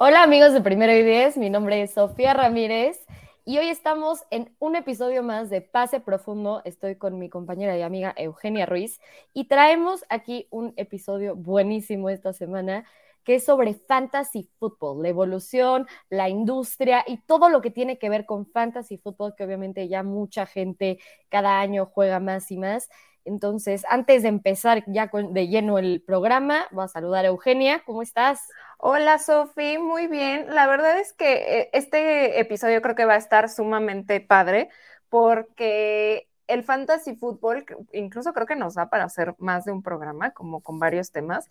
Hola 0.00 0.22
amigos 0.22 0.52
de 0.52 0.60
Primero 0.60 0.92
y 0.92 1.02
Diez, 1.02 1.36
mi 1.36 1.50
nombre 1.50 1.82
es 1.82 1.94
Sofía 1.94 2.32
Ramírez 2.32 3.04
y 3.44 3.58
hoy 3.58 3.68
estamos 3.68 4.20
en 4.30 4.54
un 4.60 4.76
episodio 4.76 5.24
más 5.24 5.50
de 5.50 5.60
Pase 5.60 5.98
Profundo. 5.98 6.62
Estoy 6.64 6.94
con 6.94 7.18
mi 7.18 7.28
compañera 7.28 7.76
y 7.76 7.82
amiga 7.82 8.14
Eugenia 8.16 8.64
Ruiz 8.64 9.00
y 9.34 9.48
traemos 9.48 10.04
aquí 10.08 10.46
un 10.50 10.72
episodio 10.76 11.34
buenísimo 11.34 12.10
esta 12.10 12.32
semana 12.32 12.84
que 13.24 13.34
es 13.34 13.44
sobre 13.44 13.74
fantasy 13.74 14.48
football, 14.60 15.02
la 15.02 15.08
evolución, 15.08 15.88
la 16.10 16.28
industria 16.28 17.02
y 17.04 17.16
todo 17.22 17.48
lo 17.48 17.60
que 17.60 17.72
tiene 17.72 17.98
que 17.98 18.08
ver 18.08 18.24
con 18.24 18.46
fantasy 18.46 18.98
football, 18.98 19.34
que 19.36 19.42
obviamente 19.42 19.88
ya 19.88 20.04
mucha 20.04 20.46
gente 20.46 21.00
cada 21.28 21.58
año 21.58 21.86
juega 21.92 22.20
más 22.20 22.52
y 22.52 22.56
más. 22.56 22.88
Entonces, 23.24 23.84
antes 23.90 24.22
de 24.22 24.28
empezar 24.28 24.84
ya 24.86 25.10
de 25.12 25.48
lleno 25.48 25.76
el 25.78 26.02
programa, 26.06 26.66
voy 26.70 26.84
a 26.84 26.88
saludar 26.88 27.24
a 27.24 27.28
Eugenia. 27.28 27.82
¿Cómo 27.84 28.00
estás? 28.00 28.48
Hola, 28.80 29.18
Sofi, 29.18 29.76
muy 29.76 30.06
bien. 30.06 30.54
La 30.54 30.68
verdad 30.68 30.98
es 31.00 31.12
que 31.12 31.60
eh, 31.62 31.70
este 31.72 32.38
episodio 32.38 32.80
creo 32.80 32.94
que 32.94 33.04
va 33.04 33.14
a 33.14 33.16
estar 33.18 33.48
sumamente 33.48 34.20
padre 34.20 34.70
porque 35.08 36.28
el 36.46 36.62
fantasy 36.62 37.16
fútbol, 37.16 37.64
incluso 37.92 38.32
creo 38.32 38.46
que 38.46 38.54
nos 38.54 38.74
da 38.74 38.88
para 38.88 39.04
hacer 39.04 39.34
más 39.38 39.64
de 39.64 39.72
un 39.72 39.82
programa, 39.82 40.30
como 40.30 40.60
con 40.62 40.78
varios 40.78 41.10
temas, 41.10 41.48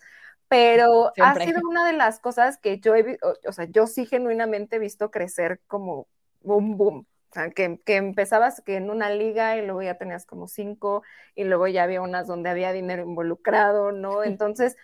pero 0.48 1.12
ha 1.20 1.34
sido 1.34 1.60
una 1.68 1.86
de 1.86 1.92
las 1.92 2.18
cosas 2.18 2.56
que 2.56 2.80
yo 2.80 2.96
he, 2.96 3.18
o 3.46 3.52
sea, 3.52 3.66
yo 3.66 3.86
sí 3.86 4.06
genuinamente 4.06 4.76
he 4.76 4.78
visto 4.78 5.10
crecer 5.10 5.60
como 5.66 6.08
boom, 6.40 6.78
boom. 6.78 7.06
O 7.30 7.34
sea, 7.34 7.50
que, 7.50 7.78
que, 7.84 7.96
empezabas 7.96 8.62
que 8.62 8.76
en 8.76 8.88
una 8.88 9.10
liga 9.10 9.54
y 9.58 9.62
luego 9.66 9.82
ya 9.82 9.98
tenías 9.98 10.24
como 10.24 10.48
cinco 10.48 11.02
y 11.34 11.44
luego 11.44 11.68
ya 11.68 11.82
había 11.82 12.00
unas 12.00 12.26
donde 12.26 12.48
había 12.48 12.72
dinero 12.72 13.02
involucrado, 13.02 13.92
¿no? 13.92 14.24
Entonces, 14.24 14.76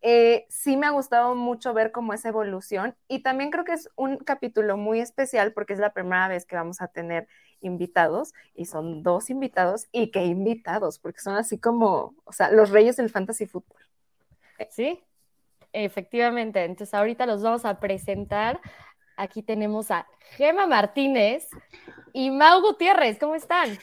eh, 0.00 0.46
sí 0.48 0.76
me 0.76 0.86
ha 0.86 0.90
gustado 0.90 1.34
mucho 1.34 1.74
ver 1.74 1.92
cómo 1.92 2.12
esa 2.12 2.28
evolución 2.28 2.94
y 3.08 3.20
también 3.22 3.50
creo 3.50 3.64
que 3.64 3.72
es 3.72 3.90
un 3.96 4.18
capítulo 4.18 4.76
muy 4.76 5.00
especial 5.00 5.52
porque 5.52 5.72
es 5.72 5.78
la 5.78 5.92
primera 5.92 6.28
vez 6.28 6.46
que 6.46 6.56
vamos 6.56 6.80
a 6.80 6.88
tener 6.88 7.26
invitados 7.60 8.32
y 8.54 8.66
son 8.66 9.02
dos 9.02 9.30
invitados 9.30 9.88
y 9.90 10.10
qué 10.10 10.24
invitados, 10.24 10.98
porque 10.98 11.20
son 11.20 11.36
así 11.36 11.58
como, 11.58 12.14
o 12.24 12.32
sea, 12.32 12.50
los 12.50 12.70
reyes 12.70 12.96
del 12.96 13.10
fantasy 13.10 13.46
fútbol. 13.46 13.82
Sí, 14.70 15.02
efectivamente. 15.72 16.64
Entonces 16.64 16.94
ahorita 16.94 17.26
los 17.26 17.42
vamos 17.42 17.64
a 17.64 17.80
presentar 17.80 18.60
Aquí 19.18 19.42
tenemos 19.42 19.90
a 19.90 20.06
Gema 20.36 20.68
Martínez 20.68 21.48
y 22.12 22.30
Mau 22.30 22.60
Gutiérrez. 22.60 23.18
¿Cómo 23.18 23.34
están? 23.34 23.76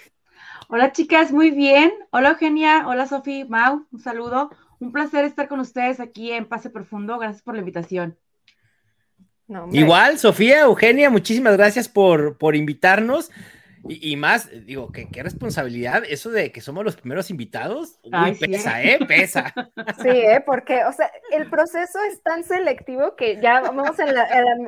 Hola 0.69 0.93
chicas, 0.93 1.33
muy 1.33 1.52
bien. 1.52 1.91
Hola 2.11 2.30
Eugenia, 2.30 2.88
hola 2.88 3.05
Sofi, 3.05 3.43
Mau, 3.43 3.86
un 3.91 3.99
saludo. 3.99 4.49
Un 4.86 4.91
placer 4.91 5.25
estar 5.25 5.47
con 5.47 5.59
ustedes 5.59 6.00
aquí 6.00 6.32
en 6.32 6.45
Pase 6.45 6.70
Profundo. 6.70 7.17
Gracias 7.17 7.42
por 7.42 7.55
la 7.55 7.61
invitación. 7.61 8.15
Igual, 9.71 10.20
Sofía, 10.20 10.61
Eugenia, 10.61 11.09
muchísimas 11.09 11.58
gracias 11.58 11.89
por, 11.89 12.37
por 12.37 12.55
invitarnos. 12.55 13.32
Y, 13.87 14.15
más, 14.15 14.49
digo, 14.65 14.92
¿qué, 14.92 15.08
qué 15.11 15.23
responsabilidad 15.23 16.04
eso 16.08 16.30
de 16.30 16.52
que 16.52 16.61
somos 16.61 16.83
los 16.83 16.95
primeros 16.95 17.30
invitados. 17.32 17.99
Uy, 18.04 18.36
pesa, 18.36 18.83
¿eh? 18.83 18.99
Pesa. 19.08 19.54
Sí, 20.02 20.09
¿eh? 20.09 20.42
Porque, 20.43 20.86
o 20.86 20.92
sea, 20.92 21.11
el 21.32 21.49
proceso 21.49 21.99
es 22.11 22.21
tan 22.21 22.43
selectivo 22.43 23.15
que 23.15 23.39
ya 23.42 23.61
vamos 23.61 23.98
en 23.99 24.14
la, 24.14 24.27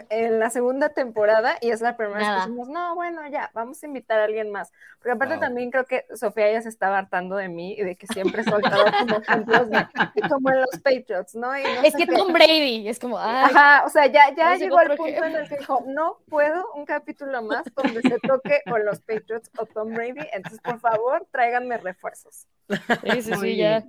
en 0.10 0.40
la, 0.40 0.50
segunda 0.52 0.90
temporada 0.90 1.58
y 1.62 1.70
es 1.70 1.82
la 1.82 1.98
primera 1.98 2.18
vez 2.20 2.28
que 2.28 2.40
decimos, 2.42 2.70
no, 2.70 2.96
bueno, 2.96 3.22
ya, 3.30 3.50
vamos 3.54 3.82
a 3.82 3.86
invitar 3.88 4.20
a 4.20 4.26
alguien 4.26 4.52
más. 4.52 4.72
Porque 5.08 5.24
aparte 5.24 5.38
también 5.38 5.72
creo 5.72 5.86
que 5.86 6.06
Sofía 6.14 6.52
ya 6.52 6.62
se 6.62 6.68
estaba 6.68 6.98
hartando 6.98 7.38
de 7.38 7.48
mí 7.48 7.76
y 7.78 7.82
de 7.82 7.96
que 7.96 8.08
siempre 8.08 8.42
he 8.42 8.44
soltado 8.44 8.84
como 9.00 9.16
ejemplos 9.22 9.70
de, 9.70 9.88
como 10.30 10.50
en 10.50 10.60
los 10.60 10.82
Patriots, 10.84 11.34
¿no? 11.34 11.54
es 11.54 11.96
que 11.96 12.06
Tom 12.06 12.34
Brady, 12.34 12.90
es 12.90 13.00
como, 13.00 13.18
Ajá, 13.18 13.86
o 13.86 13.90
sea, 13.90 14.08
ya, 14.08 14.36
ya 14.36 14.56
llegó 14.58 14.78
al 14.78 14.98
punto 14.98 15.24
en 15.24 15.36
el 15.38 15.48
que 15.48 15.60
dijo, 15.60 15.82
no 15.88 16.18
puedo 16.28 16.74
un 16.74 16.86
capítulo 16.86 17.42
más 17.42 17.64
donde 17.74 18.02
se 18.02 18.20
toque 18.20 18.62
con 18.70 18.84
los 18.84 19.00
Patriots 19.00 19.50
o 19.58 19.66
Tom 19.66 19.94
Brady, 19.94 20.28
entonces 20.34 20.60
por 20.60 20.82
favor 20.82 21.26
tráiganme 21.32 21.78
refuerzos. 21.78 22.46
Sí, 22.68 23.22
sí, 23.22 23.34
sí, 23.36 23.56
ya. 23.56 23.86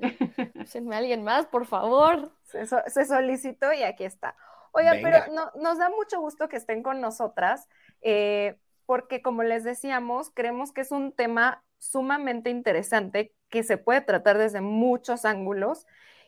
alguien 0.92 1.24
más, 1.24 1.46
por 1.46 1.66
favor. 1.66 2.30
Se, 2.44 3.04
solicitó 3.06 3.72
y 3.72 3.82
aquí 3.82 4.04
está. 4.04 4.36
Oiga, 4.70 4.92
pero 5.02 5.32
no, 5.32 5.50
nos 5.60 5.78
da 5.78 5.90
mucho 5.90 6.20
gusto 6.20 6.48
que 6.48 6.58
estén 6.58 6.84
con 6.84 7.00
nosotras, 7.00 7.66
eh, 8.02 8.56
porque 8.88 9.20
como 9.20 9.42
les 9.42 9.64
decíamos, 9.64 10.30
creemos 10.34 10.72
que 10.72 10.80
es 10.80 10.92
un 10.92 11.12
tema 11.12 11.62
sumamente 11.76 12.48
interesante 12.48 13.34
que 13.50 13.62
se 13.62 13.76
puede 13.76 14.00
tratar 14.00 14.38
desde 14.38 14.62
muchos 14.62 15.26
ángulos 15.26 15.84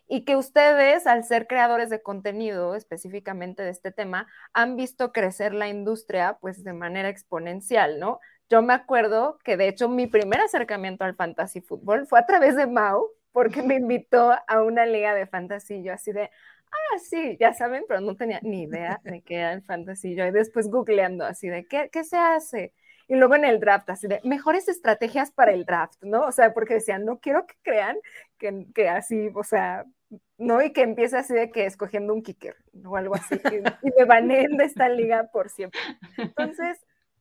y 0.06 0.26
que 0.26 0.37
ustedes, 0.37 1.06
al 1.06 1.25
ser 1.25 1.47
creadores 1.47 1.88
de 1.88 2.03
contenido 2.03 2.75
específicamente 2.75 3.62
de 3.62 3.71
este 3.71 3.93
tema, 3.93 4.26
han 4.53 4.76
visto 4.76 5.10
crecer 5.10 5.54
la 5.54 5.69
industria 5.69 6.37
pues 6.43 6.62
de 6.62 6.75
manera 6.75 7.09
exponencial, 7.09 7.98
¿no? 7.98 8.21
Yo 8.50 8.60
me 8.60 8.75
acuerdo 8.75 9.38
que 9.42 9.56
de 9.56 9.69
hecho 9.69 9.88
mi 9.88 10.06
primer 10.06 10.42
acercamiento 10.42 11.04
al 11.04 11.16
fantasy 11.16 11.62
fútbol 11.62 12.06
fue 12.06 12.19
a 12.19 12.27
través 12.27 12.56
de 12.56 12.66
Mau, 12.66 13.09
porque 13.32 13.62
me 13.62 13.77
invitó 13.77 14.37
a 14.47 14.62
una 14.62 14.84
liga 14.84 15.15
de 15.15 15.27
fantasy, 15.27 15.82
yo 15.82 15.94
así 15.94 16.12
de, 16.12 16.31
ah, 16.70 16.98
sí, 16.98 17.36
ya 17.41 17.53
saben, 17.53 17.84
pero 17.88 18.00
no 18.00 18.16
tenía 18.16 18.41
ni 18.42 18.62
idea 18.62 19.00
de 19.04 19.22
qué 19.22 19.36
era 19.36 19.53
el 19.53 19.62
fantasy, 19.62 20.12
y 20.12 20.14
después 20.14 20.69
googleando 20.69 21.25
así 21.25 21.48
de, 21.48 21.66
¿qué, 21.66 21.88
qué 21.92 22.04
se 22.04 22.16
hace? 22.16 22.72
Y 23.08 23.16
luego 23.16 23.34
en 23.34 23.44
el 23.44 23.58
draft, 23.58 23.91
así 23.91 24.06
de, 24.06 24.20
mejores 24.25 24.69
estrategias 24.69 25.32
para 25.32 25.53
el 25.53 25.64
draft, 25.64 26.03
¿no? 26.03 26.26
O 26.26 26.32
sea, 26.32 26.54
porque 26.54 26.75
decían, 26.75 27.04
no 27.04 27.19
quiero 27.19 27.47
que 27.47 27.54
crean 27.62 27.97
que, 28.38 28.66
que 28.75 28.88
así, 28.88 29.30
o 29.34 29.42
sea, 29.42 29.84
¿no? 30.38 30.62
Y 30.62 30.72
que 30.72 30.82
empiece 30.82 31.16
así 31.16 31.34
de 31.34 31.50
que 31.50 31.66
escogiendo 31.66 32.14
un 32.14 32.22
kicker 32.22 32.56
o 32.84 32.97
algo 32.97 33.14
así, 33.16 33.34
y, 33.34 33.88
y 33.88 33.92
me 33.98 34.04
baneen 34.04 34.56
de 34.56 34.64
esta 34.64 34.88
liga 34.88 35.28
por 35.32 35.50
siempre. 35.50 35.80
Entonces, 36.16 36.78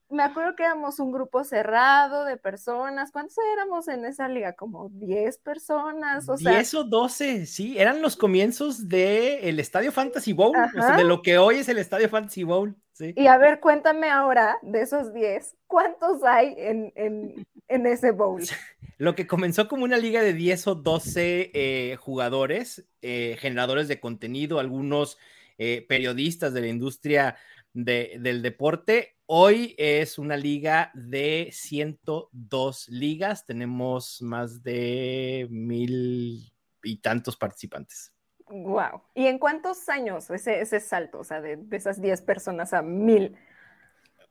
me 0.09 0.23
acuerdo 0.23 0.55
que 0.55 0.63
éramos 0.63 0.99
un 0.99 1.11
grupo 1.11 1.43
cerrado 1.43 2.25
de 2.25 2.37
personas. 2.37 3.11
¿Cuántos 3.11 3.37
éramos 3.53 3.87
en 3.87 4.05
esa 4.05 4.27
liga? 4.27 4.53
Como 4.53 4.89
10 4.89 5.37
personas. 5.39 6.27
O 6.27 6.35
10 6.35 6.73
o 6.73 6.83
12, 6.83 7.45
sí. 7.45 7.77
Eran 7.77 8.01
los 8.01 8.15
comienzos 8.15 8.89
del 8.89 9.59
Estadio 9.59 9.91
Fantasy 9.91 10.33
Bowl, 10.33 10.55
o 10.55 10.81
sea, 10.81 10.97
de 10.97 11.03
lo 11.03 11.21
que 11.21 11.37
hoy 11.37 11.57
es 11.57 11.69
el 11.69 11.77
Estadio 11.77 12.09
Fantasy 12.09 12.43
Bowl. 12.43 12.75
Sí. 12.93 13.13
Y 13.15 13.27
a 13.27 13.37
ver, 13.37 13.59
cuéntame 13.59 14.09
ahora 14.09 14.57
de 14.61 14.81
esos 14.81 15.13
10, 15.13 15.55
¿cuántos 15.67 16.23
hay 16.23 16.53
en, 16.57 16.91
en, 16.95 17.47
en, 17.69 17.85
ese 17.85 18.11
bowl? 18.11 18.43
Lo 18.97 19.15
que 19.15 19.25
comenzó 19.25 19.69
como 19.69 19.85
una 19.85 19.95
liga 19.95 20.21
de 20.21 20.33
10 20.33 20.67
o 20.67 20.75
12 20.75 21.51
eh, 21.53 21.95
jugadores, 21.97 22.85
eh, 23.01 23.37
generadores 23.39 23.87
de 23.87 24.01
contenido, 24.01 24.59
algunos 24.59 25.17
eh, 25.57 25.85
periodistas 25.87 26.53
de 26.53 26.59
la 26.59 26.67
industria 26.67 27.37
de, 27.71 28.17
del 28.19 28.41
deporte, 28.41 29.18
Hoy 29.31 29.75
es 29.77 30.17
una 30.17 30.35
liga 30.35 30.89
de 30.95 31.49
102 31.51 32.89
ligas. 32.89 33.45
Tenemos 33.45 34.23
más 34.23 34.63
de 34.63 35.45
mil 35.51 36.51
y 36.81 36.97
tantos 36.97 37.37
participantes. 37.37 38.11
Wow. 38.47 39.03
¿Y 39.13 39.27
en 39.27 39.37
cuántos 39.37 39.87
años 39.87 40.31
ese, 40.31 40.61
ese 40.61 40.79
salto, 40.79 41.19
o 41.19 41.23
sea, 41.23 41.41
de, 41.41 41.59
esas 41.69 42.01
10 42.01 42.23
personas 42.23 42.73
a 42.73 42.81
mil? 42.81 43.35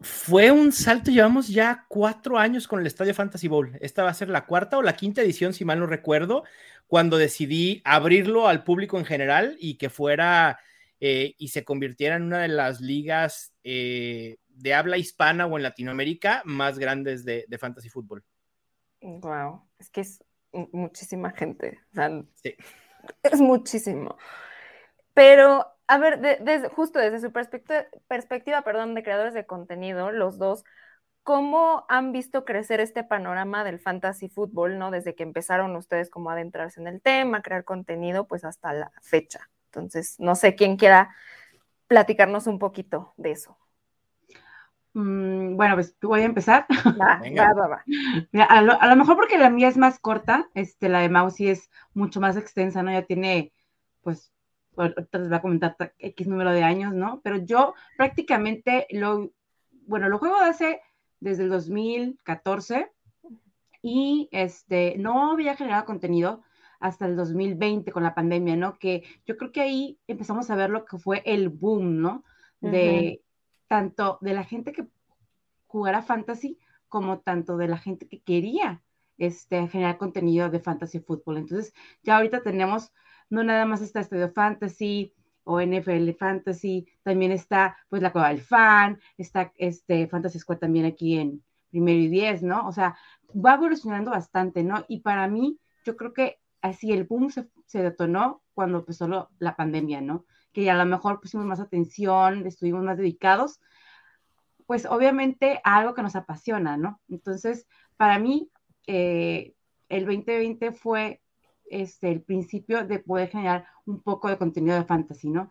Fue 0.00 0.50
un 0.50 0.72
salto, 0.72 1.12
llevamos 1.12 1.46
ya 1.46 1.86
cuatro 1.86 2.36
años 2.36 2.66
con 2.66 2.80
el 2.80 2.86
Estadio 2.88 3.14
Fantasy 3.14 3.46
Bowl. 3.46 3.78
Esta 3.80 4.02
va 4.02 4.10
a 4.10 4.14
ser 4.14 4.28
la 4.28 4.46
cuarta 4.46 4.78
o 4.78 4.82
la 4.82 4.96
quinta 4.96 5.22
edición, 5.22 5.54
si 5.54 5.64
mal 5.64 5.78
no 5.78 5.86
recuerdo, 5.86 6.42
cuando 6.88 7.18
decidí 7.18 7.82
abrirlo 7.84 8.48
al 8.48 8.64
público 8.64 8.98
en 8.98 9.04
general 9.04 9.56
y 9.60 9.78
que 9.78 9.90
fuera 9.90 10.58
eh, 10.98 11.36
y 11.38 11.48
se 11.48 11.64
convirtiera 11.64 12.16
en 12.16 12.24
una 12.24 12.40
de 12.40 12.48
las 12.48 12.80
ligas 12.80 13.54
eh, 13.62 14.38
de 14.58 14.75
habla 14.75 14.99
hispana 14.99 15.46
o 15.46 15.56
en 15.56 15.62
Latinoamérica 15.62 16.43
más 16.44 16.78
grandes 16.78 17.25
de, 17.25 17.46
fantasy 17.58 17.88
fútbol. 17.88 18.25
Wow, 19.00 19.62
es 19.78 19.90
que 19.90 20.00
es 20.00 20.25
muchísima 20.52 21.31
gente. 21.31 21.81
sí. 22.43 22.55
Es 23.22 23.40
muchísimo. 23.40 24.16
Pero, 25.14 25.66
a 25.87 25.99
ver, 25.99 26.40
justo 26.75 26.99
desde 26.99 27.20
su 27.20 27.32
perspectiva, 27.32 27.87
perspectiva, 28.06 28.62
perdón, 28.62 28.94
de 28.94 29.02
creadores 29.02 29.34
de 29.34 29.46
contenido, 29.46 30.10
los 30.10 30.38
dos, 30.38 30.64
¿cómo 31.22 31.87
han 31.88 32.12
visto 32.12 32.44
crecer 32.44 32.81
este 32.81 33.04
panorama 33.04 33.64
del 33.64 33.78
fantasy 33.78 34.28
fútbol, 34.28 34.78
¿no? 34.78 34.90
Desde 34.90 35.14
que 35.14 35.22
empezaron 35.22 35.76
ustedes 35.76 36.11
como 36.11 36.31
a 36.31 36.34
adentrarse 36.34 36.81
en 36.81 36.88
el 36.88 37.00
tema, 37.00 37.43
crear 37.43 37.64
contenido, 37.64 38.26
pues 38.26 38.44
hasta 38.44 38.72
la 38.72 38.93
fecha. 39.00 39.49
Entonces, 39.66 40.16
no 40.19 40.34
sé 40.34 40.54
quién 40.54 40.76
quiera 40.76 41.14
platicarnos 41.87 42.46
un 42.46 42.58
poquito 42.58 43.14
de 43.16 43.32
eso. 43.32 43.58
Mm, 44.98 45.54
bueno, 45.56 45.76
pues 45.76 45.96
voy 46.02 46.22
a 46.22 46.24
empezar. 46.24 46.66
Va, 47.00 47.20
va, 47.54 47.68
va, 47.68 47.84
a, 48.48 48.62
lo, 48.62 48.96
mejor 48.96 49.14
porque 49.14 49.38
la 49.38 49.48
mía 49.48 49.68
es 49.68 49.76
más 49.76 50.00
corta, 50.00 50.50
este, 50.54 50.88
la 50.88 50.98
de 50.98 51.08
Mausi 51.08 51.48
es 51.48 51.70
mucho 51.94 52.20
más 52.20 52.36
extensa, 52.36 52.82
¿no? 52.82 52.90
Ya 52.90 53.02
tiene, 53.02 53.52
pues, 54.02 54.32
ahorita 54.76 55.18
les 55.18 55.28
voy 55.28 55.38
a 55.38 55.40
comentar 55.40 55.76
X 55.98 56.26
número 56.26 56.50
de 56.50 56.64
años, 56.64 56.94
¿no? 56.94 57.20
Pero 57.22 57.36
yo 57.36 57.74
prácticamente 57.96 58.88
lo, 58.90 59.30
bueno, 59.86 60.08
lo 60.08 60.18
juego 60.18 60.36
hace 60.38 60.80
desde 61.20 61.44
el 61.44 61.50
2014 61.50 62.90
y 63.80 64.28
este, 64.32 64.96
no 64.98 65.30
había 65.30 65.54
generado 65.54 65.84
contenido 65.84 66.42
hasta 66.80 67.06
el 67.06 67.14
2020 67.14 67.92
con 67.92 68.02
la 68.02 68.16
pandemia, 68.16 68.56
¿no? 68.56 68.80
Que 68.80 69.04
yo 69.26 69.36
creo 69.36 69.52
que 69.52 69.60
ahí 69.60 70.00
empezamos 70.08 70.50
a 70.50 70.56
ver 70.56 70.70
lo 70.70 70.84
que 70.84 70.98
fue 70.98 71.22
el 71.24 71.50
boom, 71.50 72.00
¿no? 72.00 72.24
De 72.60 73.22
tanto 73.68 74.18
de 74.20 74.34
la 74.34 74.44
gente 74.44 74.72
que 74.72 74.88
jugara 75.66 76.02
fantasy 76.02 76.58
como 76.88 77.20
tanto 77.20 77.56
de 77.56 77.68
la 77.68 77.78
gente 77.78 78.08
que 78.08 78.22
quería 78.22 78.82
este, 79.18 79.68
generar 79.68 79.98
contenido 79.98 80.48
de 80.48 80.60
fantasy 80.60 81.00
fútbol. 81.00 81.38
Entonces, 81.38 81.74
ya 82.02 82.16
ahorita 82.16 82.42
tenemos, 82.42 82.92
no 83.28 83.44
nada 83.44 83.66
más 83.66 83.82
está 83.82 84.00
Estadio 84.00 84.32
Fantasy 84.32 85.12
o 85.44 85.60
NFL 85.60 86.10
Fantasy, 86.12 86.86
también 87.02 87.32
está 87.32 87.76
pues 87.88 88.02
la 88.02 88.12
Cueva 88.12 88.28
del 88.28 88.40
Fan, 88.40 89.00
está 89.16 89.52
este 89.56 90.06
Fantasy 90.08 90.38
Squad 90.38 90.58
también 90.58 90.86
aquí 90.86 91.18
en 91.18 91.42
primero 91.70 91.98
y 91.98 92.08
diez, 92.08 92.42
¿no? 92.42 92.66
O 92.66 92.72
sea, 92.72 92.96
va 93.34 93.54
evolucionando 93.54 94.10
bastante, 94.10 94.62
¿no? 94.62 94.84
Y 94.88 95.00
para 95.00 95.28
mí, 95.28 95.58
yo 95.84 95.96
creo 95.96 96.12
que 96.12 96.38
así 96.60 96.93
el 96.93 97.05
boom 97.05 97.31
se, 97.31 97.49
detonó 97.82 98.43
cuando 98.55 98.78
empezó 98.78 99.31
la 99.38 99.56
pandemia, 99.56 100.00
¿no? 100.00 100.25
Que 100.52 100.70
a 100.70 100.76
lo 100.76 100.84
mejor 100.87 101.20
pusimos 101.20 101.46
más 101.46 101.60
atención, 101.60 102.46
estuvimos 102.46 102.82
más 102.82 102.96
dedicados, 102.96 103.60
pues 104.66 104.84
obviamente 104.87 105.60
a 105.64 105.78
algo 105.78 105.94
que 105.94 106.02
nos 106.02 106.16
apasiona, 106.16 106.76
¿no? 106.76 107.00
Entonces, 107.08 107.66
para 107.96 108.19
mí, 108.19 108.50
eh, 108.87 109.55
el 109.88 110.05
2020 110.05 110.72
fue 110.72 111.22
este, 111.70 112.10
el 112.10 112.22
principio 112.22 112.84
de 112.84 112.99
poder 112.99 113.31
generar 113.31 113.66
un 113.87 114.02
poco 114.02 114.28
de 114.28 114.38
contenido 114.38 114.76
de 114.76 114.84
fantasy, 114.84 115.31
¿no? 115.31 115.50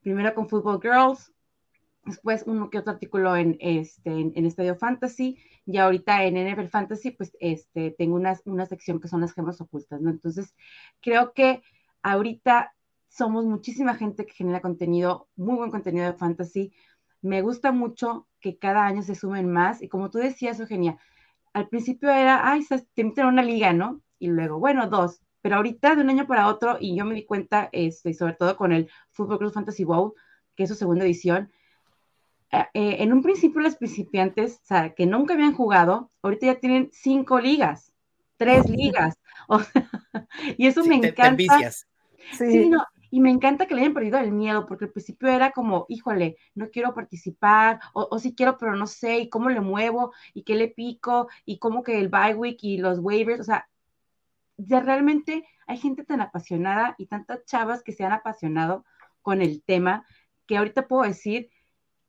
Primero 0.00 0.34
con 0.34 0.48
Football 0.48 0.80
Girls, 0.80 1.32
después 2.06 2.44
uno 2.46 2.70
que 2.70 2.78
otro 2.78 2.92
artículo 2.92 3.36
en, 3.36 3.56
este, 3.60 4.10
en, 4.10 4.46
Estadio 4.46 4.76
Fantasy, 4.76 5.38
y 5.66 5.78
ahorita 5.78 6.24
en 6.24 6.36
NFL 6.36 6.68
Fantasy, 6.68 7.10
pues 7.10 7.36
este, 7.40 7.90
tengo 7.90 8.14
una, 8.14 8.38
una 8.44 8.66
sección 8.66 9.00
que 9.00 9.08
son 9.08 9.20
las 9.20 9.34
gemas 9.34 9.60
ocultas, 9.60 10.00
¿no? 10.00 10.10
Entonces, 10.10 10.54
creo 11.00 11.32
que 11.32 11.62
ahorita 12.02 12.74
somos 13.08 13.44
muchísima 13.44 13.94
gente 13.94 14.24
que 14.24 14.34
genera 14.34 14.60
contenido, 14.60 15.28
muy 15.36 15.56
buen 15.56 15.70
contenido 15.70 16.06
de 16.06 16.12
fantasy. 16.18 16.72
Me 17.22 17.42
gusta 17.42 17.72
mucho 17.72 18.28
que 18.40 18.58
cada 18.58 18.86
año 18.86 19.02
se 19.02 19.14
sumen 19.14 19.50
más, 19.50 19.82
y 19.82 19.88
como 19.88 20.10
tú 20.10 20.18
decías, 20.18 20.60
Eugenia, 20.60 20.98
al 21.52 21.68
principio 21.68 22.10
era, 22.10 22.48
ay, 22.50 22.64
te 22.94 23.04
meten 23.04 23.24
a 23.24 23.28
una 23.28 23.42
liga, 23.42 23.72
¿no? 23.72 24.02
Y 24.18 24.28
luego, 24.28 24.58
bueno, 24.58 24.88
dos, 24.88 25.20
pero 25.42 25.56
ahorita 25.56 25.96
de 25.96 26.02
un 26.02 26.10
año 26.10 26.26
para 26.26 26.48
otro, 26.48 26.76
y 26.80 26.96
yo 26.96 27.04
me 27.04 27.14
di 27.14 27.24
cuenta, 27.24 27.68
este, 27.72 28.14
sobre 28.14 28.34
todo 28.34 28.56
con 28.56 28.72
el 28.72 28.90
Football 29.12 29.38
Club 29.38 29.52
Fantasy 29.52 29.84
WoW, 29.84 30.14
que 30.54 30.64
es 30.64 30.68
su 30.68 30.74
segunda 30.74 31.04
edición, 31.04 31.50
eh, 32.52 32.64
eh, 32.74 32.96
en 33.00 33.12
un 33.12 33.22
principio 33.22 33.60
los 33.60 33.76
principiantes, 33.76 34.60
o 34.62 34.66
sea, 34.66 34.94
que 34.94 35.06
nunca 35.06 35.34
habían 35.34 35.54
jugado, 35.54 36.10
ahorita 36.22 36.46
ya 36.46 36.54
tienen 36.60 36.90
cinco 36.92 37.40
ligas, 37.40 37.92
tres 38.36 38.68
ligas, 38.70 39.18
y 40.56 40.66
eso 40.66 40.84
me 40.84 40.96
encanta. 40.96 41.72
Sí. 42.32 42.68
no, 42.68 42.84
y 43.10 43.20
me 43.20 43.30
encanta 43.30 43.66
que 43.66 43.74
le 43.74 43.82
hayan 43.82 43.94
perdido 43.94 44.18
el 44.18 44.32
miedo, 44.32 44.66
porque 44.66 44.86
al 44.86 44.90
principio 44.90 45.28
era 45.28 45.52
como, 45.52 45.86
híjole, 45.88 46.36
no 46.54 46.70
quiero 46.70 46.92
participar, 46.92 47.80
o, 47.94 48.08
o 48.10 48.18
sí 48.18 48.34
quiero, 48.34 48.58
pero 48.58 48.74
no 48.74 48.86
sé, 48.86 49.18
y 49.18 49.28
cómo 49.28 49.48
le 49.48 49.60
muevo, 49.60 50.12
y 50.34 50.42
qué 50.42 50.54
le 50.54 50.68
pico, 50.68 51.28
y 51.44 51.58
cómo 51.58 51.82
que 51.82 51.98
el 51.98 52.08
bye 52.08 52.34
week 52.34 52.58
y 52.62 52.78
los 52.78 52.98
waivers, 52.98 53.40
o 53.40 53.44
sea, 53.44 53.68
ya 54.56 54.80
realmente 54.80 55.44
hay 55.66 55.78
gente 55.78 56.04
tan 56.04 56.20
apasionada 56.20 56.94
y 56.98 57.06
tantas 57.06 57.44
chavas 57.44 57.82
que 57.82 57.92
se 57.92 58.04
han 58.04 58.12
apasionado 58.12 58.84
con 59.22 59.42
el 59.42 59.62
tema, 59.62 60.04
que 60.46 60.56
ahorita 60.56 60.86
puedo 60.86 61.02
decir 61.02 61.50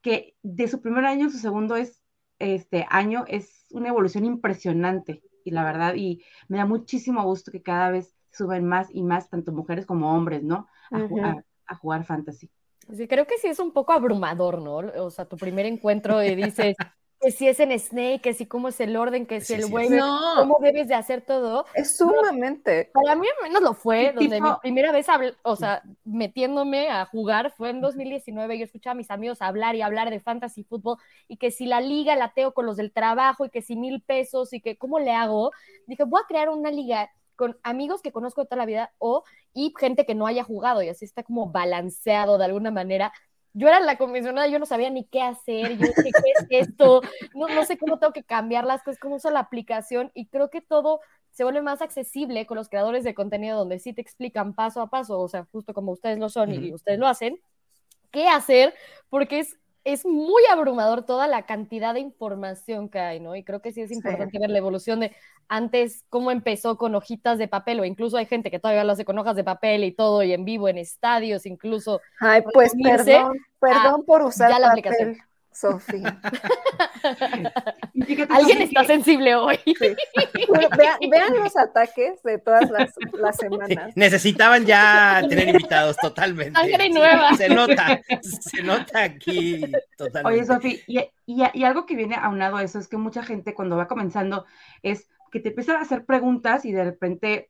que 0.08 0.38
de 0.42 0.70
su 0.70 0.80
primer 0.80 1.04
año 1.04 1.28
a 1.28 1.30
su 1.30 1.38
segundo 1.38 1.76
es, 1.76 2.02
este, 2.40 2.86
año 2.90 3.26
es 3.28 3.66
una 3.72 3.90
evolución 3.90 4.24
impresionante 4.24 5.22
y 5.44 5.52
la 5.52 5.66
verdad, 5.66 5.96
y 5.96 6.24
me 6.48 6.60
da 6.60 6.66
muchísimo 6.66 7.22
gusto 7.24 7.52
que 7.52 7.62
cada 7.62 7.92
vez 7.92 8.16
suben 8.32 8.66
más 8.66 8.88
y 8.90 9.04
más, 9.04 9.30
tanto 9.30 9.52
mujeres 9.52 9.86
como 9.86 10.16
hombres, 10.16 10.44
¿no? 10.44 10.68
A, 10.92 11.76
jugar 11.76 12.06
fantasy. 12.06 12.50
Sí, 12.96 13.06
creo 13.10 13.28
que 13.28 13.38
sí 13.38 13.48
es 13.48 13.60
un 13.60 13.74
poco 13.74 13.92
abrumador, 13.92 14.62
¿no? 14.62 14.78
O 15.04 15.10
sea, 15.10 15.26
tu 15.26 15.36
primer 15.36 15.66
encuentro 15.66 16.24
y 16.24 16.36
dices, 16.36 16.78
que 17.20 17.32
si 17.32 17.48
es 17.48 17.60
en 17.60 17.78
Snake, 17.78 18.22
que 18.22 18.34
si 18.34 18.46
cómo 18.46 18.68
es 18.68 18.80
el 18.80 18.96
orden, 18.96 19.26
que 19.26 19.42
si 19.42 19.54
el 19.54 19.68
güey, 19.68 19.90
cómo 19.90 20.58
debes 20.62 20.88
de 20.88 20.96
hacer 20.96 21.22
todo. 21.22 21.66
Es 21.74 21.98
sumamente. 21.98 22.92
Para 22.94 23.16
mí 23.16 23.28
al 23.28 23.48
menos 23.48 23.62
lo 23.62 23.74
fue, 23.74 24.14
donde 24.14 24.40
mi 24.40 24.50
primera 24.62 24.92
vez, 24.92 25.08
o 25.44 25.56
sea, 25.56 25.82
metiéndome 26.04 26.90
a 26.90 27.06
jugar 27.06 27.52
fue 27.52 27.72
en 27.72 27.82
2019, 27.82 28.60
yo 28.60 28.66
escuchaba 28.66 28.92
a 28.92 28.96
mis 28.96 29.10
amigos 29.10 29.42
hablar 29.42 29.76
y 29.76 29.82
hablar 29.82 30.10
de 30.10 30.20
fantasy 30.20 30.64
fútbol 30.64 30.98
y 31.28 31.38
que 31.38 31.52
si 31.52 31.66
la 31.66 31.82
liga 31.82 32.16
la 32.16 32.34
teo 32.34 32.54
con 32.54 32.66
los 32.66 32.78
del 32.78 32.92
trabajo 32.92 33.46
y 33.46 33.50
que 33.50 33.62
si 33.62 33.76
mil 33.76 34.02
pesos 34.02 34.54
y 34.54 34.62
que 34.62 34.78
cómo 34.78 35.00
le 35.00 35.12
hago, 35.12 35.52
dije, 35.88 36.04
voy 36.04 36.22
a 36.24 36.28
crear 36.28 36.50
una 36.50 36.72
liga 36.72 37.10
con 37.36 37.58
amigos 37.64 38.02
que 38.02 38.12
conozco 38.12 38.42
de 38.42 38.48
toda 38.48 38.58
la 38.58 38.66
vida 38.66 38.94
o 38.98 39.24
y 39.54 39.74
gente 39.80 40.06
que 40.06 40.16
no 40.16 40.28
haya 40.28 40.44
jugado 40.44 40.82
y 40.82 40.90
así 40.90 41.06
está 41.06 41.24
como 41.24 41.52
balanceado 41.52 42.38
de 42.38 42.46
alguna 42.46 42.72
manera 42.72 43.14
yo 43.58 43.68
era 43.68 43.80
la 43.80 43.98
comisionada, 43.98 44.48
yo 44.48 44.60
no 44.60 44.68
sabía 44.68 44.92
ni 44.92 45.04
qué 45.04 45.20
hacer, 45.24 45.78
yo 45.78 45.88
dije, 45.88 46.12
¿qué 46.50 46.58
es 46.60 46.68
esto? 46.68 47.02
No, 47.34 47.48
no 47.48 47.66
sé 47.66 47.80
cómo 47.80 47.98
tengo 47.98 48.14
que 48.14 48.24
cambiar 48.24 48.66
las 48.66 48.84
cosas, 48.84 49.00
cómo 49.00 49.16
uso 49.16 49.32
la 49.32 49.40
aplicación 49.40 50.12
y 50.14 50.28
creo 50.28 50.52
que 50.52 50.62
todo 50.62 51.00
se 51.32 51.44
vuelve 51.44 51.64
más 51.64 51.82
accesible 51.82 52.46
con 52.46 52.56
los 52.56 52.70
creadores 52.70 53.04
de 53.04 53.16
contenido 53.16 53.58
donde 53.58 53.80
sí 53.80 53.94
te 53.94 54.02
explican 54.02 54.54
paso 54.54 54.80
a 54.80 54.92
paso, 54.92 55.20
o 55.20 55.28
sea, 55.28 55.48
justo 55.52 55.74
como 55.74 55.92
ustedes 55.92 56.20
lo 56.20 56.30
son 56.30 56.54
y 56.54 56.72
ustedes 56.72 57.00
lo 57.00 57.08
hacen, 57.08 57.40
qué 58.12 58.28
hacer, 58.28 58.76
porque 59.10 59.40
es 59.40 59.58
es 59.88 60.06
muy 60.06 60.44
abrumador 60.52 61.04
toda 61.04 61.28
la 61.28 61.46
cantidad 61.46 61.94
de 61.94 62.02
información 62.02 62.90
que 62.90 63.00
hay, 63.00 63.22
¿no? 63.22 63.38
Y 63.38 63.44
creo 63.46 63.62
que 63.62 63.72
sí 63.72 63.80
es 63.80 63.90
importante 63.90 64.38
ver 64.38 64.50
la 64.50 64.58
evolución 64.58 65.00
de 65.00 65.16
antes 65.48 66.04
cómo 66.10 66.30
empezó 66.30 66.78
con 66.78 66.94
hojitas 66.94 67.38
de 67.38 67.48
papel, 67.48 67.80
o 67.80 67.86
incluso 67.86 68.18
hay 68.18 68.26
gente 68.26 68.52
que 68.52 68.60
todavía 68.60 68.84
lo 68.84 68.92
hace 68.92 69.06
con 69.06 69.18
hojas 69.18 69.38
de 69.38 69.46
papel 69.46 69.86
y 69.86 69.94
todo, 69.94 70.24
y 70.24 70.34
en 70.34 70.44
vivo, 70.44 70.68
en 70.68 70.78
estadios, 70.78 71.46
incluso. 71.46 72.02
Ay, 72.20 72.44
pues 72.54 72.74
perdón, 72.84 73.38
perdón 73.62 74.04
por 74.06 74.24
usar 74.24 74.52
ya 74.52 74.60
la 74.60 74.72
aplicación. 74.72 75.20
Sofía. 75.60 76.20
Alguien 78.30 78.62
está 78.62 78.84
sensible 78.84 79.34
hoy. 79.36 79.58
vean, 81.10 81.34
los 81.36 81.58
ataques 81.58 82.22
de 82.22 82.38
todas 82.38 82.70
las, 82.70 83.38
semanas. 83.38 83.96
necesitaban 83.96 84.66
ya 84.66 85.24
tener 85.28 85.50
invitados 85.50 85.98
totalmente. 85.98 86.60
Sangre 86.60 86.90
nueva. 86.90 87.36
Se 87.36 87.50
nota, 87.50 88.00
se 88.22 88.62
nota 88.62 89.04
aquí 89.04 89.62
totalmente. 89.98 90.40
Oye, 90.40 90.46
Sofía, 90.46 90.78
y, 90.86 91.44
y, 91.54 91.64
algo 91.64 91.88
que 91.88 91.96
viene 91.96 92.16
aunado 92.16 92.58
a 92.58 92.64
eso 92.64 92.78
es 92.78 92.88
que 92.88 92.98
mucha 92.98 93.24
gente 93.24 93.56
cuando 93.56 93.78
va 93.78 93.88
comenzando 93.88 94.46
es 94.84 95.10
que 95.32 95.40
te 95.40 95.50
empiezan 95.50 95.78
a 95.78 95.82
hacer 95.82 96.06
preguntas 96.06 96.66
y 96.66 96.72
de 96.72 96.84
repente 96.84 97.50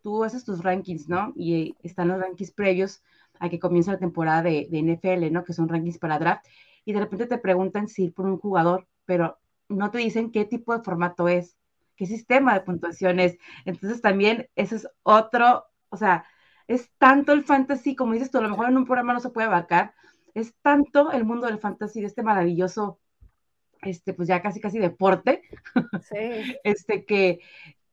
tú 0.00 0.24
haces 0.24 0.44
tus 0.46 0.62
rankings, 0.62 1.06
¿no? 1.08 1.34
Y 1.36 1.76
están 1.82 2.08
los 2.08 2.18
rankings 2.18 2.52
previos 2.52 3.02
a 3.38 3.50
que 3.50 3.58
comienza 3.58 3.92
la 3.92 3.98
temporada 3.98 4.42
de, 4.42 4.68
de 4.70 4.82
NFL, 4.82 5.30
¿no? 5.30 5.44
Que 5.44 5.52
son 5.52 5.68
rankings 5.68 5.98
para 5.98 6.18
draft 6.18 6.46
y 6.84 6.92
de 6.92 7.00
repente 7.00 7.26
te 7.26 7.38
preguntan 7.38 7.88
si 7.88 8.04
ir 8.04 8.14
por 8.14 8.26
un 8.26 8.38
jugador, 8.38 8.86
pero 9.04 9.38
no 9.68 9.90
te 9.90 9.98
dicen 9.98 10.30
qué 10.30 10.44
tipo 10.44 10.76
de 10.76 10.82
formato 10.82 11.28
es, 11.28 11.56
qué 11.96 12.06
sistema 12.06 12.54
de 12.54 12.60
puntuación 12.60 13.20
es. 13.20 13.38
Entonces 13.64 14.00
también 14.00 14.48
ese 14.56 14.76
es 14.76 14.88
otro, 15.02 15.66
o 15.88 15.96
sea, 15.96 16.26
es 16.66 16.90
tanto 16.98 17.32
el 17.32 17.44
fantasy, 17.44 17.94
como 17.96 18.14
dices 18.14 18.30
tú, 18.30 18.38
a 18.38 18.42
lo 18.42 18.50
mejor 18.50 18.68
en 18.68 18.76
un 18.76 18.86
programa 18.86 19.12
no 19.12 19.20
se 19.20 19.30
puede 19.30 19.46
abarcar, 19.46 19.94
es 20.34 20.54
tanto 20.62 21.12
el 21.12 21.24
mundo 21.24 21.46
del 21.46 21.58
fantasy, 21.58 22.00
de 22.00 22.06
este 22.06 22.22
maravilloso, 22.22 22.98
este, 23.82 24.14
pues 24.14 24.28
ya 24.28 24.40
casi 24.42 24.60
casi 24.60 24.78
deporte, 24.78 25.42
sí. 26.08 26.16
este, 26.64 27.04
que, 27.04 27.40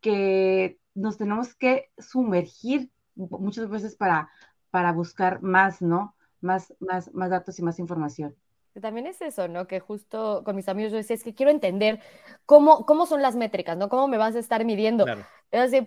que 0.02 0.80
nos 0.94 1.18
tenemos 1.18 1.56
que 1.56 1.92
sumergir 1.98 2.90
muchas 3.16 3.70
veces 3.70 3.96
para, 3.96 4.30
para 4.70 4.94
buscar 4.94 5.42
más, 5.42 5.82
¿no? 5.82 6.16
Más, 6.42 6.74
más, 6.80 7.14
más 7.14 7.30
datos 7.32 7.60
y 7.60 7.64
más 7.64 7.80
información 7.80 8.36
también 8.80 9.08
es 9.08 9.22
eso, 9.22 9.48
¿no? 9.48 9.68
Que 9.68 9.80
justo 9.80 10.44
con 10.44 10.56
mis 10.56 10.70
amigos 10.70 10.92
yo 10.92 10.98
decía, 10.98 11.16
es 11.16 11.24
que 11.24 11.34
quiero 11.34 11.52
entender 11.52 12.00
cómo, 12.46 12.86
cómo 12.86 13.06
son 13.06 13.22
las 13.22 13.36
métricas, 13.36 13.78
¿no? 13.78 13.90
¿Cómo 13.90 14.08
me 14.08 14.18
vas 14.18 14.36
a 14.36 14.40
estar 14.40 14.66
midiendo? 14.66 15.06
Claro. 15.06 15.26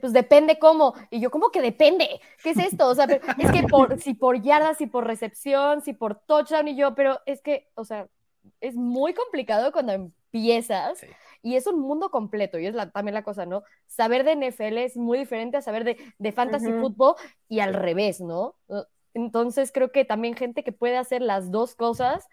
pues 0.01 0.13
depende 0.13 0.59
cómo. 0.59 0.95
Y 1.11 1.21
yo, 1.21 1.31
¿cómo 1.31 1.51
que 1.51 1.61
depende? 1.61 2.21
¿Qué 2.43 2.51
es 2.51 2.59
esto? 2.59 2.89
O 2.89 2.95
sea, 2.95 3.05
es 3.05 3.53
que 3.53 3.63
por, 3.69 4.01
si 4.01 4.15
por 4.15 4.41
yardas, 4.43 4.79
si 4.79 4.87
por 4.87 5.07
recepción, 5.07 5.83
si 5.83 5.93
por 5.93 6.15
touchdown 6.15 6.69
y 6.69 6.77
yo, 6.77 6.95
pero 6.95 7.21
es 7.27 7.43
que, 7.43 7.69
o 7.75 7.85
sea, 7.85 8.09
es 8.61 8.75
muy 8.75 9.15
complicado 9.15 9.73
cuando 9.73 9.93
empiezas 9.93 11.05
y 11.43 11.57
es 11.57 11.67
un 11.67 11.81
mundo 11.81 12.11
completo 12.11 12.59
y 12.59 12.67
es 12.67 12.75
la, 12.75 12.91
también 12.91 13.15
la 13.15 13.25
cosa, 13.25 13.47
¿no? 13.47 13.65
Saber 13.87 14.25
de 14.25 14.37
NFL 14.37 14.79
es 14.79 14.97
muy 14.97 15.19
diferente 15.19 15.57
a 15.57 15.63
saber 15.63 15.85
de, 15.85 15.97
de 16.19 16.33
fantasy 16.33 16.73
fútbol 16.73 17.17
y 17.49 17.61
al 17.61 17.75
revés, 17.75 18.21
¿no? 18.21 18.55
Entonces 19.15 19.73
creo 19.73 19.93
que 19.93 20.05
también 20.05 20.35
gente 20.35 20.65
que 20.65 20.73
puede 20.73 20.97
hacer 20.97 21.21
las 21.21 21.51
dos 21.51 21.75
cosas, 21.75 22.27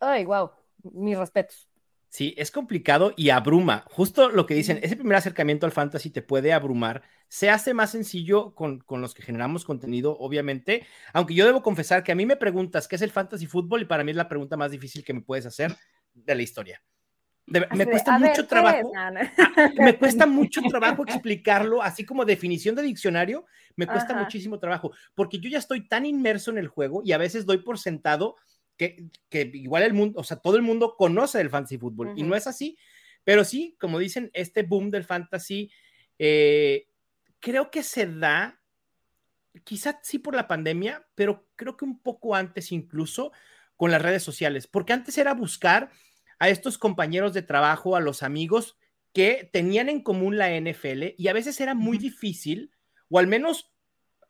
ay, 0.00 0.24
wow, 0.24 0.50
mis 0.82 1.18
respetos. 1.18 1.68
Sí, 2.08 2.34
es 2.38 2.50
complicado 2.50 3.12
y 3.16 3.30
abruma. 3.30 3.84
Justo 3.90 4.30
lo 4.30 4.46
que 4.46 4.54
dicen, 4.54 4.78
ese 4.82 4.96
primer 4.96 5.16
acercamiento 5.16 5.66
al 5.66 5.72
fantasy 5.72 6.10
te 6.10 6.22
puede 6.22 6.52
abrumar. 6.52 7.02
Se 7.28 7.50
hace 7.50 7.74
más 7.74 7.90
sencillo 7.90 8.54
con, 8.54 8.82
los 8.88 9.12
que 9.12 9.22
generamos 9.22 9.64
contenido, 9.64 10.16
obviamente. 10.18 10.86
Aunque 11.12 11.34
yo 11.34 11.44
debo 11.44 11.62
confesar 11.62 12.02
que 12.02 12.12
a 12.12 12.14
mí 12.14 12.24
me 12.24 12.36
preguntas 12.36 12.88
qué 12.88 12.96
es 12.96 13.02
el 13.02 13.10
fantasy 13.10 13.46
fútbol 13.46 13.82
y 13.82 13.84
para 13.84 14.04
mí 14.04 14.12
es 14.12 14.16
la 14.16 14.28
pregunta 14.28 14.56
más 14.56 14.70
difícil 14.70 15.04
que 15.04 15.12
me 15.12 15.20
puedes 15.20 15.44
hacer 15.46 15.76
de 16.14 16.34
la 16.34 16.42
historia. 16.42 16.82
me 17.46 17.86
cuesta 17.86 18.18
mucho 18.18 18.46
trabajo. 18.46 18.92
me 19.78 19.98
cuesta 19.98 20.26
mucho 20.26 20.62
trabajo 20.62 21.02
explicarlo, 21.06 21.82
así 21.82 22.06
como 22.06 22.24
definición 22.24 22.76
de 22.76 22.82
diccionario, 22.82 23.44
me 23.74 23.86
cuesta 23.86 24.14
muchísimo 24.14 24.58
trabajo, 24.58 24.92
porque 25.14 25.38
yo 25.38 25.50
ya 25.50 25.58
estoy 25.58 25.86
tan 25.86 26.06
inmerso 26.06 26.50
en 26.50 26.58
el 26.58 26.68
juego 26.68 27.02
y 27.04 27.12
a 27.12 27.18
veces 27.18 27.44
doy 27.44 27.58
por 27.58 27.78
sentado 27.78 28.36
que, 28.76 29.10
igual 29.54 29.82
el 29.82 29.94
mundo, 29.94 30.20
o 30.20 30.24
sea, 30.24 30.36
todo 30.38 30.56
el 30.56 30.62
mundo 30.62 30.94
conoce 30.96 31.40
el 31.40 31.50
fantasy 31.50 31.78
fútbol 31.78 32.12
y 32.16 32.22
no 32.22 32.36
es 32.36 32.46
así, 32.46 32.78
pero 33.24 33.44
sí, 33.44 33.76
como 33.80 33.98
dicen, 33.98 34.30
este 34.34 34.62
boom 34.62 34.90
del 34.90 35.04
fantasy, 35.04 35.70
eh, 36.18 36.88
creo 37.40 37.70
que 37.70 37.82
se 37.82 38.06
da, 38.06 38.60
quizá 39.64 39.98
sí 40.02 40.18
por 40.18 40.34
la 40.34 40.46
pandemia, 40.46 41.06
pero 41.14 41.48
creo 41.56 41.76
que 41.76 41.84
un 41.84 42.00
poco 42.00 42.34
antes 42.34 42.72
incluso 42.72 43.32
con 43.76 43.90
las 43.90 44.02
redes 44.02 44.22
sociales, 44.22 44.66
porque 44.66 44.92
antes 44.92 45.18
era 45.18 45.34
buscar 45.34 45.90
a 46.38 46.48
estos 46.48 46.78
compañeros 46.78 47.32
de 47.34 47.42
trabajo, 47.42 47.96
a 47.96 48.00
los 48.00 48.22
amigos 48.22 48.76
que 49.12 49.48
tenían 49.52 49.88
en 49.88 50.02
común 50.02 50.36
la 50.36 50.50
NFL 50.50 51.14
y 51.16 51.28
a 51.28 51.32
veces 51.32 51.60
era 51.60 51.74
muy 51.74 51.96
difícil, 51.96 52.70
o 53.08 53.18
al 53.18 53.26
menos 53.26 53.75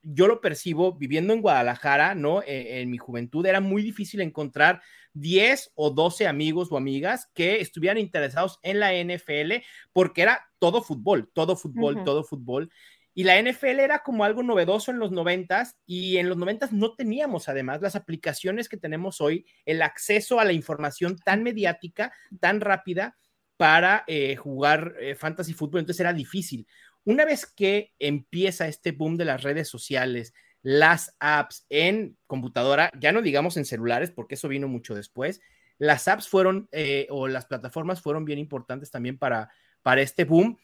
yo 0.09 0.29
lo 0.29 0.41
percibo 0.41 0.93
viviendo 0.93 1.33
en 1.33 1.43
Guadalajara, 1.43 2.15
¿no? 2.15 2.41
Eh, 2.43 2.81
en 2.81 2.91
mi 2.91 2.97
juventud 2.97 3.45
era 3.45 3.61
muy 3.61 3.83
difícil 3.83 4.21
encontrar 4.21 4.81
10 5.15 5.73
o 5.75 5.91
12 5.91 6.29
amigos 6.29 6.71
o 6.71 6.77
amigas 6.77 7.29
que 7.35 7.61
estuvieran 7.61 7.99
interesados 7.99 8.61
en 8.63 8.79
la 8.79 8.93
NFL 8.93 9.65
porque 9.93 10.23
era 10.23 10.47
todo 10.61 10.83
fútbol, 10.83 11.29
todo 11.33 11.57
fútbol, 11.57 12.05
todo 12.05 12.23
fútbol. 12.23 12.71
Y 13.15 13.25
la 13.25 13.41
NFL 13.41 13.81
era 13.81 14.03
como 14.05 14.25
algo 14.25 14.43
novedoso 14.43 14.93
en 14.93 14.99
los 14.99 15.11
noventas 15.11 15.77
y 15.87 16.19
en 16.19 16.29
los 16.29 16.37
noventas 16.37 16.71
no 16.71 16.95
teníamos 16.95 17.49
además 17.49 17.81
las 17.81 17.97
aplicaciones 17.97 18.69
que 18.69 18.77
tenemos 18.77 19.21
hoy, 19.21 19.47
el 19.65 19.83
acceso 19.83 20.39
a 20.39 20.45
la 20.45 20.53
información 20.53 21.17
tan 21.17 21.43
mediática, 21.43 22.13
tan 22.39 22.61
rápida 22.61 23.17
para 23.57 24.05
eh, 24.07 24.37
jugar 24.37 24.95
eh, 25.01 25.15
fantasy 25.15 25.55
fútbol, 25.55 25.81
entonces 25.81 26.01
era 26.01 26.13
difícil. 26.13 26.67
Una 27.07 27.25
vez 27.25 27.47
que 27.47 27.95
empieza 28.01 28.67
este 28.67 28.91
boom 28.91 29.17
de 29.17 29.25
las 29.25 29.45
redes 29.45 29.69
sociales, 29.69 30.35
las 30.61 31.15
apps 31.21 31.65
en 31.69 32.19
computadora, 32.27 32.91
ya 32.99 33.13
no 33.13 33.23
digamos 33.23 33.57
en 33.57 33.65
celulares, 33.65 34.11
porque 34.11 34.35
eso 34.35 34.49
vino 34.49 34.67
mucho 34.67 34.93
después, 34.93 35.41
las 35.79 36.09
apps 36.09 36.29
fueron 36.29 36.69
eh, 36.73 37.07
o 37.11 37.29
las 37.29 37.47
plataformas 37.47 38.03
fueron 38.03 38.25
bien 38.25 38.41
importantes 38.41 38.91
también 38.91 39.19
para, 39.19 39.51
para 39.83 40.03
este 40.03 40.25
boom, 40.25 40.59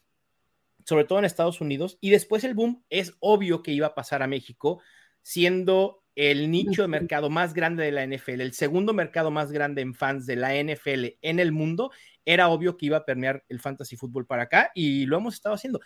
sobre 0.85 1.05
todo 1.05 1.21
en 1.21 1.27
Estados 1.27 1.61
Unidos, 1.61 1.97
y 2.01 2.11
después 2.11 2.43
el 2.43 2.55
boom 2.55 2.83
es 2.91 3.15
obvio 3.21 3.63
que 3.63 3.71
iba 3.71 3.87
a 3.87 3.95
pasar 3.95 4.25
a 4.25 4.27
México, 4.27 4.83
siendo 5.23 6.03
el 6.17 6.51
nicho 6.51 6.83
de 6.83 6.89
mercado 6.89 7.31
más 7.31 7.55
grande 7.55 7.85
de 7.85 7.93
la 7.93 8.03
NFL, 8.05 8.41
el 8.41 8.53
segundo 8.53 8.93
mercado 8.95 9.31
más 9.31 9.53
grande 9.53 9.81
en 9.83 9.95
fans 9.95 10.27
de 10.27 10.35
la 10.35 10.57
NFL 10.57 11.19
en 11.23 11.39
el 11.39 11.53
mundo, 11.53 11.93
era 12.25 12.49
obvio 12.49 12.77
que 12.77 12.87
iba 12.87 12.97
a 12.97 13.05
permear 13.05 13.45
el 13.49 13.61
fantasy 13.61 13.97
fútbol 13.97 14.27
para 14.27 14.43
acá 14.43 14.73
y 14.75 15.07
lo 15.07 15.17
hemos 15.19 15.35
estado 15.35 15.55
haciendo. 15.55 15.81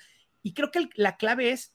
Y 0.46 0.54
creo 0.54 0.70
que 0.70 0.88
la 0.94 1.16
clave 1.16 1.50
es, 1.50 1.74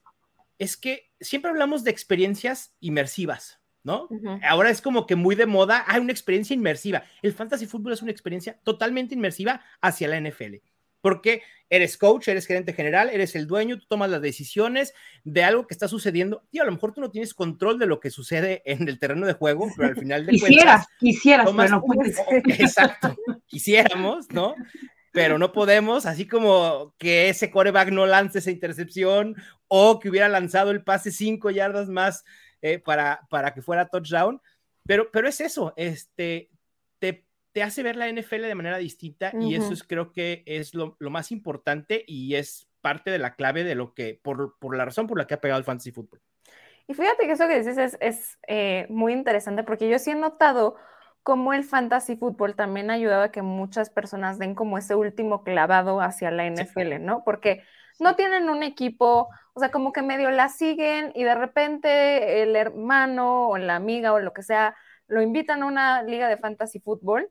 es 0.58 0.78
que 0.78 1.12
siempre 1.20 1.52
hablamos 1.52 1.84
de 1.84 1.92
experiencias 1.92 2.74
inmersivas, 2.80 3.60
¿no? 3.84 4.08
Ahora 4.48 4.70
es 4.70 4.82
como 4.82 5.06
que 5.06 5.18
muy 5.18 5.36
de 5.36 5.46
moda, 5.46 5.84
hay 5.88 6.00
una 6.00 6.14
experiencia 6.14 6.54
inmersiva. 6.54 7.04
El 7.22 7.34
fantasy 7.34 7.66
fútbol 7.66 7.92
es 7.92 8.02
una 8.02 8.12
experiencia 8.12 8.58
totalmente 8.64 9.14
inmersiva 9.14 9.62
hacia 9.82 10.08
la 10.08 10.22
NFL. 10.22 10.64
Porque 11.02 11.42
eres 11.70 11.98
coach, 11.98 12.30
eres 12.30 12.48
gerente 12.48 12.72
general, 12.72 13.10
eres 13.10 13.36
el 13.36 13.46
dueño, 13.46 13.78
tú 13.78 13.88
tomas 13.90 14.10
las 14.10 14.22
decisiones 14.22 14.94
de 15.26 15.44
algo 15.44 15.68
que 15.68 15.74
está 15.74 15.90
sucediendo. 15.90 16.48
Y 16.50 16.60
a 16.60 16.64
lo 16.64 16.72
mejor 16.72 16.94
tú 16.94 17.02
no 17.02 17.12
tienes 17.12 17.34
control 17.34 17.78
de 17.78 17.88
lo 17.88 18.00
que 18.00 18.10
sucede 18.10 18.62
en 18.66 18.88
el 18.88 19.00
terreno 19.00 19.28
de 19.28 19.34
juego, 19.34 19.68
pero 19.76 19.90
al 19.90 19.98
final 19.98 20.26
de 20.26 20.32
quisieras, 20.32 20.88
Quisieras, 20.98 21.50
pero 21.54 21.68
no 21.68 21.82
puedes. 21.82 22.18
Exacto, 22.58 23.18
quisiéramos, 23.48 24.32
¿no? 24.32 24.56
Pero 25.12 25.38
no 25.38 25.52
podemos, 25.52 26.06
así 26.06 26.28
como 26.28 26.96
que 26.98 27.30
ese 27.30 27.52
coreback 27.52 27.90
no 27.90 28.06
lance 28.06 28.40
esa 28.40 28.52
intercepción 28.52 29.36
o 29.68 30.00
que 30.00 30.10
hubiera 30.10 30.30
lanzado 30.30 30.72
el 30.72 30.84
pase 30.84 31.12
cinco 31.12 31.50
yardas 31.50 31.90
más 31.90 32.24
eh, 32.62 32.80
para, 32.80 33.28
para 33.30 33.54
que 33.54 33.62
fuera 33.62 33.90
touchdown. 33.90 34.42
Pero, 34.86 35.12
pero 35.12 35.28
es 35.28 35.42
eso, 35.42 35.74
este, 35.76 36.50
te, 37.00 37.26
te 37.52 37.64
hace 37.64 37.84
ver 37.84 37.98
la 37.98 38.12
NFL 38.12 38.42
de 38.42 38.56
manera 38.56 38.78
distinta 38.78 39.32
y 39.40 39.56
eso 39.56 39.74
es, 39.74 39.84
creo 39.84 40.12
que 40.12 40.44
es 40.46 40.74
lo, 40.74 40.96
más 41.00 41.32
importante 41.32 42.04
y 42.08 42.36
es 42.36 42.68
parte 42.82 43.12
de 43.12 43.20
la 43.20 43.36
clave 43.36 43.64
de 43.64 43.76
lo 43.76 43.94
que, 43.94 44.20
por, 44.22 44.58
por, 44.60 44.76
la 44.76 44.86
razón 44.86 45.08
por 45.08 45.18
la 45.18 45.28
que 45.28 45.36
ha 45.36 45.42
pegado 45.42 45.60
el 45.60 45.66
fantasy 45.66 45.92
fútbol. 45.92 46.22
Y 46.88 46.94
fíjate 46.94 47.26
que 47.26 47.34
eso 47.34 47.48
que 47.48 47.60
dices 47.60 47.78
es, 47.78 47.98
es 48.02 48.40
eh, 48.48 48.88
muy 48.90 49.14
interesante 49.14 49.64
porque 49.64 49.88
yo 49.88 50.00
sí 50.00 50.12
he 50.12 50.16
notado 50.16 50.78
como 51.24 51.54
el 51.54 51.64
fantasy 51.64 52.16
fútbol 52.16 52.56
también 52.56 52.90
ha 52.90 52.94
ayudado 52.94 53.24
a 53.24 53.32
que 53.32 53.42
muchas 53.42 53.90
personas 53.90 54.40
den 54.40 54.56
como 54.56 54.78
ese 54.78 54.96
último 54.96 55.44
clavado 55.44 56.02
hacia 56.02 56.32
la 56.32 56.46
NFL, 56.46 57.00
¿no? 57.00 57.24
Porque 57.24 57.64
no 58.00 58.16
tienen 58.16 58.50
un 58.50 58.64
equipo, 58.64 59.30
o 59.54 59.60
sea, 59.60 59.70
como 59.72 59.94
que 59.94 60.02
medio 60.02 60.32
la 60.32 60.50
siguen 60.50 61.12
y 61.16 61.24
de 61.24 61.36
repente 61.36 62.42
el 62.44 62.56
hermano 62.56 63.50
o 63.50 63.58
la 63.58 63.76
amiga 63.76 64.14
o 64.14 64.20
lo 64.20 64.34
que 64.34 64.44
sea 64.44 64.76
lo 65.08 65.22
invitan 65.22 65.64
a 65.64 65.66
una 65.68 66.04
liga 66.04 66.28
de 66.30 66.38
fantasy 66.38 66.80
fútbol, 66.80 67.30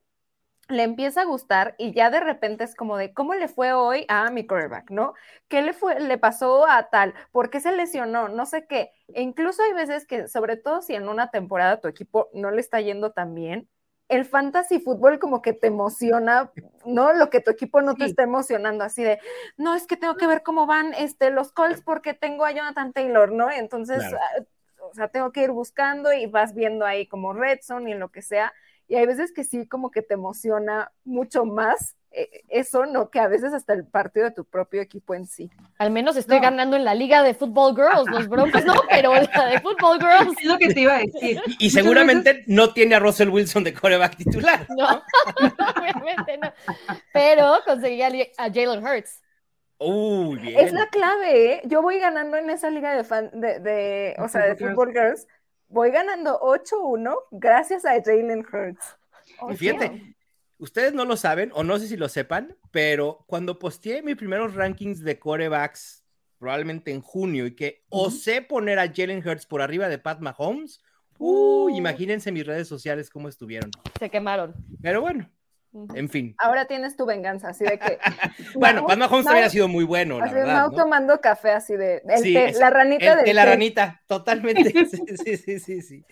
le 0.68 0.84
empieza 0.84 1.22
a 1.22 1.24
gustar 1.24 1.74
y 1.78 1.92
ya 1.92 2.10
de 2.10 2.20
repente 2.20 2.64
es 2.64 2.74
como 2.76 2.96
de, 2.96 3.12
¿cómo 3.12 3.34
le 3.34 3.48
fue 3.48 3.72
hoy 3.72 4.04
a 4.08 4.30
mi 4.30 4.46
quarterback, 4.46 4.90
no? 4.90 5.14
¿Qué 5.48 5.62
le 5.62 5.72
fue, 5.72 5.98
le 6.00 6.18
pasó 6.18 6.66
a 6.68 6.90
tal? 6.90 7.14
¿Por 7.32 7.50
qué 7.50 7.60
se 7.60 7.72
lesionó? 7.72 8.28
No 8.28 8.46
sé 8.46 8.66
qué. 8.66 8.92
E 9.08 9.22
incluso 9.22 9.62
hay 9.62 9.72
veces 9.72 10.06
que, 10.06 10.28
sobre 10.28 10.56
todo 10.56 10.82
si 10.82 10.94
en 10.94 11.08
una 11.08 11.30
temporada 11.30 11.80
tu 11.80 11.88
equipo 11.88 12.28
no 12.34 12.50
le 12.50 12.60
está 12.60 12.80
yendo 12.80 13.12
tan 13.12 13.34
bien, 13.34 13.68
el 14.10 14.24
fantasy 14.24 14.80
fútbol 14.80 15.18
como 15.20 15.40
que 15.40 15.52
te 15.52 15.68
emociona, 15.68 16.50
¿no? 16.84 17.12
Lo 17.12 17.30
que 17.30 17.40
tu 17.40 17.50
equipo 17.50 17.80
no 17.80 17.94
te 17.94 18.04
está 18.04 18.24
emocionando, 18.24 18.84
así 18.84 19.04
de, 19.04 19.20
no, 19.56 19.74
es 19.74 19.86
que 19.86 19.96
tengo 19.96 20.16
que 20.16 20.26
ver 20.26 20.42
cómo 20.42 20.66
van 20.66 20.92
este, 20.94 21.30
los 21.30 21.52
Colts 21.52 21.80
porque 21.80 22.12
tengo 22.12 22.44
a 22.44 22.50
Jonathan 22.50 22.92
Taylor, 22.92 23.30
¿no? 23.30 23.50
Entonces, 23.50 24.02
ah, 24.02 24.42
o 24.82 24.94
sea, 24.94 25.08
tengo 25.08 25.30
que 25.30 25.44
ir 25.44 25.52
buscando 25.52 26.12
y 26.12 26.26
vas 26.26 26.54
viendo 26.54 26.84
ahí 26.84 27.06
como 27.06 27.32
Redson 27.32 27.88
y 27.88 27.94
lo 27.94 28.08
que 28.08 28.20
sea. 28.20 28.52
Y 28.90 28.96
hay 28.96 29.06
veces 29.06 29.32
que 29.32 29.44
sí, 29.44 29.68
como 29.68 29.92
que 29.92 30.02
te 30.02 30.14
emociona 30.14 30.90
mucho 31.04 31.44
más 31.44 31.94
eh, 32.10 32.42
eso, 32.48 32.86
¿no? 32.86 33.08
Que 33.08 33.20
a 33.20 33.28
veces 33.28 33.52
hasta 33.52 33.72
el 33.72 33.86
partido 33.86 34.24
de 34.24 34.32
tu 34.32 34.44
propio 34.44 34.82
equipo 34.82 35.14
en 35.14 35.28
sí. 35.28 35.48
Al 35.78 35.92
menos 35.92 36.16
estoy 36.16 36.40
ganando 36.40 36.74
en 36.74 36.84
la 36.84 36.92
liga 36.92 37.22
de 37.22 37.32
Football 37.32 37.76
Girls, 37.76 38.10
los 38.10 38.28
Broncos 38.28 38.64
no, 38.64 38.74
pero 38.90 39.14
la 39.14 39.46
de 39.46 39.60
Football 39.60 40.00
Girls. 40.00 40.36
Es 40.40 40.44
lo 40.44 40.58
que 40.58 40.74
te 40.74 40.80
iba 40.80 40.96
a 40.96 40.98
decir. 40.98 41.40
Y 41.60 41.70
seguramente 41.70 42.42
no 42.48 42.72
tiene 42.72 42.96
a 42.96 42.98
Russell 42.98 43.28
Wilson 43.28 43.62
de 43.62 43.74
coreback 43.74 44.16
titular. 44.16 44.66
No, 44.76 44.88
obviamente 45.76 46.38
no. 46.38 46.52
Pero 47.12 47.60
conseguí 47.64 48.02
a, 48.02 48.10
Jalen 48.52 48.84
Hurts. 48.84 49.22
Uy, 49.78 50.36
bien. 50.40 50.58
Es 50.58 50.72
la 50.72 50.88
clave, 50.88 51.52
¿eh? 51.52 51.62
Yo 51.64 51.80
voy 51.80 52.00
ganando 52.00 52.36
en 52.38 52.50
esa 52.50 52.70
liga 52.70 52.92
de, 52.92 53.04
fan, 53.04 53.30
de, 53.40 54.16
o 54.18 54.26
sea, 54.26 54.46
de 54.46 54.56
Football 54.56 54.92
Girls. 54.92 55.28
Voy 55.70 55.92
ganando 55.92 56.40
8-1 56.40 57.16
gracias 57.30 57.84
a 57.84 57.92
Jalen 58.02 58.44
Hurts. 58.44 58.98
y 59.52 59.56
fíjate, 59.56 60.16
ustedes 60.58 60.92
no 60.94 61.04
lo 61.04 61.16
saben, 61.16 61.52
o 61.54 61.62
no 61.62 61.78
sé 61.78 61.86
si 61.86 61.96
lo 61.96 62.08
sepan, 62.08 62.56
pero 62.72 63.24
cuando 63.28 63.60
posteé 63.60 64.02
mis 64.02 64.16
primeros 64.16 64.56
rankings 64.56 65.00
de 65.04 65.20
corebacks, 65.20 66.04
probablemente 66.38 66.90
en 66.90 67.00
junio, 67.00 67.46
y 67.46 67.54
que 67.54 67.84
osé 67.88 68.42
poner 68.42 68.80
a 68.80 68.92
Jalen 68.92 69.24
Hurts 69.24 69.46
por 69.46 69.62
arriba 69.62 69.88
de 69.88 69.98
Pat 69.98 70.18
Mahomes, 70.18 70.82
uh, 71.18 71.68
imagínense 71.68 72.32
mis 72.32 72.46
redes 72.46 72.66
sociales 72.66 73.08
cómo 73.08 73.28
estuvieron. 73.28 73.70
Se 73.96 74.10
quemaron. 74.10 74.56
Pero 74.82 75.00
bueno, 75.00 75.30
en 75.72 76.08
fin. 76.08 76.34
Ahora 76.38 76.66
tienes 76.66 76.96
tu 76.96 77.06
venganza, 77.06 77.50
así 77.50 77.64
de 77.64 77.78
que. 77.78 77.98
bueno, 78.54 78.86
Pat 78.86 78.98
Mahomes 78.98 79.24
también 79.24 79.46
ha 79.46 79.50
sido 79.50 79.68
muy 79.68 79.84
bueno, 79.84 80.18
la 80.18 80.32
verdad. 80.32 80.68
¿no? 80.68 80.72
tomando 80.72 81.20
café 81.20 81.50
así 81.50 81.76
de. 81.76 82.02
la 82.58 82.70
ranita 82.70 83.16
de. 83.16 83.34
la 83.34 83.44
ranita, 83.44 84.02
totalmente. 84.06 84.72
sí, 85.24 85.36
sí, 85.36 85.60
sí, 85.60 85.82
sí. 85.82 86.04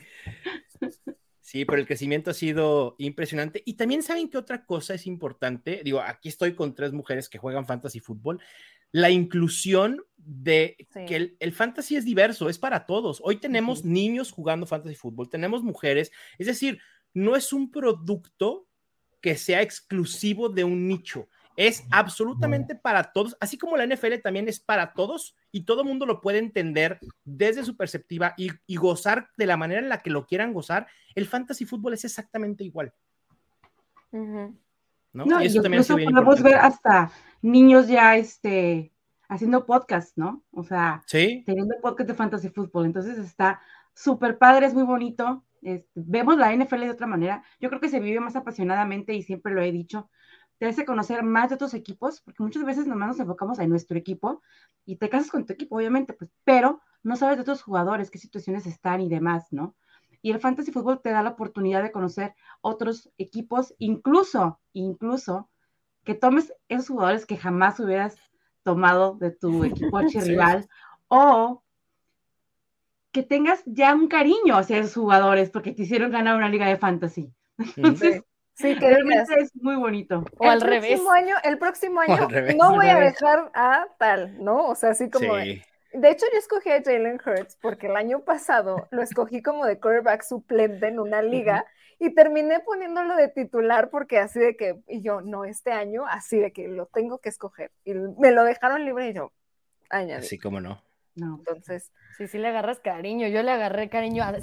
Sí, 1.49 1.65
pero 1.65 1.79
el 1.79 1.87
crecimiento 1.87 2.31
ha 2.31 2.35
sido 2.35 2.95
impresionante. 2.99 3.63
Y 3.65 3.75
también 3.75 4.03
saben 4.03 4.29
que 4.29 4.37
otra 4.37 4.67
cosa 4.67 4.93
es 4.93 5.07
importante. 5.07 5.81
Digo, 5.83 6.01
aquí 6.01 6.29
estoy 6.29 6.55
con 6.55 6.75
tres 6.75 6.93
mujeres 6.93 7.31
que 7.31 7.39
juegan 7.39 7.67
fantasy 7.67 8.01
fútbol. 8.01 8.39
La 8.93 9.09
inclusión 9.09 10.05
de 10.19 10.77
que 11.07 11.35
el, 11.41 11.53
fantasy 11.53 11.97
es 11.97 12.05
diverso, 12.05 12.51
es 12.51 12.59
para 12.59 12.85
todos. 12.85 13.23
Hoy 13.25 13.37
tenemos 13.37 13.83
niños 13.83 14.31
jugando 14.31 14.67
fantasy 14.67 14.95
fútbol, 14.95 15.31
tenemos 15.31 15.63
mujeres. 15.63 16.13
Es 16.37 16.47
decir, 16.47 16.81
no 17.15 17.35
es 17.35 17.55
un 17.55 17.71
producto 17.71 18.68
que 19.29 19.37
sea 19.37 19.61
exclusivo 19.61 20.49
de 20.49 20.65
un 20.65 20.89
nicho 20.89 21.29
es 21.55 21.85
absolutamente 21.91 22.75
para 22.75 23.13
todos, 23.13 23.37
así 23.41 23.59
como 23.59 23.77
la 23.77 23.85
NFL 23.85 24.23
también 24.23 24.49
es 24.49 24.59
para 24.59 24.95
todos 24.95 25.37
y 25.53 25.65
todo 25.65 25.83
el 25.83 25.89
mundo 25.89 26.07
lo 26.07 26.23
puede 26.23 26.39
entender 26.39 26.99
desde 27.25 27.63
su 27.63 27.77
perspectiva 27.77 28.33
y, 28.39 28.77
gozar 28.77 29.29
de 29.37 29.45
la 29.45 29.59
manera 29.59 29.81
en 29.83 29.91
la 29.91 29.99
que 29.99 30.09
lo 30.09 30.25
quieran 30.25 30.55
gozar. 30.55 30.87
El 31.15 31.27
fantasy 31.27 31.67
fútbol 31.67 31.93
es 31.93 32.07
exactamente 32.07 32.65
igual. 32.65 32.95
¿no? 34.13 35.43
y 35.43 35.47
eso 35.47 35.61
también 35.61 35.85
podemos 35.85 36.43
ver 36.43 36.55
hasta 36.55 37.11
niños 37.43 37.87
ya 37.87 38.17
este, 38.17 38.95
haciendo 39.29 39.67
podcast, 39.67 40.17
¿no? 40.17 40.43
O 40.53 40.65
sea, 40.65 41.05
teniendo 41.11 41.75
podcast 41.83 42.09
de 42.09 42.15
fantasy 42.15 42.49
fútbol. 42.49 42.87
Entonces 42.87 43.19
está 43.19 43.61
súper 43.93 44.39
padre, 44.39 44.65
es 44.65 44.73
muy 44.73 44.85
bonito. 44.85 45.45
Este, 45.75 45.91
vemos 45.95 46.37
la 46.37 46.53
NFL 46.53 46.81
de 46.81 46.91
otra 46.91 47.07
manera. 47.07 47.43
Yo 47.61 47.69
creo 47.69 47.81
que 47.81 47.89
se 47.89 48.01
vive 48.01 48.21
más 48.21 48.37
apasionadamente 48.37 49.15
y 49.15 49.23
siempre 49.23 49.53
lo 49.53 49.63
he 49.63 49.73
dicho 49.73 50.09
te 50.59 50.67
hace 50.67 50.85
conocer 50.85 51.23
más 51.23 51.49
de 51.49 51.55
otros 51.55 51.73
equipos, 51.75 52.21
porque 52.21 52.43
muchas 52.43 52.65
veces 52.65 52.87
nomás 52.87 53.09
nos 53.09 53.21
enfocamos 53.21 53.59
en 53.61 53.71
nuestro 53.71 53.97
equipo 53.97 54.43
y 54.85 54.97
te 54.97 55.09
casas 55.09 55.31
con 55.31 55.47
tu 55.47 55.53
equipo, 55.53 55.77
obviamente, 55.77 56.13
pues, 56.13 56.31
pero 56.45 56.81
no 57.03 57.17
sabes 57.17 57.37
de 57.37 57.43
otros 57.43 57.63
jugadores, 57.63 58.11
qué 58.11 58.19
situaciones 58.19 58.67
están 58.67 59.01
y 59.01 59.09
demás, 59.09 59.47
¿no? 59.53 59.77
Y 60.21 60.33
el 60.33 60.41
fantasy 60.41 60.73
fútbol 60.73 61.01
te 61.01 61.11
da 61.11 61.23
la 61.23 61.31
oportunidad 61.31 61.83
de 61.83 61.93
conocer 61.93 62.35
otros 62.61 63.09
equipos, 63.19 63.75
incluso, 63.79 64.59
incluso, 64.73 65.49
que 66.05 66.15
tomes 66.15 66.53
esos 66.69 66.89
jugadores 66.89 67.25
que 67.25 67.37
jamás 67.37 67.79
hubieras 67.79 68.17
tomado 68.65 69.15
de 69.15 69.31
tu 69.31 69.63
equipo 69.63 69.97
archirrival 69.99 70.69
o 71.07 71.63
que 73.13 73.23
tengas 73.23 73.63
ya 73.67 73.95
un 73.95 74.09
cariño 74.09 74.57
hacia 74.57 74.79
esos 74.79 74.95
jugadores 74.95 75.51
porque 75.51 75.73
te 75.73 75.83
hicieron 75.83 76.11
ganar 76.11 76.37
una 76.37 76.49
liga 76.49 76.67
de 76.67 76.77
fantasy. 76.77 77.33
Entonces, 77.77 78.23
Sí, 78.59 78.77
que 78.77 78.91
realmente 78.91 79.35
es 79.39 79.55
muy 79.55 79.77
bonito. 79.77 80.25
O 80.37 80.45
el 80.45 80.51
al 80.51 80.61
revés. 80.61 81.01
Año, 81.17 81.37
el 81.45 81.59
próximo 81.59 82.01
año 82.01 82.29
no 82.57 82.75
voy 82.75 82.89
a 82.89 82.99
dejar 82.99 83.53
a 83.55 83.87
tal, 83.99 84.43
¿no? 84.43 84.67
O 84.67 84.75
sea, 84.75 84.91
así 84.91 85.09
como. 85.11 85.37
De, 85.37 86.11
hecho, 86.11 86.27
yo 86.33 86.39
escogí 86.39 86.71
a 86.71 86.83
Jalen 86.83 87.21
Hurts 87.25 87.57
porque 87.63 87.87
el 87.87 87.97
año 87.97 88.25
pasado 88.25 88.89
lo 88.91 89.01
escogí 89.01 89.43
como 89.43 89.65
de 89.65 89.79
quarterback 89.79 90.23
suplente 90.23 90.89
en 90.89 90.99
una 90.99 91.23
liga 91.23 91.67
y 92.01 92.15
terminé 92.15 92.61
poniéndolo 92.61 93.15
de 93.15 93.29
titular 93.29 93.91
porque 93.91 94.19
así 94.19 94.41
de 94.41 94.57
que, 94.57 94.81
y 94.89 95.03
yo, 95.03 95.21
no, 95.21 95.45
este 95.45 95.71
año, 95.71 96.05
así 96.07 96.39
de 96.39 96.53
que 96.53 96.67
lo 96.67 96.87
tengo 96.87 97.19
que 97.19 97.29
escoger. 97.29 97.71
Y 97.85 97.95
me 97.95 98.33
lo 98.33 98.43
dejaron 98.43 98.85
libre 98.85 99.11
y 99.11 99.13
yo, 99.15 99.33
añadí. 99.89 100.27
Así 100.27 100.37
como 100.37 100.61
no. 100.61 100.83
No. 101.19 101.37
Entonces. 101.39 101.93
Sí, 102.17 102.27
sí 102.27 102.39
le 102.39 102.49
agarras 102.49 102.81
cariño. 102.81 103.29
Yo 103.29 103.43
le 103.43 103.51
agarré 103.51 103.89
cariño 103.89 104.25
a, 104.25 104.35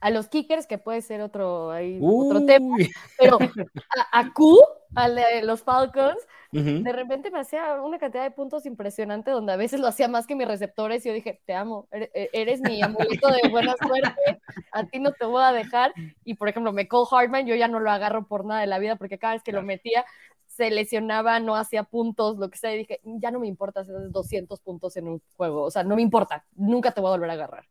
a 0.00 0.10
los 0.10 0.28
kickers, 0.28 0.66
que 0.66 0.78
puede 0.78 1.02
ser 1.02 1.20
otro, 1.20 1.70
otro 2.02 2.44
tema. 2.46 2.76
Pero 3.18 3.38
a, 3.40 4.20
a 4.20 4.30
Q, 4.34 4.58
a 4.94 5.08
los 5.42 5.62
Falcons, 5.62 6.18
de 6.52 6.92
repente 6.92 7.30
me 7.30 7.38
hacía 7.38 7.80
una 7.80 7.98
cantidad 7.98 8.24
de 8.24 8.32
puntos 8.32 8.66
impresionante 8.66 9.30
donde 9.30 9.52
a 9.52 9.56
veces 9.56 9.78
lo 9.78 9.86
hacía 9.86 10.08
más 10.08 10.26
que 10.26 10.34
mis 10.34 10.48
receptores 10.48 11.06
y 11.06 11.08
yo 11.08 11.14
dije, 11.14 11.40
te 11.46 11.54
amo, 11.54 11.86
e, 11.92 12.28
eres, 12.32 12.60
mi 12.60 12.82
amuleto 12.82 13.28
de 13.28 13.48
buena 13.48 13.76
suerte, 13.80 14.40
a 14.72 14.84
ti 14.84 14.98
no 14.98 15.12
te 15.12 15.26
voy 15.26 15.44
a 15.44 15.52
dejar. 15.52 15.92
Y 16.24 16.34
por 16.34 16.48
ejemplo, 16.48 16.72
me 16.72 16.88
call 16.88 17.06
Hartman, 17.10 17.46
yo 17.46 17.54
ya 17.54 17.68
no 17.68 17.78
lo 17.78 17.90
agarro 17.90 18.26
por 18.26 18.44
nada 18.44 18.62
de 18.62 18.66
la 18.66 18.80
vida 18.80 18.96
porque 18.96 19.18
cada 19.18 19.34
vez 19.34 19.42
que 19.44 19.52
lo 19.52 19.62
metía 19.62 20.04
se 20.50 20.68
lesionaba, 20.68 21.38
no 21.38 21.54
hacía 21.54 21.84
puntos, 21.84 22.36
lo 22.36 22.50
que 22.50 22.58
sea, 22.58 22.74
y 22.74 22.78
dije, 22.78 23.00
ya 23.04 23.30
no 23.30 23.38
me 23.38 23.46
importa 23.46 23.80
hacer 23.80 24.10
200 24.10 24.60
puntos 24.60 24.96
en 24.96 25.06
un 25.06 25.22
juego, 25.36 25.62
o 25.62 25.70
sea, 25.70 25.84
no 25.84 25.94
me 25.94 26.02
importa, 26.02 26.44
nunca 26.56 26.90
te 26.90 27.00
voy 27.00 27.08
a 27.08 27.12
volver 27.12 27.30
a 27.30 27.34
agarrar. 27.34 27.64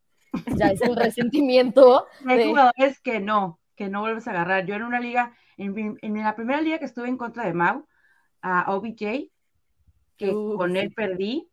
Ya 0.56 0.68
es 0.68 0.80
el 0.80 0.96
resentimiento. 0.96 2.06
Hay 2.26 2.48
jugadores 2.48 2.98
que 3.00 3.20
no, 3.20 3.60
que 3.76 3.88
no 3.88 4.00
vuelves 4.00 4.26
a 4.28 4.30
agarrar. 4.30 4.64
Yo 4.64 4.76
en 4.76 4.84
una 4.84 4.98
liga, 4.98 5.34
en, 5.58 5.98
la 6.22 6.34
primera 6.34 6.62
liga 6.62 6.78
que 6.78 6.86
estuve 6.86 7.08
en 7.08 7.18
contra 7.18 7.44
de 7.44 7.52
Mau, 7.52 7.86
a 8.40 8.72
OBJ, 8.72 9.30
que 10.16 10.32
con 10.32 10.76
él 10.76 10.92
perdí, 10.94 11.50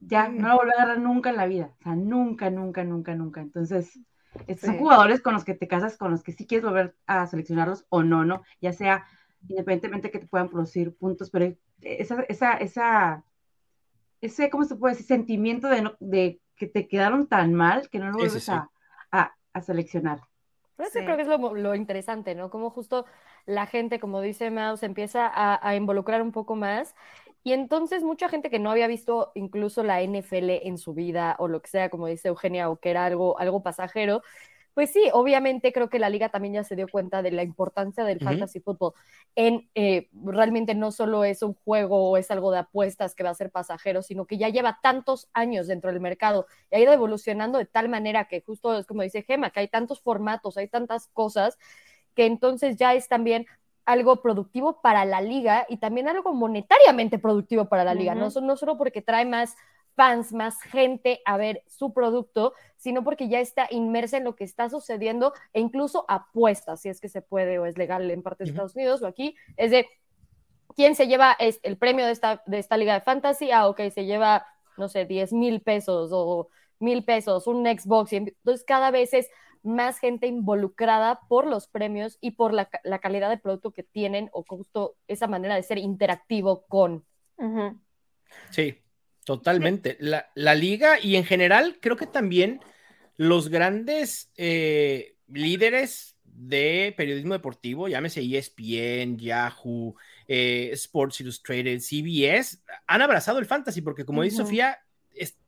ya 0.00 0.28
no 0.28 0.48
lo 0.48 0.56
volví 0.56 0.70
a 0.72 0.82
agarrar 0.82 0.98
nunca 0.98 1.30
en 1.30 1.36
la 1.36 1.46
vida, 1.46 1.74
o 1.78 1.82
sea, 1.84 1.94
nunca, 1.94 2.50
nunca, 2.50 2.82
nunca, 2.82 3.14
nunca. 3.14 3.40
Entonces, 3.42 4.00
estos 4.48 4.70
son 4.70 4.78
jugadores 4.78 5.20
con 5.20 5.34
los 5.34 5.44
que 5.44 5.54
te 5.54 5.68
casas, 5.68 5.96
con 5.96 6.10
los 6.10 6.24
que 6.24 6.32
sí 6.32 6.46
quieres 6.46 6.64
volver 6.64 6.96
a 7.06 7.26
seleccionarlos 7.28 7.86
o 7.90 8.02
no, 8.02 8.24
¿no? 8.24 8.42
Ya 8.60 8.72
sea 8.72 9.06
independientemente 9.48 10.10
que 10.10 10.18
te 10.18 10.26
puedan 10.26 10.48
producir 10.48 10.94
puntos, 10.96 11.30
pero 11.30 11.54
esa, 11.80 12.22
esa, 12.28 12.54
esa, 12.54 13.24
ese, 14.20 14.50
¿cómo 14.50 14.64
se 14.64 14.76
puede 14.76 14.94
decir? 14.94 15.06
Sentimiento 15.06 15.68
de, 15.68 15.90
de 16.00 16.40
que 16.56 16.66
te 16.66 16.86
quedaron 16.88 17.26
tan 17.26 17.54
mal 17.54 17.88
que 17.88 17.98
no 17.98 18.10
lo 18.10 18.18
vuelves 18.18 18.48
a, 18.48 18.70
a, 19.10 19.34
a, 19.52 19.60
seleccionar. 19.62 20.20
Eso 20.78 21.00
creo 21.00 21.16
que 21.16 21.22
es 21.22 21.28
lo, 21.28 21.54
lo, 21.54 21.74
interesante, 21.74 22.34
¿no? 22.34 22.50
Como 22.50 22.70
justo 22.70 23.04
la 23.46 23.66
gente, 23.66 24.00
como 24.00 24.20
dice 24.20 24.50
Mouse, 24.50 24.82
empieza 24.82 25.26
a, 25.26 25.66
a, 25.66 25.76
involucrar 25.76 26.22
un 26.22 26.32
poco 26.32 26.56
más. 26.56 26.94
Y 27.42 27.52
entonces 27.52 28.02
mucha 28.02 28.28
gente 28.28 28.50
que 28.50 28.58
no 28.58 28.70
había 28.70 28.86
visto 28.86 29.32
incluso 29.34 29.82
la 29.82 30.02
NFL 30.02 30.66
en 30.66 30.76
su 30.76 30.92
vida 30.92 31.36
o 31.38 31.48
lo 31.48 31.62
que 31.62 31.68
sea, 31.68 31.88
como 31.88 32.06
dice 32.06 32.28
Eugenia, 32.28 32.68
o 32.68 32.76
que 32.76 32.90
era 32.90 33.06
algo, 33.06 33.38
algo 33.38 33.62
pasajero, 33.62 34.22
pues 34.74 34.92
sí, 34.92 35.02
obviamente 35.12 35.72
creo 35.72 35.90
que 35.90 35.98
la 35.98 36.08
liga 36.08 36.28
también 36.28 36.54
ya 36.54 36.64
se 36.64 36.76
dio 36.76 36.86
cuenta 36.88 37.22
de 37.22 37.32
la 37.32 37.42
importancia 37.42 38.04
del 38.04 38.20
fantasy 38.20 38.60
football 38.60 38.92
en 39.34 39.68
eh, 39.74 40.08
realmente 40.24 40.74
no 40.74 40.92
solo 40.92 41.24
es 41.24 41.42
un 41.42 41.54
juego 41.54 42.10
o 42.10 42.16
es 42.16 42.30
algo 42.30 42.52
de 42.52 42.58
apuestas 42.58 43.14
que 43.14 43.22
va 43.22 43.30
a 43.30 43.34
ser 43.34 43.50
pasajero, 43.50 44.02
sino 44.02 44.26
que 44.26 44.38
ya 44.38 44.48
lleva 44.48 44.78
tantos 44.82 45.28
años 45.32 45.66
dentro 45.66 45.90
del 45.90 46.00
mercado 46.00 46.46
y 46.70 46.76
ha 46.76 46.80
ido 46.80 46.92
evolucionando 46.92 47.58
de 47.58 47.66
tal 47.66 47.88
manera 47.88 48.26
que 48.26 48.40
justo 48.40 48.78
es 48.78 48.86
como 48.86 49.02
dice 49.02 49.22
Gema, 49.22 49.50
que 49.50 49.60
hay 49.60 49.68
tantos 49.68 50.00
formatos, 50.00 50.56
hay 50.56 50.68
tantas 50.68 51.08
cosas 51.08 51.58
que 52.14 52.26
entonces 52.26 52.76
ya 52.76 52.94
es 52.94 53.08
también 53.08 53.46
algo 53.86 54.22
productivo 54.22 54.80
para 54.80 55.04
la 55.04 55.20
liga 55.20 55.66
y 55.68 55.78
también 55.78 56.08
algo 56.08 56.32
monetariamente 56.32 57.18
productivo 57.18 57.64
para 57.68 57.82
la 57.82 57.94
liga, 57.94 58.14
no, 58.14 58.28
no 58.28 58.56
solo 58.56 58.78
porque 58.78 59.02
trae 59.02 59.24
más 59.24 59.56
fans, 60.00 60.32
más 60.32 60.62
gente 60.62 61.20
a 61.26 61.36
ver 61.36 61.62
su 61.66 61.92
producto, 61.92 62.54
sino 62.78 63.04
porque 63.04 63.28
ya 63.28 63.38
está 63.38 63.68
inmersa 63.70 64.16
en 64.16 64.24
lo 64.24 64.34
que 64.34 64.44
está 64.44 64.70
sucediendo 64.70 65.34
e 65.52 65.60
incluso 65.60 66.06
apuesta, 66.08 66.78
si 66.78 66.88
es 66.88 67.02
que 67.02 67.10
se 67.10 67.20
puede 67.20 67.58
o 67.58 67.66
es 67.66 67.76
legal 67.76 68.10
en 68.10 68.22
parte 68.22 68.44
de 68.44 68.50
Estados 68.50 68.74
Unidos 68.74 69.02
o 69.02 69.06
aquí, 69.06 69.36
es 69.58 69.70
de 69.70 69.86
quién 70.74 70.94
se 70.94 71.06
lleva 71.06 71.36
es 71.38 71.60
el 71.62 71.76
premio 71.76 72.06
de 72.06 72.12
esta, 72.12 72.42
de 72.46 72.58
esta 72.58 72.78
liga 72.78 72.94
de 72.94 73.02
fantasy, 73.02 73.50
ah, 73.50 73.68
ok, 73.68 73.90
se 73.92 74.06
lleva, 74.06 74.46
no 74.78 74.88
sé, 74.88 75.04
10 75.04 75.34
mil 75.34 75.60
pesos 75.60 76.08
o 76.14 76.48
mil 76.78 77.04
pesos, 77.04 77.46
un 77.46 77.66
Xbox, 77.66 78.14
y 78.14 78.16
entonces 78.16 78.64
cada 78.64 78.90
vez 78.90 79.12
es 79.12 79.28
más 79.62 79.98
gente 79.98 80.26
involucrada 80.26 81.20
por 81.28 81.46
los 81.46 81.68
premios 81.68 82.16
y 82.22 82.30
por 82.30 82.54
la, 82.54 82.70
calidad 83.02 83.28
de 83.28 83.36
producto 83.36 83.72
que 83.72 83.82
tienen 83.82 84.30
o 84.32 84.44
justo 84.48 84.96
esa 85.08 85.26
manera 85.26 85.56
de 85.56 85.62
ser 85.62 85.76
interactivo 85.76 86.64
con. 86.68 87.04
Sí, 88.48 88.78
Totalmente. 89.36 89.96
La, 90.00 90.54
liga 90.56 90.98
y 91.00 91.14
en 91.14 91.24
general 91.24 91.78
creo 91.80 91.96
que 91.96 92.08
también 92.08 92.58
los 93.16 93.48
grandes 93.48 94.32
eh, 94.36 95.14
líderes 95.28 96.16
de 96.24 96.92
periodismo 96.96 97.34
deportivo, 97.34 97.86
llámese 97.86 98.22
ESPN, 98.22 99.18
Yahoo, 99.18 99.94
eh, 100.26 100.70
Sports 100.72 101.20
Illustrated, 101.20 101.78
CBS, 101.78 102.58
han 102.88 103.02
abrazado 103.02 103.38
el 103.38 103.46
fantasy 103.46 103.82
porque 103.82 104.04
como 104.04 104.22
dice 104.22 104.38
Sofía, 104.38 104.80
es, 105.14 105.38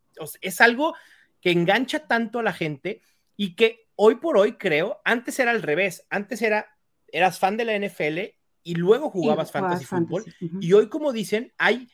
es 0.41 0.61
algo 0.61 0.95
que 1.41 1.51
engancha 1.51 2.07
tanto 2.07 2.39
a 2.39 2.45
la 2.45 2.53
gente 2.53 3.03
y 3.37 3.57
que 3.57 3.89
hoy 3.97 4.15
por 4.15 4.39
hoy 4.39 4.53
creo, 4.59 5.01
antes 5.05 5.41
era 5.41 5.51
al 5.51 5.63
revés, 5.63 6.07
antes 6.09 6.41
era, 6.41 6.69
eras 7.09 7.41
fan 7.41 7.57
de 7.57 7.65
la 7.65 7.77
NFL 7.77 8.37
y 8.63 8.77
luego 8.77 9.11
jugabas 9.11 9.51
fantasy 9.51 9.85
fútbol 9.85 10.25
y 10.61 10.73
hoy 10.73 10.89
como 10.89 11.13
dicen, 11.13 11.53
hay 11.59 11.89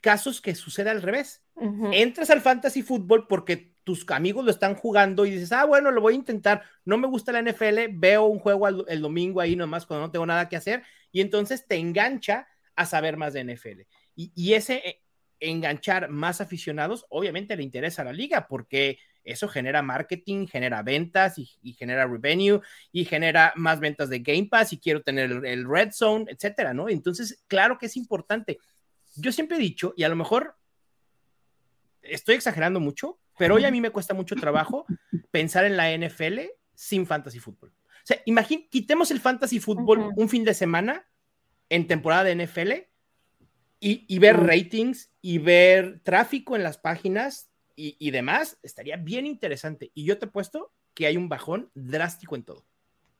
casos 0.00 0.40
que 0.40 0.54
sucede 0.54 0.90
al 0.90 1.02
revés. 1.02 1.42
Entras 1.92 2.30
al 2.30 2.40
fantasy 2.40 2.82
fútbol 2.82 3.26
porque 3.26 3.74
tus 3.82 4.04
amigos 4.10 4.44
lo 4.44 4.50
están 4.50 4.74
jugando 4.74 5.26
y 5.26 5.30
dices, 5.30 5.50
ah, 5.50 5.64
bueno, 5.64 5.90
lo 5.90 6.00
voy 6.00 6.12
a 6.12 6.16
intentar. 6.16 6.62
No 6.84 6.98
me 6.98 7.08
gusta 7.08 7.32
la 7.32 7.42
NFL, 7.42 7.94
veo 7.94 8.26
un 8.26 8.38
juego 8.38 8.68
el, 8.68 9.00
domingo 9.00 9.40
ahí 9.40 9.56
nomás 9.56 9.86
cuando 9.86 10.06
no 10.06 10.12
tengo 10.12 10.26
nada 10.26 10.48
que 10.48 10.56
hacer 10.56 10.82
y 11.10 11.20
entonces 11.20 11.66
te 11.66 11.76
engancha 11.76 12.46
a 12.76 12.86
saber 12.86 13.16
más 13.16 13.32
de 13.32 13.44
NFL. 13.44 13.80
Y, 14.14 14.52
ese 14.52 14.82
eh, 14.84 15.02
enganchar 15.40 16.10
más 16.10 16.40
aficionados, 16.40 17.06
obviamente 17.08 17.56
le 17.56 17.62
interesa 17.62 18.02
a 18.02 18.06
la 18.06 18.12
liga 18.12 18.46
porque 18.46 18.98
eso 19.24 19.48
genera 19.48 19.82
marketing, 19.82 20.46
genera 20.46 20.82
ventas 20.82 21.38
y, 21.38 21.72
genera 21.72 22.06
revenue 22.06 22.60
y 22.92 23.04
genera 23.04 23.52
más 23.56 23.80
ventas 23.80 24.08
de 24.10 24.20
Game 24.20 24.48
Pass 24.50 24.72
y 24.72 24.78
quiero 24.78 25.02
tener 25.02 25.30
el, 25.30 25.46
el 25.46 25.68
Red 25.68 25.92
Zone, 25.92 26.26
etcétera, 26.28 26.72
¿no? 26.74 26.88
Entonces, 26.88 27.42
claro 27.48 27.78
que 27.78 27.86
es 27.86 27.96
importante 27.96 28.58
yo 29.16 29.32
siempre 29.32 29.56
he 29.56 29.60
dicho, 29.60 29.94
y 29.96 30.04
a 30.04 30.08
lo 30.08 30.16
mejor 30.16 30.56
estoy 32.02 32.34
exagerando 32.34 32.80
mucho, 32.80 33.18
pero 33.38 33.54
hoy 33.54 33.64
a 33.64 33.70
mí 33.70 33.80
me 33.80 33.90
cuesta 33.90 34.14
mucho 34.14 34.34
trabajo 34.34 34.86
pensar 35.30 35.64
en 35.64 35.76
la 35.76 35.96
NFL 35.96 36.40
sin 36.74 37.06
fantasy 37.06 37.38
fútbol. 37.38 37.70
O 37.70 38.06
sea, 38.08 38.20
imagínate, 38.24 38.68
quitemos 38.68 39.10
el 39.10 39.20
fantasy 39.20 39.60
fútbol 39.60 40.12
un 40.16 40.28
fin 40.28 40.44
de 40.44 40.54
semana 40.54 41.06
en 41.68 41.86
temporada 41.86 42.24
de 42.24 42.46
NFL 42.46 42.72
y, 43.80 44.18
ver 44.18 44.36
ratings 44.38 45.12
y 45.20 45.38
ver 45.38 46.00
tráfico 46.02 46.56
en 46.56 46.62
las 46.62 46.78
páginas 46.78 47.50
y, 47.76 48.10
demás, 48.10 48.58
estaría 48.64 48.96
bien 48.96 49.24
interesante. 49.24 49.92
Y 49.94 50.04
yo 50.04 50.18
te 50.18 50.26
he 50.26 50.28
puesto 50.28 50.72
que 50.94 51.06
hay 51.06 51.16
un 51.16 51.28
bajón 51.28 51.70
drástico 51.74 52.34
en 52.34 52.42
todo. 52.42 52.64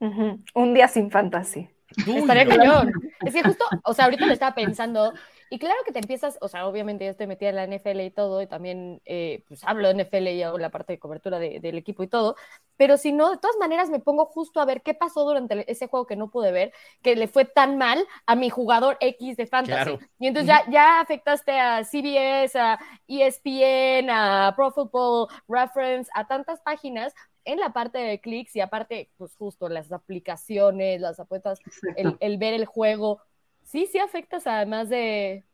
Un 0.01 0.75
día 0.75 0.89
sin 0.89 1.13
fantasy. 1.13 1.69
Estaría 1.97 2.47
cañón. 2.47 2.93
Es 3.25 3.35
que 3.35 3.43
justo, 3.43 3.65
o 3.85 3.95
sea, 3.95 4.05
ahorita 4.07 4.27
lo 4.27 4.33
estaba 4.33 4.55
pensando, 4.55 5.13
y 5.51 5.59
claro 5.59 5.79
que 5.85 5.93
te 5.93 5.99
empiezas, 5.99 6.37
o 6.41 6.49
sea, 6.49 6.67
obviamente 6.67 7.05
yo 7.05 7.11
estoy 7.11 7.27
metida 7.27 7.49
en 7.49 7.57
la 7.57 7.67
NFL 7.67 8.01
y 8.01 8.11
todo, 8.11 8.43
y 8.43 8.47
también 8.47 9.01
eh, 9.07 9.45
pues 9.49 9.65
hablo 9.65 9.89
de 9.89 10.05
NFL 10.05 10.29
y 10.29 10.43
hago 10.43 10.59
la 10.59 10.71
parte 10.71 10.93
de 10.93 10.99
cobertura 10.99 11.39
del 11.39 11.79
equipo 11.79 12.03
y 12.03 12.09
todo, 12.09 12.37
pero 12.77 12.97
si 12.97 13.13
no, 13.13 13.31
de 13.31 13.39
todas 13.39 13.57
maneras 13.59 13.89
me 13.89 13.99
pongo 13.99 14.27
justo 14.27 14.61
a 14.61 14.67
ver 14.67 14.83
qué 14.83 14.95
pasó 14.95 15.25
durante 15.25 15.71
ese 15.71 15.89
juego 15.89 16.07
que 16.07 16.17
no 16.17 16.31
pude 16.31 16.53
ver, 16.53 16.73
que 17.03 17.17
le 17.17 17.29
fue 17.29 17.45
tan 17.45 17.79
mal 17.79 18.07
a 18.27 18.37
mi 18.37 18.51
jugador 18.51 18.99
X 19.01 19.37
de 19.37 19.47
fantasy. 19.47 19.99
Y 20.19 20.27
entonces 20.27 20.49
ya, 20.49 20.65
ya 20.71 21.01
afectaste 21.01 21.59
a 21.59 21.83
CBS, 21.83 22.59
a 22.59 22.79
ESPN, 23.07 24.11
a 24.11 24.53
Pro 24.55 24.71
Football 24.71 25.29
Reference, 25.49 26.11
a 26.15 26.27
tantas 26.27 26.61
páginas 26.61 27.15
en 27.49 27.59
la 27.59 27.73
parte 27.73 27.97
de 27.97 28.21
clics 28.21 28.55
y 28.57 28.61
aparte, 28.61 29.09
pues 29.17 29.35
justo 29.35 29.71
las 29.71 29.91
aplicaciones, 29.91 31.01
las 31.01 31.19
apuestas, 31.19 31.61
el, 31.97 32.37
ver 32.37 32.53
el 32.53 32.67
juego, 32.67 33.23
sí, 33.65 33.87
sí 33.87 33.99
afectas 33.99 34.47
además 34.47 34.91
de... 34.91 35.45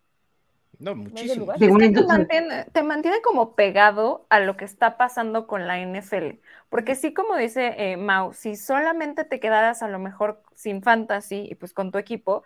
No, 0.81 0.97
muchísimo. 0.97 1.53
te, 1.53 1.69
mantiene, 1.69 2.65
te, 2.73 2.83
mantiene, 2.83 3.23
como 3.23 3.55
pegado 3.55 4.27
a 4.29 4.41
lo 4.41 4.57
que 4.57 4.65
está 4.65 4.97
pasando 4.97 5.47
con 5.47 5.69
la 5.69 5.79
NFL. 5.79 6.41
Porque 6.69 6.97
sí, 6.97 7.15
como 7.15 7.37
dice 7.37 7.75
eh, 7.79 7.97
Mau, 7.97 8.33
si 8.33 8.57
solamente 8.57 9.23
te 9.23 9.39
quedaras 9.39 9.85
a 9.85 9.89
lo 9.89 10.01
mejor 10.01 10.43
sin 10.57 10.83
fantasy 10.83 11.47
y 11.49 11.55
pues 11.55 11.73
con 11.73 11.93
tu 11.93 11.99
equipo, 11.99 12.43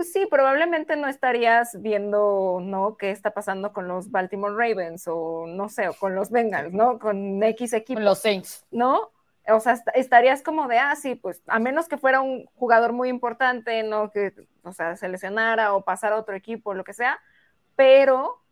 pues 0.00 0.14
sí, 0.14 0.24
probablemente 0.24 0.96
no 0.96 1.08
estarías 1.08 1.78
viendo, 1.82 2.58
¿no? 2.62 2.96
¿Qué 2.96 3.10
está 3.10 3.34
pasando 3.34 3.74
con 3.74 3.86
los 3.86 4.10
Baltimore 4.10 4.54
Ravens 4.54 5.06
o 5.06 5.44
no 5.46 5.68
sé, 5.68 5.88
o 5.88 5.92
con 5.92 6.14
los 6.14 6.30
Bengals, 6.30 6.72
¿no? 6.72 6.98
Con 6.98 7.42
X 7.42 7.74
equipo. 7.74 7.98
Con 7.98 8.06
los 8.06 8.20
Saints. 8.20 8.64
¿No? 8.70 9.10
O 9.46 9.60
sea, 9.60 9.78
estarías 9.92 10.40
como 10.40 10.68
de, 10.68 10.78
ah, 10.78 10.96
sí, 10.96 11.16
pues 11.16 11.42
a 11.46 11.58
menos 11.58 11.86
que 11.86 11.98
fuera 11.98 12.22
un 12.22 12.46
jugador 12.54 12.94
muy 12.94 13.10
importante, 13.10 13.82
¿no? 13.82 14.10
Que, 14.10 14.32
o 14.62 14.72
sea, 14.72 14.96
se 14.96 15.06
lesionara 15.06 15.74
o 15.74 15.84
pasara 15.84 16.16
a 16.16 16.20
otro 16.20 16.34
equipo, 16.34 16.72
lo 16.72 16.82
que 16.82 16.94
sea, 16.94 17.20
pero 17.76 18.42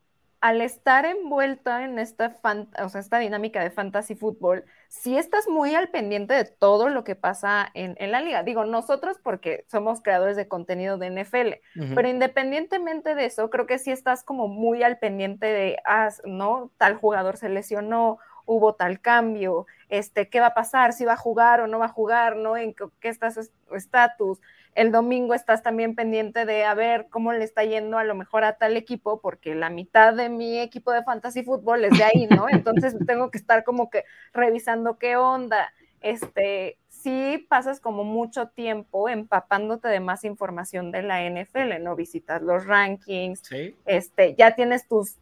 al 0.40 0.60
estar 0.60 1.04
envuelta 1.04 1.84
en 1.84 1.98
esta, 1.98 2.36
o 2.82 2.88
sea, 2.88 3.00
esta 3.00 3.18
dinámica 3.18 3.62
de 3.62 3.70
fantasy 3.70 4.14
fútbol, 4.14 4.64
sí 4.88 5.18
estás 5.18 5.48
muy 5.48 5.74
al 5.74 5.88
pendiente 5.88 6.34
de 6.34 6.44
todo 6.44 6.88
lo 6.88 7.02
que 7.02 7.16
pasa 7.16 7.68
en, 7.74 7.96
la 8.12 8.20
liga. 8.20 8.42
Digo, 8.44 8.64
nosotros 8.64 9.18
porque 9.22 9.64
somos 9.68 10.00
creadores 10.00 10.36
de 10.36 10.46
contenido 10.46 10.96
de 10.96 11.08
NFL, 11.08 11.94
pero 11.94 12.08
independientemente 12.08 13.14
de 13.14 13.26
eso, 13.26 13.50
creo 13.50 13.66
que 13.66 13.78
sí 13.78 13.90
estás 13.90 14.22
como 14.22 14.46
muy 14.46 14.82
al 14.82 14.98
pendiente 14.98 15.46
de, 15.46 15.76
ah, 15.84 16.08
¿no? 16.24 16.70
Tal 16.78 16.94
jugador 16.94 17.36
se 17.36 17.48
lesionó, 17.48 18.18
hubo 18.46 18.74
tal 18.74 19.00
cambio, 19.00 19.66
este, 19.88 20.28
¿qué 20.28 20.40
va 20.40 20.48
a 20.48 20.54
pasar? 20.54 20.92
Si 20.92 21.04
va 21.04 21.14
a 21.14 21.16
jugar 21.16 21.60
o 21.60 21.66
no 21.66 21.78
va 21.78 21.86
a 21.86 21.90
jugar, 21.90 22.36
¿no? 22.36 22.56
¿En 22.56 22.74
qué 22.74 23.08
está 23.08 23.30
su 23.30 23.48
estatus? 23.72 24.40
El 24.78 24.92
domingo 24.92 25.34
estás 25.34 25.64
también 25.64 25.96
pendiente 25.96 26.46
de 26.46 26.64
a 26.64 26.72
ver 26.72 27.08
cómo 27.10 27.32
le 27.32 27.42
está 27.42 27.64
yendo 27.64 27.98
a 27.98 28.04
lo 28.04 28.14
mejor 28.14 28.44
a 28.44 28.58
tal 28.58 28.76
equipo, 28.76 29.20
porque 29.20 29.56
la 29.56 29.70
mitad 29.70 30.14
de 30.14 30.28
mi 30.28 30.60
equipo 30.60 30.92
de 30.92 31.02
fantasy 31.02 31.42
fútbol 31.42 31.84
es 31.84 31.98
de 31.98 32.04
ahí, 32.04 32.28
¿no? 32.30 32.46
Entonces 32.48 32.96
tengo 33.04 33.28
que 33.32 33.38
estar 33.38 33.64
como 33.64 33.90
que 33.90 34.04
revisando 34.32 34.96
qué 34.96 35.16
onda. 35.16 35.72
Este, 36.00 36.78
sí 36.88 37.44
pasas 37.48 37.80
como 37.80 38.04
mucho 38.04 38.50
tiempo 38.50 39.08
empapándote 39.08 39.88
de 39.88 39.98
más 39.98 40.22
información 40.22 40.92
de 40.92 41.02
la 41.02 41.28
NFL, 41.28 41.82
¿no? 41.82 41.96
Visitas 41.96 42.40
los 42.40 42.64
rankings, 42.64 43.42
este, 43.84 44.36
ya 44.36 44.54
tienes 44.54 44.86
tus 44.86 45.16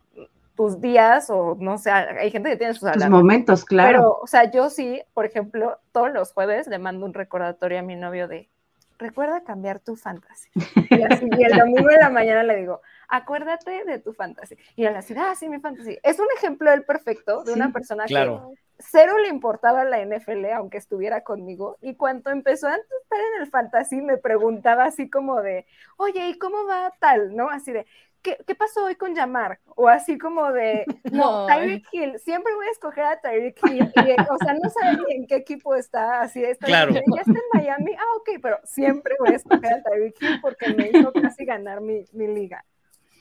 tus 0.55 0.81
días 0.81 1.29
o 1.29 1.55
no 1.61 1.77
sé, 1.77 1.91
hay 1.91 2.31
gente 2.31 2.49
que 2.49 2.57
tiene 2.57 2.73
sus, 2.73 2.91
sus 2.91 3.09
momentos, 3.11 3.63
claro. 3.65 3.99
Pero, 3.99 4.19
o 4.23 4.27
sea, 4.27 4.51
yo 4.51 4.71
sí, 4.71 5.03
por 5.13 5.27
ejemplo, 5.27 5.79
todos 5.93 6.11
los 6.11 6.33
jueves 6.33 6.67
le 6.67 6.79
mando 6.79 7.05
un 7.05 7.13
recordatorio 7.13 7.79
a 7.79 7.83
mi 7.83 7.95
novio 7.95 8.27
de, 8.27 8.49
recuerda 8.99 9.43
cambiar 9.43 9.81
tu 9.81 9.97
fantasy. 9.97 10.51
Y, 10.91 11.03
así, 11.03 11.29
el 11.39 11.59
domingo 11.59 11.89
de 11.89 11.99
la 11.99 12.11
mañana 12.11 12.43
le 12.43 12.57
digo, 12.57 12.81
acuérdate 13.09 13.85
de 13.85 13.99
tu 13.99 14.13
fantasy. 14.13 14.57
Y 14.77 14.85
él 14.85 14.95
así, 14.95 15.15
ah, 15.17 15.35
sí, 15.35 15.49
mi 15.49 15.59
fantasy. 15.59 15.99
Es 16.03 16.19
un 16.19 16.29
ejemplo 16.37 16.71
del 16.71 16.85
perfecto 16.85 17.43
de 17.45 17.53
una 17.53 17.73
persona 17.73 18.07
que 18.07 18.15
cero 18.79 19.19
le 19.19 19.29
importaba 19.29 19.85
la 19.85 20.05
NFL, 20.05 20.47
aunque 20.55 20.79
estuviera 20.79 21.23
conmigo. 21.23 21.79
Y 21.83 21.97
cuando 21.97 22.31
empezó 22.31 22.69
a 22.69 22.77
estar 22.77 23.21
en 23.35 23.43
el 23.43 23.51
fantasy, 23.51 24.01
me 24.01 24.17
preguntaba 24.17 24.85
así 24.85 25.11
como 25.11 25.43
de, 25.43 25.67
oye, 25.97 26.29
¿y 26.29 26.39
cómo 26.39 26.67
va 26.67 26.93
tal? 27.01 27.35
¿No? 27.35 27.51
Así 27.51 27.73
de, 27.73 27.87
¿qué, 28.47 28.55
pasó 28.55 28.85
hoy 28.85 28.97
con 28.97 29.15
Yamar? 29.15 29.61
O 29.77 29.89
así 29.89 30.19
como 30.19 30.53
de, 30.53 30.85
no, 31.13 31.47
Tyreek 31.47 31.87
Hill, 31.93 32.19
siempre 32.19 32.55
voy 32.55 32.67
a 32.67 32.71
escoger 32.71 33.05
a 33.05 33.21
Tyreek 33.21 33.59
Hill. 33.65 33.93
o 34.31 34.39
sea, 34.39 34.55
no 34.55 34.71
sabe 34.71 34.99
ni 35.07 35.15
en 35.15 35.27
qué 35.27 35.37
equipo 35.37 35.75
está, 35.75 36.23
así 36.23 36.43
está. 36.43 36.67
Claro. 36.67 36.95
Ya 36.95 37.21
está 37.21 37.33
en 37.33 37.61
Miami, 37.61 37.93
ah, 37.95 38.17
ok, 38.17 38.41
pero 38.43 38.59
siempre 38.65 39.15
voy 39.19 39.31
a 39.31 39.37
escoger 39.37 39.75
a 39.75 39.83
Tyreek 39.83 40.17
Hill 40.21 40.41
porque 40.41 40.75
me 40.75 40.91
hizo 40.93 41.13
casi 41.13 41.45
ganar 41.45 41.81
mi, 41.81 42.05
liga. 42.13 42.65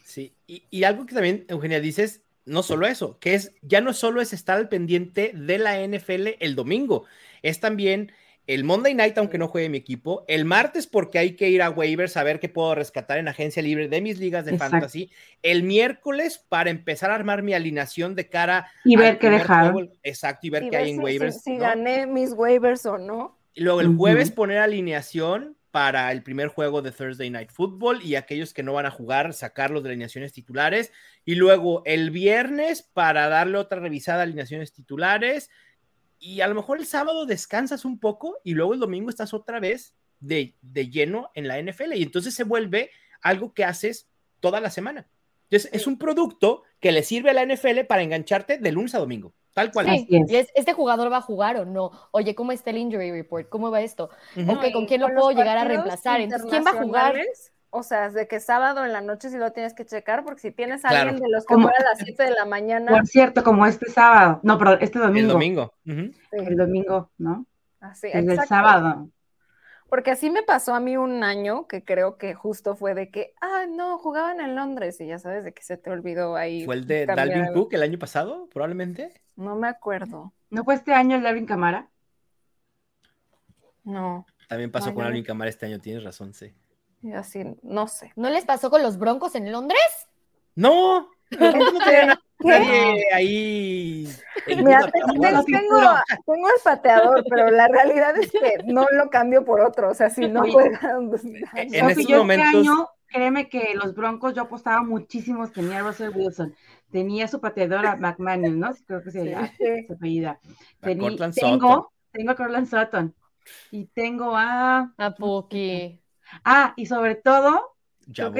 Sí, 0.04 0.36
y, 0.48 0.64
y, 0.70 0.84
algo 0.84 1.06
que 1.06 1.16
también, 1.16 1.46
Eugenia, 1.48 1.80
dices, 1.80 2.24
no 2.46 2.64
solo 2.64 2.86
eso, 2.86 3.18
que 3.20 3.34
es, 3.34 3.54
ya 3.62 3.82
no 3.82 3.94
solo 3.94 4.22
es 4.22 4.34
estar 4.34 4.58
al 4.58 4.70
pendiente 4.70 5.32
de 5.34 5.58
la 5.58 5.80
NFL 5.86 6.36
el 6.40 6.56
domingo, 6.56 7.06
es 7.42 7.60
también 7.60 8.12
el 8.48 8.64
Monday 8.64 8.94
night, 8.94 9.18
aunque 9.18 9.38
no 9.38 9.48
juegue 9.48 9.70
mi 9.70 9.78
equipo, 9.78 10.24
el 10.28 10.46
martes 10.46 10.88
porque 10.88 11.18
hay 11.18 11.36
que 11.36 11.50
ir 11.50 11.62
a 11.62 11.70
waivers 11.70 12.18
a 12.18 12.24
ver 12.24 12.40
qué 12.40 12.50
puedo 12.50 12.76
rescatar 12.76 13.18
en 13.18 13.28
agencia 13.28 13.62
libre 13.62 13.88
de 13.88 14.02
mis 14.02 14.20
ligas 14.20 14.46
de 14.46 14.58
fantasy, 14.58 15.12
el 15.42 15.64
miércoles 15.64 16.44
para 16.48 16.70
empezar 16.70 17.12
a 17.12 17.16
armar 17.16 17.44
mi 17.44 17.54
alineación 17.54 18.16
de 18.16 18.30
cara 18.30 18.68
y 18.84 18.96
ver 18.96 19.18
qué 19.18 19.30
dejar. 19.30 19.74
Exacto, 20.04 20.48
y 20.48 20.50
ver 20.50 20.70
qué 20.70 20.78
hay 20.78 20.92
en 20.92 21.02
waivers. 21.02 21.42
Si, 21.42 21.58
gané 21.58 22.06
mis 22.06 22.34
waivers 22.34 22.86
o 22.86 22.98
no. 22.98 23.38
Y 23.54 23.62
luego 23.62 23.82
el 23.82 23.96
jueves 23.96 24.32
poner 24.32 24.60
alineación 24.60 25.56
para 25.72 26.12
el 26.12 26.24
primer 26.24 26.48
juego 26.48 26.82
de 26.82 26.92
Thursday 26.92 27.30
Night 27.30 27.52
Football 27.52 28.02
y 28.02 28.16
aquellos 28.16 28.54
que 28.54 28.64
no 28.64 28.72
van 28.72 28.86
a 28.86 28.92
jugar, 28.92 29.34
sacarlos 29.34 29.84
de 29.84 29.90
alineaciones 29.90 30.32
titulares. 30.32 30.94
Y 31.26 31.36
luego 31.36 31.82
el 31.86 32.12
viernes 32.12 32.82
para 32.82 33.28
darle 33.28 33.58
otra 33.58 33.80
revisada 33.80 34.20
a 34.20 34.24
alineaciones 34.24 34.72
titulares 34.72 35.50
y 36.26 36.42
a 36.42 36.48
lo 36.48 36.56
mejor 36.56 36.80
el 36.80 36.88
sábado 36.88 37.28
descansas 37.28 37.86
un 37.86 38.00
poco 38.00 38.40
y 38.44 38.56
luego 38.56 38.74
el 38.74 38.80
domingo 38.80 39.12
estás 39.12 39.32
otra 39.36 39.60
vez 39.60 39.94
de, 40.20 40.56
lleno 40.74 41.30
en 41.36 41.48
la 41.48 41.62
NFL 41.62 41.94
y 41.94 42.02
entonces 42.02 42.34
se 42.34 42.44
vuelve 42.44 42.90
algo 43.22 43.54
que 43.54 43.64
haces 43.64 44.10
toda 44.40 44.60
la 44.60 44.72
semana. 44.72 45.08
Entonces 45.44 45.70
es 45.72 45.86
un 45.86 46.00
producto 46.00 46.64
que 46.80 46.92
le 46.92 47.04
sirve 47.04 47.30
a 47.30 47.34
la 47.34 47.46
NFL 47.46 47.82
para 47.88 48.02
engancharte 48.02 48.58
de 48.58 48.72
lunes 48.72 48.96
a 48.96 49.00
domingo, 49.00 49.36
tal 49.54 49.72
cual. 49.72 49.86
Sí, 49.86 50.08
y 50.10 50.36
es, 50.36 50.50
¿este 50.56 50.74
jugador 50.74 51.12
va 51.12 51.18
a 51.18 51.22
jugar 51.22 51.58
o 51.58 51.66
no? 51.66 51.92
Oye, 52.10 52.34
¿cómo 52.34 52.52
está 52.52 52.72
el 52.72 52.78
injury 52.78 53.12
report? 53.12 53.48
¿Cómo 53.50 53.70
va 53.70 53.82
esto? 53.82 54.10
¿con 54.74 54.88
quién 54.88 55.02
lo 55.02 55.10
puedo 55.10 55.30
llegar 55.30 55.60
a 55.60 55.64
reemplazar? 55.64 56.22
Entonces, 56.22 56.50
¿quién 56.50 56.66
va 56.66 56.72
a 56.72 56.82
jugar? 56.82 57.22
O 57.78 57.84
sea, 57.84 58.10
de 58.10 58.26
que 58.26 58.40
sábado 58.40 58.86
en 58.86 58.94
la 58.94 59.02
noche 59.02 59.30
sí 59.30 59.38
lo 59.38 59.52
tienes 59.52 59.74
que 59.74 59.86
checar, 59.86 60.24
porque 60.24 60.40
si 60.40 60.52
tienes 60.52 60.86
a 60.86 60.90
alguien 60.92 61.20
de 61.20 61.28
los 61.30 61.46
que 61.46 61.58
muere 61.58 61.76
a 61.78 61.90
las 61.90 62.00
7 62.00 62.24
de 62.24 62.32
la 62.32 62.46
mañana. 62.46 62.90
Por 62.90 63.06
cierto, 63.06 63.44
como 63.44 63.66
este 63.66 63.92
sábado, 63.92 64.40
no, 64.44 64.58
pero 64.58 64.80
este 64.80 64.98
domingo. 64.98 65.28
El 65.28 65.34
domingo. 65.34 65.74
El 66.32 66.56
domingo, 66.56 67.12
¿no? 67.18 67.46
Así, 67.82 68.08
el 68.14 68.28
del 68.28 68.40
sábado. 68.48 69.10
Porque 69.90 70.12
así 70.12 70.30
me 70.30 70.42
pasó 70.42 70.74
a 70.74 70.80
mí 70.80 70.96
un 70.96 71.22
año 71.26 71.68
que 71.68 71.84
creo 71.84 72.18
que 72.18 72.34
justo 72.34 72.78
fue 72.78 72.96
de 72.96 73.12
que, 73.12 73.34
ah, 73.42 73.66
no, 73.70 73.98
jugaban 73.98 74.40
en 74.40 74.56
Londres 74.56 75.02
y 75.02 75.08
ya 75.08 75.20
sabes 75.20 75.44
de 75.44 75.54
que 75.54 75.62
se 75.62 75.76
te 75.76 75.90
olvidó 75.90 76.38
ahí. 76.38 76.64
¿Fue 76.64 76.76
el 76.76 76.88
de 76.88 77.06
Dalvin 77.06 77.52
Cook 77.54 77.74
el 77.74 77.84
año 77.84 78.00
pasado, 78.00 78.48
probablemente? 78.54 79.12
No 79.36 79.58
me 79.58 79.68
acuerdo. 79.68 80.32
¿No 80.50 80.64
fue 80.64 80.76
este 80.76 80.94
año 80.94 81.18
el 81.18 81.24
Dalvin 81.24 81.46
Camara? 81.46 81.90
No. 83.84 84.26
También 84.48 84.72
pasó 84.72 84.94
con 84.94 85.04
Dalvin 85.04 85.26
Camara 85.26 85.50
este 85.50 85.66
año, 85.66 85.78
tienes 85.80 86.06
razón, 86.06 86.34
sí 86.34 86.54
así, 87.14 87.44
no 87.64 87.88
sé. 87.88 88.12
¿No 88.16 88.30
les 88.30 88.46
pasó 88.46 88.70
con 88.70 88.82
los 88.82 88.98
Broncos 88.98 89.36
en 89.36 89.52
Londres? 89.52 89.80
No, 90.56 91.10
no 91.32 91.52
nadie 92.40 93.04
ahí. 93.14 94.08
Mira, 94.48 94.90
tengo, 94.92 95.92
tengo, 96.26 96.48
el 96.48 96.62
pateador, 96.64 97.24
pero 97.30 97.50
la 97.50 97.68
realidad 97.68 98.18
es 98.18 98.32
que 98.32 98.58
no 98.66 98.86
lo 98.92 99.10
cambio 99.10 99.44
por 99.44 99.62
otro. 99.62 99.90
O 99.90 99.94
sea, 99.94 100.10
si 100.10 100.28
no 100.28 100.44
juegan. 100.52 101.10
Pues, 101.10 101.24
en 101.26 101.36
estos 101.56 101.98
este 101.98 102.18
momentos. 102.18 102.68
créeme 103.08 103.50
que 103.50 103.74
los 103.76 103.96
Broncos 103.96 104.34
yo 104.34 104.44
apostaba 104.44 104.84
muchísimos. 104.84 105.52
Tenía 105.52 105.82
Russell 105.82 106.12
Wilson, 106.16 106.56
tenía 106.92 107.28
su 107.28 107.40
pateadora 107.40 107.96
McManus, 107.96 108.56
¿no? 108.56 108.74
Creo 108.86 109.02
que 109.04 109.12
se 109.12 109.26
llama 109.26 109.52
su 109.58 109.94
apellida. 109.94 110.40
tengo, 110.82 111.92
tengo 112.12 112.32
a 112.32 112.36
Cortland 112.36 112.68
Sutton 112.68 113.16
y 113.72 113.86
tengo 113.88 114.36
a. 114.36 114.94
A 114.98 115.16
Puki. 115.16 116.05
Ah, 116.44 116.74
y 116.76 116.86
sobre 116.86 117.16
todo. 117.16 117.76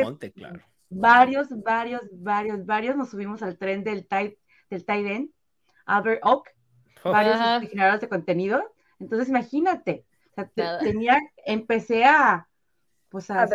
Monte, 0.04 0.32
claro. 0.32 0.62
Varios, 0.90 1.48
varios, 1.64 2.02
varios, 2.12 2.66
varios 2.66 2.96
nos 2.96 3.10
subimos 3.10 3.42
al 3.42 3.58
tren 3.58 3.84
del 3.84 4.08
tight, 4.08 4.38
del 4.70 4.86
tight 4.86 5.32
Albert 5.86 6.22
Oak, 6.24 6.54
varios 7.04 7.38
generadores 7.70 8.02
de 8.02 8.10
contenido. 8.10 8.64
Entonces, 9.00 9.30
imagínate, 9.30 10.06
tenía, 10.82 11.20
empecé 11.46 12.06
a, 12.06 12.48
pues 13.10 13.30
a, 13.30 13.48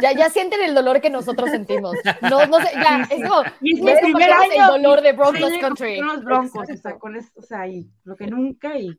Ya, 0.00 0.12
ya 0.12 0.28
sienten 0.28 0.62
el 0.62 0.74
dolor 0.74 1.00
que 1.00 1.10
nosotros 1.10 1.50
sentimos. 1.50 1.96
No, 2.22 2.46
no 2.46 2.58
sé, 2.60 2.70
ya, 2.74 3.06
es 3.10 3.28
como, 3.28 3.42
el 3.62 4.66
dolor 4.66 5.00
de 5.00 5.12
Broncos 5.12 5.52
Country. 5.60 5.98
Con 5.98 6.06
los 6.06 6.24
Broncos, 6.24 6.68
o 6.70 6.76
sea, 6.76 6.98
con 6.98 7.16
esto, 7.16 7.40
o 7.40 7.42
sea, 7.42 7.66
y 7.66 7.90
lo 8.04 8.16
que 8.16 8.26
nunca, 8.26 8.78
y 8.78 8.98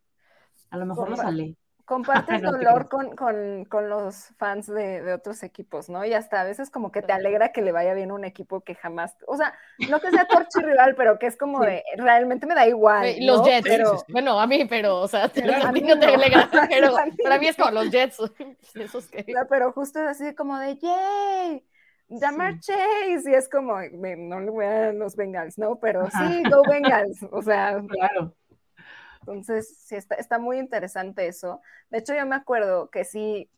a 0.71 0.77
lo 0.77 0.85
mejor 0.85 1.09
lo 1.09 1.15
sale. 1.15 1.55
Compartes 1.85 2.41
dolor 2.41 2.89
con, 2.89 3.15
con, 3.15 3.65
con, 3.65 3.89
los 3.89 4.29
fans 4.37 4.67
de, 4.67 5.01
de, 5.01 5.13
otros 5.13 5.43
equipos, 5.43 5.89
¿no? 5.89 6.05
Y 6.05 6.13
hasta 6.13 6.41
a 6.41 6.43
veces 6.43 6.69
como 6.69 6.91
que 6.91 7.01
te 7.01 7.13
alegra 7.13 7.51
que 7.51 7.61
le 7.61 7.71
vaya 7.71 7.93
bien 7.93 8.11
un 8.11 8.25
equipo 8.25 8.61
que 8.61 8.75
jamás, 8.75 9.15
o 9.27 9.37
sea, 9.37 9.53
no 9.89 9.99
que 9.99 10.11
sea 10.11 10.25
torchi 10.25 10.61
rival, 10.61 10.95
pero 10.95 11.19
que 11.19 11.27
es 11.27 11.37
como 11.37 11.61
de, 11.61 11.83
realmente 11.97 12.45
me 12.45 12.55
da 12.55 12.67
igual. 12.67 13.15
Los 13.21 13.43
Jets, 13.43 13.67
pero, 13.67 14.03
bueno, 14.09 14.39
a 14.39 14.47
mí, 14.47 14.65
pero, 14.65 15.01
o 15.01 15.07
sea, 15.07 15.25
a 15.25 15.71
mí 15.71 15.81
no 15.81 15.99
te 15.99 16.05
alegra, 16.07 16.49
pero 16.69 16.95
para 17.23 17.39
mí 17.39 17.47
es 17.47 17.55
como 17.55 17.71
los 17.71 17.89
Jets, 17.91 18.19
esos 18.75 19.07
que... 19.07 19.25
pero 19.49 19.71
justo 19.71 19.99
es 19.99 20.07
así 20.07 20.33
como 20.35 20.57
de, 20.59 20.75
¡yay! 20.77 21.63
Jamar 22.19 22.59
Chase, 22.59 23.31
y 23.31 23.33
es 23.33 23.49
como, 23.49 23.75
no 23.81 24.39
le 24.39 24.51
voy 24.51 24.65
a 24.65 24.91
los 24.91 25.15
Bengals, 25.15 25.57
¿no? 25.57 25.79
Pero 25.79 26.09
sí, 26.11 26.43
go 26.49 26.61
Bengals, 26.69 27.23
o 27.31 27.41
sea, 27.41 27.81
claro. 27.87 28.35
Entonces, 29.27 29.77
sí, 29.79 29.95
está, 29.95 30.15
está 30.15 30.39
muy 30.39 30.59
interesante 30.59 31.27
eso. 31.27 31.61
De 31.89 31.99
hecho, 31.99 32.13
yo 32.13 32.25
me 32.25 32.35
acuerdo 32.35 32.89
que 32.89 33.05
sí, 33.05 33.49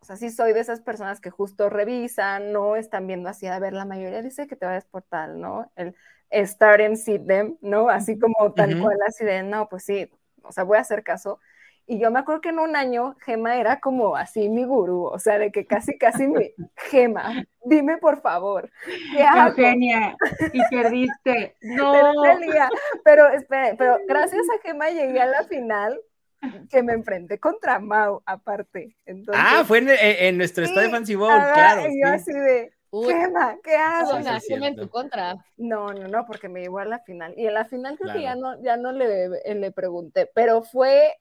o 0.00 0.04
sea, 0.04 0.16
sí 0.16 0.30
soy 0.30 0.52
de 0.52 0.60
esas 0.60 0.80
personas 0.80 1.20
que 1.20 1.30
justo 1.30 1.70
revisan, 1.70 2.52
no 2.52 2.76
están 2.76 3.06
viendo 3.06 3.28
así, 3.28 3.46
a 3.46 3.58
ver, 3.58 3.72
la 3.72 3.84
mayoría 3.84 4.22
dice 4.22 4.46
que 4.46 4.56
te 4.56 4.66
vayas 4.66 4.84
por 4.84 5.02
tal, 5.02 5.40
¿no? 5.40 5.70
El 5.76 5.94
start 6.46 6.80
and 6.82 6.96
see 6.96 7.18
them, 7.18 7.56
¿no? 7.60 7.88
Así 7.88 8.18
como 8.18 8.52
tal 8.52 8.80
cual, 8.80 8.98
así 9.06 9.24
de, 9.24 9.42
no, 9.42 9.68
pues 9.68 9.84
sí, 9.84 10.10
o 10.42 10.52
sea, 10.52 10.64
voy 10.64 10.78
a 10.78 10.82
hacer 10.82 11.02
caso. 11.02 11.40
Y 11.86 11.98
yo 11.98 12.10
me 12.10 12.20
acuerdo 12.20 12.40
que 12.40 12.48
en 12.48 12.58
un 12.58 12.76
año 12.76 13.14
Gema 13.20 13.58
era 13.58 13.78
como 13.80 14.16
así 14.16 14.48
mi 14.48 14.64
gurú, 14.64 15.04
o 15.04 15.18
sea, 15.18 15.38
de 15.38 15.52
que 15.52 15.66
casi, 15.66 15.98
casi 15.98 16.26
mi 16.26 16.52
Gema, 16.76 17.44
dime 17.64 17.98
por 17.98 18.20
favor. 18.20 18.70
¿qué 19.12 19.22
hago? 19.22 19.50
Eugenia, 19.50 20.16
y 20.52 20.60
perdiste. 20.70 21.56
No. 21.62 22.22
Pero, 23.04 23.28
espere, 23.30 23.74
pero 23.76 23.98
gracias 24.06 24.42
a 24.42 24.62
Gema 24.66 24.90
llegué 24.90 25.20
a 25.20 25.26
la 25.26 25.44
final 25.44 26.00
que 26.70 26.82
me 26.82 26.92
enfrenté 26.92 27.38
contra 27.38 27.78
Mau, 27.78 28.22
aparte. 28.26 28.96
Entonces, 29.06 29.42
ah, 29.44 29.64
fue 29.66 29.78
en, 29.78 29.88
en 29.88 30.36
nuestro 30.36 30.64
estadio 30.64 30.90
Fancy 30.90 31.14
Bowl, 31.14 31.30
claro. 31.30 31.88
Y 31.88 32.02
yo 32.02 32.08
así 32.08 32.32
de, 32.32 32.70
Gema, 33.02 33.58
¿qué 33.62 33.76
haces? 33.76 34.50
en 34.50 34.76
tu 34.76 34.88
contra. 34.88 35.34
No, 35.56 35.92
no, 35.92 36.06
no, 36.06 36.26
porque 36.26 36.48
me 36.48 36.60
llevó 36.60 36.78
a 36.78 36.84
la 36.84 37.00
final. 37.00 37.34
Y 37.36 37.46
en 37.46 37.54
la 37.54 37.64
final 37.64 37.98
creo 37.98 38.14
que 38.14 38.22
ya 38.22 38.36
no, 38.36 38.60
ya 38.62 38.76
no 38.76 38.92
le, 38.92 39.28
le 39.54 39.72
pregunté, 39.72 40.30
pero 40.34 40.62
fue 40.62 41.14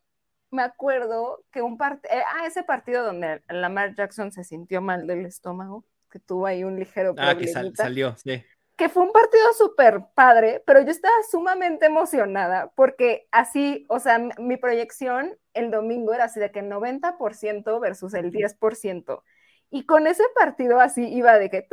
me 0.54 0.62
acuerdo 0.62 1.44
que 1.52 1.62
un 1.62 1.78
partido, 1.78 2.14
eh, 2.14 2.24
ah, 2.36 2.46
ese 2.46 2.64
partido 2.64 3.04
donde 3.04 3.42
Lamar 3.50 3.96
Jackson 3.96 4.32
se 4.32 4.44
sintió 4.44 4.82
mal 4.82 5.08
del 5.08 5.26
estómago, 5.26 5.84
que 6.10 6.20
tuvo 6.20 6.46
ahí 6.46 6.64
un 6.64 6.80
ligero 6.80 7.16
problema. 7.16 7.32
Ah, 7.32 7.38
que 7.38 7.76
salió, 7.76 8.16
sí. 8.16 8.44
Que 8.76 8.90
fue 8.90 9.04
un 9.04 9.12
partido 9.12 9.52
súper 9.58 10.02
padre, 10.16 10.64
pero 10.66 10.82
yo 10.82 10.90
estaba 10.90 11.14
sumamente 11.30 11.88
emocionada 11.88 12.72
porque 12.76 13.28
así, 13.32 13.86
o 13.90 14.00
sea, 14.00 14.20
mi 14.38 14.58
proyección 14.58 15.38
el 15.54 15.70
domingo 15.70 16.14
era 16.14 16.26
así 16.26 16.40
de 16.40 16.52
que 16.52 16.62
90% 16.64 17.80
versus 17.80 18.14
el 18.14 18.32
10%. 18.32 19.24
Y 19.70 19.86
con 19.86 20.08
ese 20.08 20.24
partido 20.36 20.80
así 20.80 21.04
iba 21.06 21.38
de 21.38 21.50
que 21.50 21.68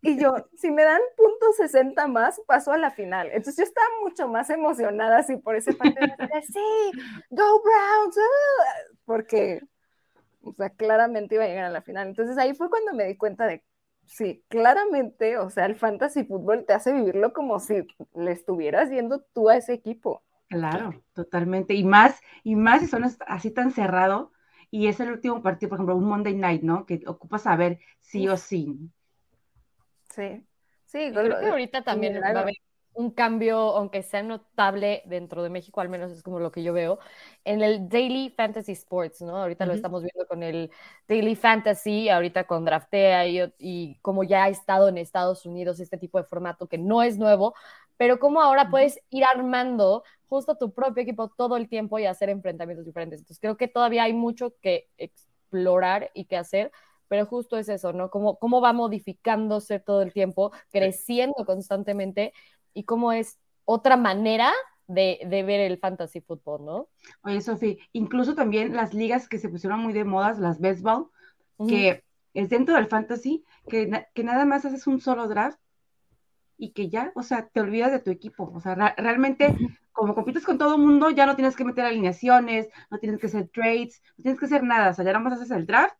y 0.00 0.18
yo, 0.20 0.32
si 0.56 0.70
me 0.70 0.84
dan 0.84 1.00
punto 1.16 1.52
60 1.56 2.06
más, 2.06 2.40
paso 2.46 2.72
a 2.72 2.78
la 2.78 2.90
final. 2.90 3.28
Entonces 3.28 3.56
yo 3.56 3.64
estaba 3.64 3.86
mucho 4.02 4.28
más 4.28 4.50
emocionada 4.50 5.18
así 5.18 5.36
por 5.36 5.56
ese 5.56 5.72
partido. 5.74 6.06
sí, 6.52 6.92
go 7.30 7.62
Browns, 7.62 8.16
uh", 8.16 8.96
porque, 9.04 9.60
o 10.42 10.52
sea, 10.54 10.70
claramente 10.70 11.34
iba 11.36 11.44
a 11.44 11.48
llegar 11.48 11.64
a 11.64 11.70
la 11.70 11.82
final. 11.82 12.08
Entonces 12.08 12.38
ahí 12.38 12.54
fue 12.54 12.70
cuando 12.70 12.94
me 12.94 13.04
di 13.06 13.16
cuenta 13.16 13.46
de, 13.46 13.64
sí, 14.06 14.44
claramente, 14.48 15.38
o 15.38 15.50
sea, 15.50 15.66
el 15.66 15.76
fantasy 15.76 16.24
fútbol 16.24 16.64
te 16.66 16.74
hace 16.74 16.92
vivirlo 16.92 17.32
como 17.32 17.58
si 17.60 17.86
le 18.14 18.32
estuvieras 18.32 18.90
viendo 18.90 19.20
tú 19.34 19.48
a 19.48 19.56
ese 19.56 19.72
equipo. 19.74 20.22
Claro, 20.48 21.02
totalmente. 21.12 21.74
Y 21.74 21.84
más, 21.84 22.18
y 22.42 22.56
más 22.56 22.80
si 22.80 22.86
son 22.86 23.04
así 23.26 23.50
tan 23.50 23.70
cerrado, 23.70 24.32
y 24.70 24.86
es 24.88 24.98
el 25.00 25.10
último 25.12 25.42
partido, 25.42 25.68
por 25.68 25.76
ejemplo, 25.76 25.96
un 25.96 26.04
Monday 26.04 26.34
Night, 26.36 26.62
¿no? 26.62 26.86
Que 26.86 27.02
ocupas 27.06 27.42
saber 27.42 27.80
sí 28.00 28.28
o 28.28 28.36
sí. 28.36 28.78
Sí, 30.18 30.44
sí. 30.86 31.12
Creo 31.12 31.38
que 31.38 31.46
ahorita 31.46 31.82
también 31.82 32.20
va 32.20 32.26
a 32.26 32.40
haber 32.40 32.56
un 32.94 33.12
cambio, 33.12 33.56
aunque 33.76 34.02
sea 34.02 34.24
notable 34.24 35.02
dentro 35.06 35.44
de 35.44 35.50
México, 35.50 35.80
al 35.80 35.88
menos 35.88 36.10
es 36.10 36.24
como 36.24 36.40
lo 36.40 36.50
que 36.50 36.64
yo 36.64 36.72
veo, 36.72 36.98
en 37.44 37.62
el 37.62 37.88
Daily 37.88 38.34
Fantasy 38.36 38.72
Sports, 38.72 39.22
¿no? 39.22 39.36
Ahorita 39.36 39.64
lo 39.66 39.74
estamos 39.74 40.02
viendo 40.02 40.26
con 40.26 40.42
el 40.42 40.72
Daily 41.06 41.36
Fantasy, 41.36 42.08
ahorita 42.08 42.48
con 42.48 42.64
Draftea 42.64 43.28
y, 43.28 43.54
y, 43.60 43.98
como 44.00 44.24
ya 44.24 44.44
ha 44.44 44.48
estado 44.48 44.88
en 44.88 44.98
Estados 44.98 45.46
Unidos 45.46 45.78
este 45.78 45.96
tipo 45.96 46.18
de 46.18 46.24
formato 46.24 46.66
que 46.66 46.78
no 46.78 47.04
es 47.04 47.18
nuevo, 47.18 47.54
pero 47.96 48.18
como 48.18 48.42
ahora 48.42 48.68
puedes 48.68 48.98
ir 49.10 49.22
armando 49.24 50.02
justo 50.26 50.56
tu 50.56 50.72
propio 50.74 51.04
equipo 51.04 51.28
todo 51.28 51.56
el 51.56 51.68
tiempo 51.68 52.00
y 52.00 52.06
hacer 52.06 52.30
enfrentamientos 52.30 52.84
diferentes. 52.84 53.20
Entonces 53.20 53.40
creo 53.40 53.56
que 53.56 53.68
todavía 53.68 54.02
hay 54.02 54.12
mucho 54.12 54.54
que 54.60 54.88
explorar 54.96 56.10
y 56.14 56.24
que 56.24 56.36
hacer 56.36 56.72
pero 57.08 57.26
justo 57.26 57.56
es 57.56 57.68
eso, 57.68 57.92
¿no? 57.92 58.10
Cómo, 58.10 58.38
cómo 58.38 58.60
va 58.60 58.72
modificándose 58.72 59.80
todo 59.80 60.02
el 60.02 60.12
tiempo, 60.12 60.52
creciendo 60.70 61.44
constantemente 61.44 62.32
y 62.74 62.84
cómo 62.84 63.12
es 63.12 63.38
otra 63.64 63.96
manera 63.96 64.52
de, 64.86 65.18
ver 65.28 65.60
el 65.60 65.78
fantasy 65.78 66.20
fútbol, 66.20 66.64
¿no? 66.64 66.88
Oye, 67.22 67.40
Sofía, 67.40 67.76
incluso 67.92 68.34
también 68.34 68.74
las 68.74 68.94
ligas 68.94 69.28
que 69.28 69.38
se 69.38 69.48
pusieron 69.48 69.80
muy 69.80 69.92
de 69.92 70.04
modas, 70.04 70.38
las 70.38 70.60
baseball, 70.60 71.10
que 71.68 72.04
es 72.34 72.48
dentro 72.48 72.76
del 72.76 72.86
fantasy, 72.86 73.44
que, 73.68 74.06
que, 74.14 74.24
nada 74.24 74.44
más 74.44 74.64
haces 74.64 74.86
un 74.86 75.00
solo 75.00 75.28
draft 75.28 75.58
y 76.56 76.70
que 76.70 76.88
ya, 76.88 77.12
o 77.14 77.22
sea, 77.22 77.48
te 77.48 77.60
olvidas 77.60 77.92
de 77.92 78.00
tu 78.00 78.10
equipo. 78.10 78.50
O 78.54 78.60
sea, 78.60 78.74
realmente, 78.96 79.56
como 79.92 80.14
compites 80.14 80.44
con 80.44 80.56
todo 80.56 80.76
el 80.76 80.80
mundo, 80.80 81.10
ya 81.10 81.26
no 81.26 81.36
tienes 81.36 81.56
que 81.56 81.64
meter 81.64 81.84
alineaciones, 81.84 82.68
no 82.90 82.98
tienes 82.98 83.20
que 83.20 83.26
hacer 83.26 83.48
trades, 83.48 84.00
no 84.16 84.22
tienes 84.22 84.40
que 84.40 84.46
hacer 84.46 84.62
nada. 84.62 84.90
O 84.90 84.94
sea, 84.94 85.04
ya 85.04 85.12
nada 85.12 85.24
más 85.24 85.34
haces 85.34 85.50
el 85.50 85.66
draft 85.66 85.94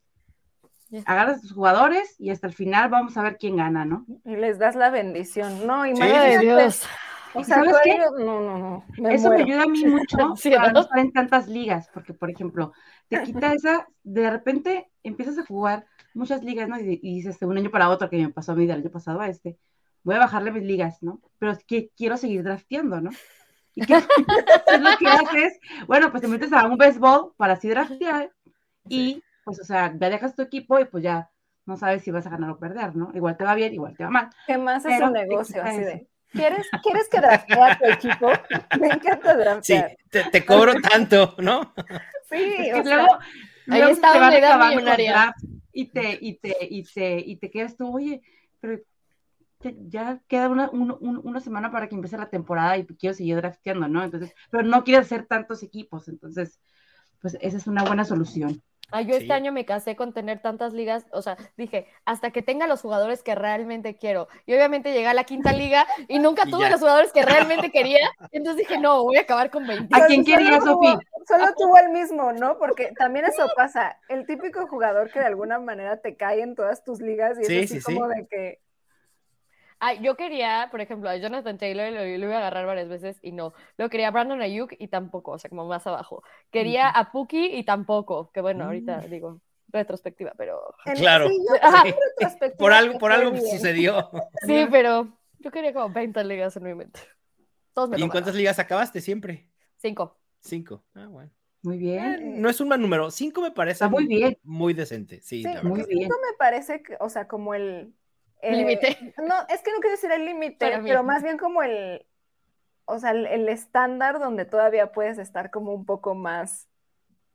agarras 1.05 1.39
a 1.39 1.41
tus 1.41 1.53
jugadores 1.53 2.17
y 2.19 2.31
hasta 2.31 2.47
el 2.47 2.53
final 2.53 2.89
vamos 2.89 3.17
a 3.17 3.23
ver 3.23 3.37
quién 3.39 3.57
gana, 3.57 3.85
¿no? 3.85 4.07
Y 4.25 4.37
les 4.37 4.59
das 4.59 4.75
la 4.75 4.91
bendición, 4.91 5.67
¿no? 5.67 5.87
Y 5.87 5.95
de 5.95 6.39
Dios. 6.39 6.87
O 7.35 7.45
sea, 7.45 7.57
¿Sabes 7.57 7.77
qué? 7.85 7.99
No, 7.99 8.41
no, 8.41 8.59
no. 8.97 9.09
Eso 9.11 9.31
me 9.31 9.43
ayuda 9.43 9.65
a 9.65 9.67
mí 9.67 9.85
mucho 9.85 10.17
para 10.57 10.73
no 10.73 10.81
estar 10.81 10.99
en 10.99 11.13
tantas 11.13 11.47
ligas, 11.47 11.89
porque, 11.93 12.15
por 12.15 12.31
ejemplo, 12.31 12.73
te 13.09 13.23
quita 13.23 13.53
esa, 13.55 13.87
de 14.03 14.31
repente 14.31 14.91
empiezas 15.03 15.39
a 15.39 15.45
jugar 15.45 15.87
muchas 16.15 16.43
ligas, 16.43 16.69
¿no? 16.69 16.79
Y, 16.79 16.97
dices 16.97 17.39
de 17.39 17.47
un 17.47 17.59
año 17.59 17.71
para 17.71 17.91
otro, 17.91 18.09
que 18.09 18.17
me 18.17 18.31
pasó 18.31 18.53
a 18.53 18.55
mí 18.55 18.67
del 18.67 18.81
año 18.81 18.91
pasado 18.91 19.21
a 19.21 19.29
este, 19.29 19.59
voy 20.03 20.17
a 20.17 20.21
bajarle 20.21 20.53
mis 20.53 20.65
ligas, 20.65 21.03
¿no? 21.03 21.21
Pero 21.39 21.53
es 21.53 21.65
que 21.65 21.91
quiero 21.97 22.17
seguir 22.17 22.43
drafteando, 22.43 23.01
¿no? 23.01 23.11
¿Y 23.75 23.85
qué 23.85 23.95
es 24.73 24.81
lo 24.81 24.97
que 24.99 25.07
haces? 25.07 25.61
Bueno, 25.87 26.11
pues 26.11 26.23
te 26.23 26.29
metes 26.29 26.53
a 26.53 26.67
un 26.67 26.79
béisbol 26.79 27.35
para 27.37 27.53
así 27.55 27.69
draftear 27.69 28.33
y 28.89 29.23
pues, 29.49 29.61
o 29.61 29.65
sea, 29.65 29.95
ya 29.99 30.11
dejas 30.11 30.37
tu 30.37 30.43
equipo 30.43 30.79
y 30.79 30.85
pues 30.85 31.03
ya 31.03 31.31
no 31.65 31.79
sabes 31.79 32.03
si 32.03 32.11
vas 32.11 32.27
a 32.27 32.31
ganar 32.31 32.51
o 32.51 32.59
perder, 32.59 32.95
¿no? 32.95 33.11
Igual 33.15 33.39
te 33.39 33.45
va 33.45 33.55
bien, 33.55 33.73
igual 33.73 33.97
te 33.97 34.05
va 34.05 34.11
mal. 34.11 34.29
¿Qué 34.47 34.59
más 34.59 34.85
es 34.85 35.01
un 35.01 35.15
negocio 35.15 35.63
así 35.63 35.81
de? 35.81 36.07
¿Quieres, 36.31 36.67
¿Quieres 36.83 37.09
que 37.09 37.19
draftea 37.19 37.73
a 37.73 37.79
tu 37.79 37.87
equipo? 37.87 38.31
Me 38.79 38.89
encanta 38.89 39.35
draftear. 39.35 39.97
Sí, 40.13 40.19
te, 40.31 40.45
cobro 40.45 40.75
tanto, 40.83 41.35
¿no? 41.39 41.73
Sí, 42.29 42.57
es 42.59 42.75
que 42.75 42.85
luego, 42.85 43.19
Ahí 43.71 43.81
está 43.91 44.13
te 44.13 44.69
millonaria. 44.69 45.35
Y 45.73 45.87
te, 45.87 46.19
y 46.21 46.35
te, 46.35 46.57
y 46.61 46.83
te, 46.83 47.19
y 47.21 47.37
te 47.37 47.51
quedas 47.51 47.75
tú, 47.79 47.95
oye, 47.95 48.21
pero 48.61 48.83
ya 49.89 50.21
queda 50.29 50.51
una, 50.51 50.69
una 50.71 51.41
semana 51.41 51.71
para 51.71 51.89
que 51.89 51.95
empiece 51.95 52.19
la 52.19 52.29
temporada 52.29 52.77
y 52.77 52.85
quiero 52.85 53.15
seguir 53.15 53.37
drafteando, 53.37 53.89
¿no? 53.89 54.05
Entonces, 54.05 54.35
pero 54.51 54.65
no 54.65 54.85
quieres 54.85 55.07
hacer 55.07 55.25
tantos 55.25 55.63
equipos, 55.63 56.09
entonces, 56.09 56.61
pues 57.23 57.39
esa 57.41 57.57
es 57.57 57.67
una 57.67 57.85
buena 57.85 58.05
solución. 58.05 58.63
Ah, 58.91 59.03
yo 59.03 59.17
este 59.17 59.33
año 59.35 59.53
me 59.53 59.67
casé 59.67 59.97
con 59.97 60.15
tener 60.15 60.41
tantas 60.41 60.73
ligas, 60.73 61.05
o 61.13 61.21
sea, 61.21 61.37
dije, 61.59 61.87
hasta 62.07 62.31
que 62.31 62.41
tenga 62.41 62.67
los 62.67 62.81
jugadores 62.81 63.23
que 63.23 63.35
realmente 63.35 63.97
quiero. 63.97 64.29
Y 64.47 64.55
obviamente 64.55 64.93
llegué 64.93 65.09
a 65.09 65.15
la 65.15 65.25
quinta 65.25 65.53
liga 65.53 65.87
y 66.09 66.19
nunca 66.19 66.45
tuve 66.47 66.71
los 66.71 66.81
jugadores 66.81 67.13
que 67.13 67.23
realmente 67.23 67.71
quería. 67.71 68.11
Entonces 68.33 68.67
dije, 68.67 68.81
no, 68.81 69.05
voy 69.05 69.17
a 69.17 69.23
acabar 69.23 69.51
con 69.51 69.67
20. 69.67 69.95
¿A 69.95 70.07
quién 70.07 70.25
quería, 70.25 70.61
Sofía? 70.61 70.99
Solo 71.27 71.55
tuvo 71.57 71.77
el 71.77 71.91
mismo, 71.91 72.33
¿no? 72.33 72.59
Porque 72.59 72.93
también 72.99 73.27
eso 73.27 73.47
pasa. 73.55 73.99
El 74.09 74.27
típico 74.27 74.67
jugador 74.67 75.11
que 75.11 75.19
de 75.21 75.27
alguna 75.27 75.59
manera 75.59 76.01
te 76.01 76.17
cae 76.17 76.41
en 76.41 76.55
todas 76.55 76.83
tus 76.83 77.01
ligas 77.01 77.39
y 77.39 77.53
es 77.53 77.71
así 77.71 77.83
como 77.83 78.09
de 78.09 78.27
que 78.27 78.61
yo 80.01 80.17
quería, 80.17 80.69
por 80.71 80.81
ejemplo, 80.81 81.09
a 81.09 81.17
Jonathan 81.17 81.59
Taylor 81.59 81.93
lo, 81.93 82.01
lo, 82.01 82.27
iba 82.27 82.35
a 82.35 82.39
agarrar 82.39 82.67
varias 82.67 82.89
veces 82.89 83.19
y 83.23 83.33
no. 83.33 83.53
Lo 83.77 83.89
quería 83.89 84.09
a 84.09 84.11
Brandon 84.11 84.41
Ayuk 84.43 84.73
y 84.79 84.89
tampoco, 84.89 85.33
o 85.33 85.39
sea, 85.39 85.49
como 85.49 85.67
más 85.67 85.87
abajo. 85.87 86.23
Quería 86.51 86.89
a 86.89 87.13
Puki 87.13 87.57
y 87.57 87.65
tampoco, 87.65 88.31
que 88.33 88.41
bueno, 88.41 88.65
ahorita 88.65 88.99
mm. 88.99 89.11
digo, 89.11 89.41
retrospectiva, 89.69 90.33
pero... 90.37 90.75
Claro. 90.97 91.29
por 92.59 92.73
algo, 92.73 92.99
por 92.99 93.13
algo 93.13 93.37
sucedió. 93.37 94.11
Sí, 94.47 94.67
pero 94.71 95.09
yo 95.39 95.51
quería 95.51 95.73
como 95.73 95.91
20 95.91 96.25
ligas 96.25 96.57
en 96.57 96.65
mi 96.65 96.75
mente. 96.75 97.01
¿Y 97.97 98.03
en 98.03 98.09
cuántas 98.09 98.35
ligas 98.35 98.59
acabaste 98.59 99.01
siempre? 99.01 99.49
Cinco. 99.77 100.19
Cinco. 100.41 100.85
Ah, 100.95 101.07
bueno. 101.07 101.31
Muy 101.63 101.79
bien. 101.79 102.15
Eh, 102.15 102.21
no 102.39 102.49
es 102.49 102.61
un 102.61 102.69
mal 102.69 102.81
número. 102.81 103.11
Cinco 103.11 103.41
me 103.41 103.51
parece 103.51 103.87
muy, 103.89 104.07
bien. 104.07 104.39
Muy 104.43 104.75
decente. 104.75 105.21
Sí, 105.23 105.45
muy 105.63 105.85
bien. 105.85 106.03
Cinco 106.03 106.17
me 106.23 106.37
parece, 106.37 106.83
que, 106.83 106.97
o 107.01 107.09
sea, 107.09 107.29
como 107.29 107.55
el 107.55 107.95
límite. 108.43 108.89
Eh, 108.91 109.15
no, 109.19 109.35
es 109.49 109.63
que 109.63 109.73
no 109.73 109.79
quiero 109.81 109.97
decir 109.97 110.11
el 110.13 110.25
límite, 110.25 110.81
pero 110.83 111.03
más 111.03 111.23
bien 111.23 111.39
como 111.39 111.63
el, 111.63 112.07
o 112.85 112.99
sea, 112.99 113.11
el, 113.11 113.49
estándar 113.49 114.19
donde 114.19 114.45
todavía 114.45 114.93
puedes 114.93 115.19
estar 115.19 115.51
como 115.51 115.75
un 115.75 115.85
poco 115.85 116.15
más 116.15 116.69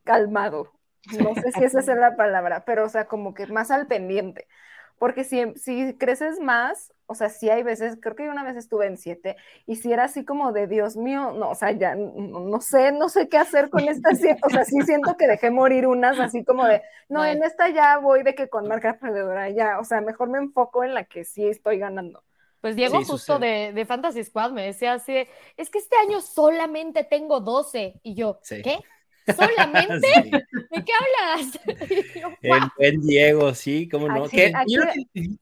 calmado. 0.03 0.71
No 1.19 1.35
sé 1.35 1.51
si 1.51 1.63
esa 1.63 1.79
es 1.79 1.87
la 1.87 2.15
palabra, 2.15 2.63
pero 2.65 2.85
o 2.85 2.89
sea, 2.89 3.05
como 3.05 3.33
que 3.33 3.45
más 3.47 3.71
al 3.71 3.87
pendiente. 3.87 4.47
Porque 4.97 5.23
si, 5.23 5.53
si 5.55 5.93
creces 5.95 6.39
más, 6.39 6.93
o 7.05 7.15
sea, 7.15 7.29
sí 7.29 7.49
hay 7.49 7.63
veces, 7.63 7.97
creo 8.01 8.15
que 8.15 8.29
una 8.29 8.43
vez 8.43 8.55
estuve 8.55 8.87
en 8.87 8.97
siete, 8.97 9.35
y 9.65 9.75
si 9.75 9.91
era 9.91 10.05
así 10.05 10.23
como 10.25 10.51
de 10.51 10.67
Dios 10.67 10.95
mío, 10.95 11.31
no, 11.31 11.49
o 11.49 11.55
sea, 11.55 11.71
ya 11.71 11.95
no, 11.95 12.61
sé, 12.61 12.91
no 12.91 13.09
sé 13.09 13.27
qué 13.27 13.37
hacer 13.37 13.69
con 13.69 13.87
esta 13.87 14.09
siete, 14.15 14.39
o 14.43 14.49
sea, 14.49 14.65
sí 14.65 14.81
siento 14.81 15.15
que 15.17 15.27
dejé 15.27 15.51
morir 15.51 15.87
unas 15.87 16.19
así 16.19 16.43
como 16.43 16.65
de, 16.65 16.81
no, 17.09 17.25
en 17.25 17.43
esta 17.43 17.69
ya 17.69 17.97
voy 17.97 18.23
de 18.23 18.35
que 18.35 18.49
con 18.49 18.67
marca 18.67 18.97
perdedora, 18.99 19.49
ya, 19.49 19.79
o 19.79 19.83
sea, 19.83 20.01
mejor 20.01 20.29
me 20.29 20.39
enfoco 20.39 20.83
en 20.83 20.93
la 20.93 21.03
que 21.03 21.25
sí 21.25 21.47
estoy 21.47 21.77
ganando. 21.79 22.23
Pues 22.61 22.77
Diego 22.77 23.03
justo 23.03 23.39
de, 23.39 23.73
de, 23.73 23.85
Fantasy 23.85 24.23
Squad 24.23 24.51
me 24.51 24.63
decía 24.63 24.93
así, 24.93 25.27
es 25.57 25.69
que 25.69 25.79
este 25.79 25.97
año 25.97 26.21
solamente 26.21 27.03
tengo 27.03 27.41
12, 27.41 27.99
y 28.03 28.15
yo, 28.15 28.39
¿qué? 28.47 28.79
¿Solamente? 29.25 30.07
¿De 30.71 30.85
qué 30.85 30.91
hablas? 31.31 31.59
el 32.79 33.01
Diego, 33.01 33.53
sí, 33.53 33.87
cómo 33.87 34.07
no. 34.07 34.27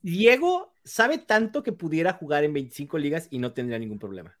Diego 0.02 0.74
sabe 0.84 1.18
tanto 1.18 1.62
que 1.62 1.72
pudiera 1.72 2.12
jugar 2.12 2.44
en 2.44 2.52
25 2.52 2.98
ligas 2.98 3.28
y 3.30 3.38
no 3.38 3.52
tendría 3.52 3.78
ningún 3.78 3.98
problema. 3.98 4.36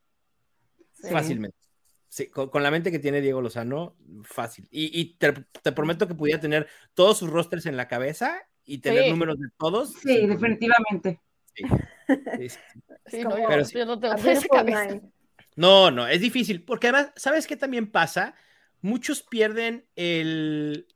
Fácilmente. 1.10 1.56
Sí, 2.08 2.28
con, 2.28 2.62
la 2.62 2.70
mente 2.70 2.90
que 2.90 2.98
tiene 2.98 3.22
Diego 3.22 3.40
Lozano, 3.40 3.96
fácil. 4.22 4.68
Y, 4.70 5.14
te, 5.14 5.32
prometo 5.72 6.06
que 6.06 6.14
pudiera 6.14 6.38
tener 6.38 6.68
todos 6.94 7.18
sus 7.18 7.30
rosters 7.30 7.64
en 7.64 7.76
la 7.76 7.88
cabeza 7.88 8.46
y 8.64 8.78
tener 8.78 9.10
números 9.10 9.38
de 9.40 9.48
todos. 9.58 9.94
Sí, 9.94 10.26
definitivamente. 10.26 11.20
Sí. 11.54 13.22
no, 13.24 13.30
pero 13.30 13.62
no, 13.86 13.96
no, 15.56 15.90
no, 15.90 16.06
es 16.06 16.20
difícil, 16.20 16.64
porque 16.64 16.88
además, 16.88 17.12
¿sabes 17.16 17.46
qué 17.46 17.56
también 17.56 17.90
pasa? 17.90 18.34
Muchos 18.82 19.22
pierden 19.22 19.86
el... 19.96 20.86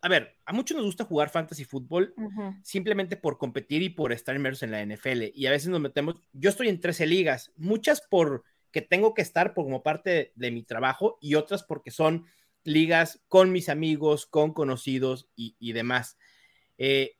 A 0.00 0.08
ver, 0.08 0.36
a 0.46 0.52
muchos 0.52 0.76
nos 0.76 0.86
gusta 0.86 1.04
jugar 1.04 1.30
fantasy 1.30 1.64
fútbol 1.64 2.14
simplemente 2.62 3.16
por 3.16 3.38
competir 3.38 3.82
y 3.82 3.88
por 3.88 4.12
estar 4.12 4.34
inmersos 4.34 4.64
en 4.64 4.72
la 4.72 4.84
NFL. 4.84 5.30
Y 5.32 5.46
a 5.46 5.52
veces 5.52 5.68
nos 5.68 5.80
metemos, 5.80 6.16
yo 6.32 6.50
estoy 6.50 6.68
en 6.68 6.80
13 6.80 7.06
ligas, 7.06 7.52
muchas 7.56 8.00
por 8.00 8.42
que 8.72 8.82
tengo 8.82 9.14
que 9.14 9.22
estar 9.22 9.54
por, 9.54 9.64
como 9.64 9.82
parte 9.82 10.32
de, 10.34 10.50
mi 10.50 10.64
trabajo 10.64 11.18
y 11.20 11.36
otras 11.36 11.62
porque 11.62 11.92
son 11.92 12.26
ligas 12.64 13.22
con 13.28 13.52
mis 13.52 13.68
amigos, 13.68 14.26
con 14.26 14.52
conocidos 14.52 15.28
y, 15.36 15.72
demás. 15.72 16.18
Eh, 16.78 17.16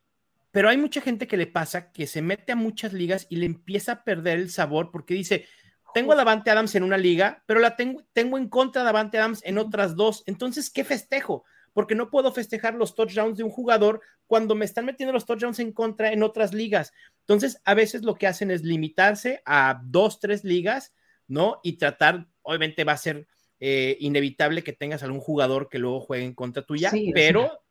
pero 0.51 0.67
hay 0.69 0.77
mucha 0.77 0.99
gente 0.99 1.27
que 1.27 1.37
le 1.37 1.47
pasa 1.47 1.91
que 1.91 2.05
se 2.05 2.21
mete 2.21 2.51
a 2.51 2.57
muchas 2.57 2.91
ligas 2.91 3.27
y 3.29 3.37
le 3.37 3.45
empieza 3.45 3.91
a 3.93 4.03
perder 4.03 4.39
el 4.39 4.49
sabor 4.49 4.91
porque 4.91 5.13
dice, 5.13 5.45
tengo 5.93 6.13
a 6.13 6.15
Davante 6.15 6.51
Adams 6.51 6.75
en 6.75 6.83
una 6.83 6.97
liga, 6.97 7.43
pero 7.45 7.59
la 7.59 7.75
tengo, 7.75 8.03
tengo 8.13 8.37
en 8.37 8.49
contra 8.49 8.81
de 8.81 8.87
Davante 8.87 9.17
Adams 9.17 9.41
en 9.43 9.57
otras 9.57 9.95
dos. 9.95 10.23
Entonces, 10.25 10.69
¿qué 10.69 10.83
festejo? 10.83 11.43
Porque 11.73 11.95
no 11.95 12.09
puedo 12.09 12.31
festejar 12.31 12.75
los 12.75 12.95
touchdowns 12.95 13.37
de 13.37 13.43
un 13.43 13.49
jugador 13.49 14.01
cuando 14.27 14.55
me 14.55 14.65
están 14.65 14.85
metiendo 14.85 15.13
los 15.13 15.25
touchdowns 15.25 15.59
en 15.59 15.71
contra 15.71 16.11
en 16.11 16.23
otras 16.23 16.53
ligas. 16.53 16.93
Entonces, 17.21 17.61
a 17.65 17.73
veces 17.73 18.03
lo 18.03 18.15
que 18.15 18.27
hacen 18.27 18.51
es 18.51 18.63
limitarse 18.63 19.41
a 19.45 19.81
dos, 19.83 20.19
tres 20.19 20.43
ligas, 20.43 20.93
¿no? 21.27 21.59
Y 21.63 21.77
tratar, 21.77 22.27
obviamente 22.41 22.83
va 22.83 22.93
a 22.93 22.97
ser 22.97 23.27
eh, 23.59 23.97
inevitable 23.99 24.63
que 24.63 24.73
tengas 24.73 25.03
algún 25.03 25.21
jugador 25.21 25.69
que 25.69 25.79
luego 25.79 26.01
juegue 26.01 26.25
en 26.25 26.33
contra 26.33 26.65
tuya, 26.65 26.91
pero 27.13 27.62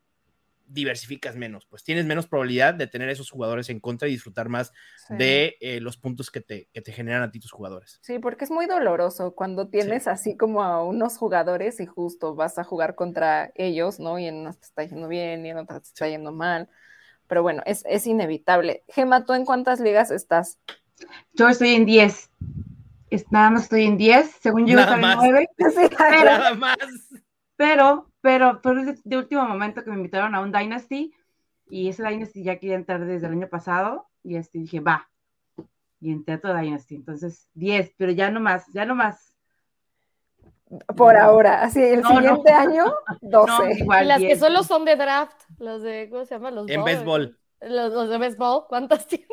diversificas 0.73 1.35
menos, 1.35 1.65
pues 1.65 1.83
tienes 1.83 2.05
menos 2.05 2.27
probabilidad 2.27 2.73
de 2.73 2.87
tener 2.87 3.09
esos 3.09 3.29
jugadores 3.29 3.69
en 3.69 3.79
contra 3.79 4.07
y 4.07 4.11
disfrutar 4.11 4.49
más 4.49 4.73
de 5.09 5.57
eh, 5.61 5.79
los 5.79 5.97
puntos 5.97 6.31
que 6.31 6.41
te, 6.41 6.67
que 6.73 6.81
te, 6.81 6.91
generan 6.91 7.21
a 7.21 7.31
ti 7.31 7.39
tus 7.39 7.51
jugadores. 7.51 7.99
Sí, 8.01 8.19
porque 8.19 8.45
es 8.45 8.51
muy 8.51 8.65
doloroso 8.65 9.35
cuando 9.35 9.69
tienes 9.69 10.07
así 10.07 10.35
como 10.35 10.63
a 10.63 10.83
unos 10.83 11.17
jugadores 11.17 11.79
y 11.79 11.85
justo 11.85 12.35
vas 12.35 12.57
a 12.57 12.63
jugar 12.63 12.95
contra 12.95 13.51
ellos, 13.55 13.99
¿no? 13.99 14.17
Y 14.17 14.25
en 14.25 14.35
unos 14.35 14.59
te 14.59 14.65
está 14.65 14.83
yendo 14.83 15.07
bien 15.07 15.45
y 15.45 15.51
en 15.51 15.57
otras 15.57 15.83
te 15.83 15.87
está 15.89 16.07
yendo 16.07 16.31
mal. 16.31 16.69
Pero 17.27 17.43
bueno, 17.43 17.61
es, 17.65 17.83
es 17.87 18.07
inevitable. 18.07 18.83
Gema, 18.87 19.25
¿tú 19.25 19.33
en 19.33 19.45
cuántas 19.45 19.79
ligas 19.79 20.11
estás? 20.11 20.57
Yo 21.33 21.49
estoy 21.49 21.75
en 21.75 21.85
10. 21.85 22.29
Nada 23.29 23.51
más 23.51 23.63
estoy 23.63 23.85
en 23.85 23.97
10, 23.97 24.37
según 24.41 24.65
yo 24.65 24.79
estoy 24.79 24.95
en 24.95 25.17
9. 25.17 25.49
Nada 25.99 26.55
más. 26.55 26.77
Pero 27.55 28.12
pero 28.23 28.61
fue 28.63 28.95
de 29.03 29.17
último 29.17 29.43
momento 29.43 29.83
que 29.83 29.89
me 29.89 29.97
invitaron 29.97 30.33
a 30.33 30.39
un 30.39 30.53
Dynasty 30.53 31.13
y 31.69 31.89
ese 31.89 32.03
Dynasty 32.03 32.41
ya 32.41 32.57
quería 32.57 32.77
entrar 32.77 33.05
desde 33.05 33.27
el 33.27 33.33
año 33.33 33.49
pasado 33.49 34.07
y 34.23 34.37
este, 34.37 34.59
dije, 34.59 34.79
va. 34.79 35.09
Y 35.99 36.09
entré 36.09 36.35
a 36.35 36.39
todo 36.39 36.55
Dynasty. 36.55 36.95
Entonces, 36.95 37.49
10, 37.55 37.95
pero 37.97 38.13
ya 38.13 38.31
no 38.31 38.39
más, 38.39 38.65
ya 38.71 38.85
no 38.85 38.95
más. 38.95 39.35
Por 40.95 41.17
ahora, 41.17 41.63
así, 41.63 41.83
el 41.83 42.05
siguiente 42.05 42.49
año, 42.49 42.85
12. 43.21 43.83
y 43.83 44.05
las 44.05 44.21
que 44.21 44.37
solo 44.37 44.63
son 44.63 44.85
de 44.85 44.95
draft, 44.95 45.43
los 45.57 45.81
de, 45.81 46.07
¿cómo 46.09 46.23
se 46.23 46.35
llama? 46.35 46.49
Los 46.49 46.69
en 46.69 46.81
béisbol. 46.81 47.37
Los, 47.59 47.91
los 47.91 48.09
de 48.09 48.17
béisbol, 48.19 48.67
¿cuántas 48.69 49.05
tienes? 49.07 49.27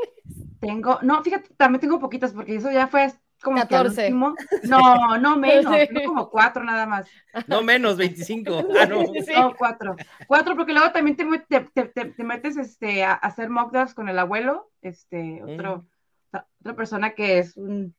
Tengo, 0.59 0.99
no, 1.03 1.23
fíjate, 1.23 1.55
también 1.57 1.81
tengo 1.81 2.01
poquitas 2.01 2.33
porque 2.33 2.57
eso 2.57 2.73
ya 2.73 2.89
fue 2.89 3.13
como 3.43 3.57
14. 3.59 4.11
no, 4.65 5.19
no 5.19 5.37
menos, 5.37 5.75
como 6.05 6.31
cuatro 6.31 6.63
nada 6.63 6.87
más. 6.87 7.09
No 7.47 7.63
menos, 7.63 7.97
25. 7.97 8.69
Ah, 8.79 8.87
no. 8.87 9.03
no, 9.37 9.55
cuatro. 9.57 9.97
Cuatro, 10.27 10.57
porque 10.57 10.73
luego 10.73 10.93
también 10.93 11.17
te, 11.17 11.61
te, 11.61 11.85
te, 11.87 12.25
metes 12.25 12.57
este, 12.57 13.05
a 13.05 13.15
hacer 13.15 13.49
mock 13.49 13.73
drafts 13.73 13.95
con 13.95 14.09
el 14.09 14.19
abuelo, 14.19 14.71
este, 14.83 15.43
otro, 15.43 15.87
mm. 16.33 16.37
otra 16.61 16.75
persona 16.75 17.11
que 17.11 17.39
es 17.39 17.57
un, 17.57 17.95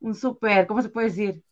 un 0.00 0.14
súper, 0.14 0.66
¿cómo 0.66 0.82
se 0.82 0.88
puede 0.88 1.08
decir? 1.08 1.42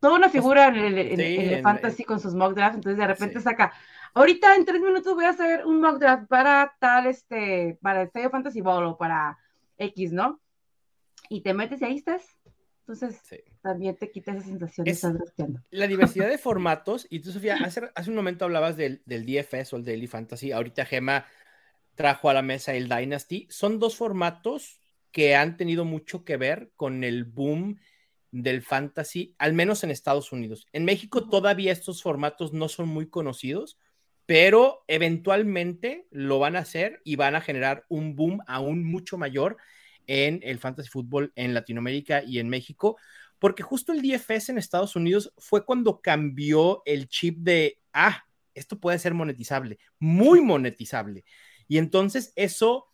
Toda 0.00 0.16
una 0.16 0.28
figura 0.28 0.68
en 0.68 0.76
el, 0.76 1.62
fantasy 1.62 2.04
con 2.04 2.20
sus 2.20 2.34
mock 2.34 2.54
drafts, 2.54 2.76
entonces 2.76 2.98
de 2.98 3.06
repente 3.06 3.40
saca, 3.40 3.72
ahorita 4.14 4.54
en 4.54 4.64
tres 4.64 4.80
minutos 4.80 5.14
voy 5.14 5.24
a 5.24 5.30
hacer 5.30 5.66
un 5.66 5.80
mock 5.80 5.98
draft 5.98 6.28
para 6.28 6.74
tal, 6.78 7.06
este, 7.06 7.78
para 7.82 8.02
el 8.02 8.10
Feo 8.10 8.30
Fantasy 8.30 8.60
Ball 8.60 8.84
o 8.84 8.96
para 8.96 9.38
X, 9.78 10.12
¿no? 10.12 10.40
Y 11.28 11.40
te 11.40 11.54
metes 11.54 11.80
y 11.80 11.84
ahí 11.84 11.96
estás 11.96 12.35
entonces, 12.88 13.20
también 13.62 13.96
te 13.96 14.12
quita 14.12 14.30
esa 14.30 14.42
sensación 14.42 14.84
de 14.84 14.92
estar 14.92 15.12
La 15.70 15.88
diversidad 15.88 16.28
de 16.28 16.38
formatos, 16.38 17.06
y 17.10 17.18
tú, 17.18 17.32
Sofía, 17.32 17.56
hace, 17.56 18.10
un 18.10 18.14
momento 18.14 18.44
hablabas 18.44 18.76
del, 18.76 19.02
DFS 19.04 19.72
o 19.72 19.76
el 19.76 19.84
Daily 19.84 20.06
Fantasy, 20.06 20.52
ahorita 20.52 20.84
Gema 20.84 21.26
trajo 21.96 22.30
a 22.30 22.34
la 22.34 22.42
mesa 22.42 22.74
el 22.74 22.88
Dynasty, 22.88 23.48
son 23.50 23.80
dos 23.80 23.96
formatos 23.96 24.80
que 25.10 25.34
han 25.34 25.56
tenido 25.56 25.84
mucho 25.84 26.24
que 26.24 26.36
ver 26.36 26.70
con 26.76 27.02
el 27.02 27.24
boom 27.24 27.80
del 28.30 28.62
fantasy, 28.62 29.34
al 29.38 29.54
menos 29.54 29.82
en 29.82 29.90
Estados 29.90 30.30
Unidos. 30.30 30.68
En 30.72 30.84
México 30.84 31.28
todavía 31.28 31.72
estos 31.72 32.02
formatos 32.02 32.52
no 32.52 32.68
son 32.68 32.86
muy 32.88 33.08
conocidos, 33.08 33.78
pero 34.26 34.84
eventualmente 34.86 36.06
lo 36.10 36.38
van 36.38 36.54
a 36.54 36.60
hacer 36.60 37.00
y 37.02 37.16
van 37.16 37.34
a 37.34 37.40
generar 37.40 37.84
un 37.88 38.14
boom 38.14 38.42
aún 38.46 38.84
mucho 38.84 39.18
mayor 39.18 39.56
en 40.06 40.40
el 40.42 40.58
fantasy 40.58 40.88
fútbol 40.88 41.32
en 41.34 41.54
Latinoamérica 41.54 42.22
y 42.22 42.38
en 42.38 42.48
México, 42.48 42.96
porque 43.38 43.62
justo 43.62 43.92
el 43.92 44.02
DFS 44.02 44.50
en 44.50 44.58
Estados 44.58 44.96
Unidos 44.96 45.32
fue 45.38 45.64
cuando 45.64 46.00
cambió 46.00 46.82
el 46.84 47.08
chip 47.08 47.38
de, 47.38 47.80
ah, 47.92 48.24
esto 48.54 48.80
puede 48.80 48.98
ser 48.98 49.14
monetizable, 49.14 49.78
muy 49.98 50.40
monetizable. 50.40 51.24
Y 51.68 51.78
entonces 51.78 52.32
eso 52.36 52.86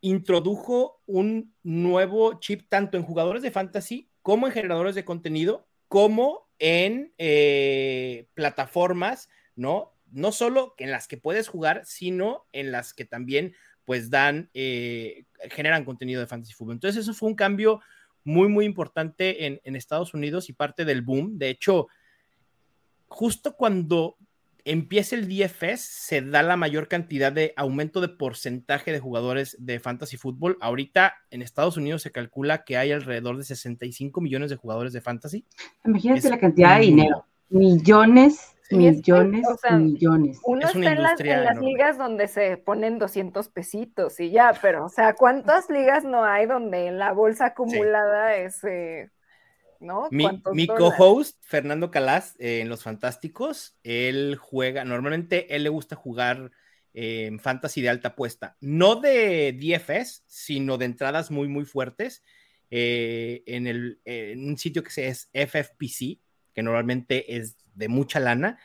introdujo 0.00 1.02
un 1.06 1.54
nuevo 1.62 2.40
chip 2.40 2.68
tanto 2.68 2.96
en 2.96 3.04
jugadores 3.04 3.42
de 3.42 3.50
fantasy 3.50 4.10
como 4.22 4.46
en 4.46 4.52
generadores 4.52 4.94
de 4.94 5.04
contenido, 5.04 5.68
como 5.88 6.48
en 6.58 7.12
eh, 7.18 8.28
plataformas, 8.34 9.28
¿no? 9.54 9.92
No 10.10 10.32
solo 10.32 10.74
en 10.78 10.90
las 10.90 11.08
que 11.08 11.16
puedes 11.16 11.48
jugar, 11.48 11.82
sino 11.84 12.46
en 12.52 12.72
las 12.72 12.94
que 12.94 13.04
también 13.04 13.54
pues 13.86 14.10
dan, 14.10 14.50
eh, 14.52 15.24
generan 15.50 15.86
contenido 15.86 16.20
de 16.20 16.26
fantasy 16.26 16.52
fútbol. 16.52 16.74
Entonces 16.74 17.00
eso 17.00 17.14
fue 17.14 17.30
un 17.30 17.36
cambio 17.36 17.80
muy, 18.24 18.48
muy 18.48 18.66
importante 18.66 19.46
en, 19.46 19.60
en, 19.64 19.76
Estados 19.76 20.12
Unidos 20.12 20.50
y 20.50 20.52
parte 20.52 20.84
del 20.84 21.00
boom. 21.00 21.38
De 21.38 21.48
hecho, 21.48 21.86
justo 23.06 23.54
cuando 23.56 24.16
empieza 24.64 25.14
el 25.14 25.28
DFS, 25.28 25.80
se 25.80 26.20
da 26.22 26.42
la 26.42 26.56
mayor 26.56 26.88
cantidad 26.88 27.30
de 27.32 27.54
aumento 27.56 28.00
de 28.00 28.08
porcentaje 28.08 28.90
de 28.90 28.98
jugadores 28.98 29.56
de 29.60 29.78
fantasy 29.78 30.16
fútbol. 30.16 30.58
Ahorita 30.60 31.14
en 31.30 31.40
Estados 31.40 31.76
Unidos 31.76 32.02
se 32.02 32.10
calcula 32.10 32.64
que 32.64 32.76
hay 32.76 32.90
alrededor 32.90 33.36
de 33.36 33.44
65 33.44 34.20
millones 34.20 34.50
de 34.50 34.56
jugadores 34.56 34.92
de 34.92 35.00
fantasy. 35.00 35.44
Imagínate 35.84 36.28
la 36.28 36.40
cantidad 36.40 36.74
de 36.74 36.86
dinero. 36.86 37.24
Millones 37.48 38.55
millones, 38.70 39.46
millones. 39.70 40.40
Uno 40.44 40.66
está 40.66 40.92
en 40.92 41.02
las, 41.02 41.58
ligas 41.58 41.98
donde 41.98 42.28
se 42.28 42.56
ponen 42.56 42.98
200 42.98 43.48
pesitos 43.48 44.20
y 44.20 44.30
ya, 44.30 44.54
pero, 44.60 44.86
o 44.86 44.88
sea, 44.88 45.14
¿cuántas 45.14 45.70
ligas 45.70 46.04
no 46.04 46.24
hay 46.24 46.46
donde 46.46 46.90
la 46.90 47.12
bolsa 47.12 47.46
acumulada 47.46 48.36
es, 48.36 48.62
eh, 48.64 49.10
¿no? 49.80 50.08
Mi, 50.10 50.66
co-host, 50.66 51.38
Fernando 51.42 51.90
Calas, 51.90 52.34
eh, 52.38 52.60
en 52.60 52.68
Los 52.68 52.82
Fantásticos, 52.82 53.78
él 53.82 54.36
juega, 54.40 54.84
normalmente 54.84 55.54
él 55.54 55.62
le 55.62 55.68
gusta 55.68 55.96
jugar 55.96 56.50
en 56.94 57.38
fantasy 57.40 57.82
de 57.82 57.90
alta 57.90 58.08
apuesta, 58.08 58.56
no 58.60 58.96
de 58.96 59.52
DFS, 59.52 60.24
sino 60.26 60.78
de 60.78 60.86
entradas 60.86 61.30
muy, 61.30 61.46
muy 61.46 61.66
fuertes. 61.66 62.22
Eh, 62.70 63.44
en, 63.46 63.66
el, 63.66 64.00
en 64.04 64.48
un 64.48 64.58
sitio 64.58 64.82
que 64.82 64.90
se 64.90 65.06
es 65.06 65.30
FFPC, 65.32 66.18
que 66.56 66.62
normalmente 66.62 67.36
es 67.36 67.56
de 67.74 67.86
mucha 67.88 68.18
lana. 68.18 68.58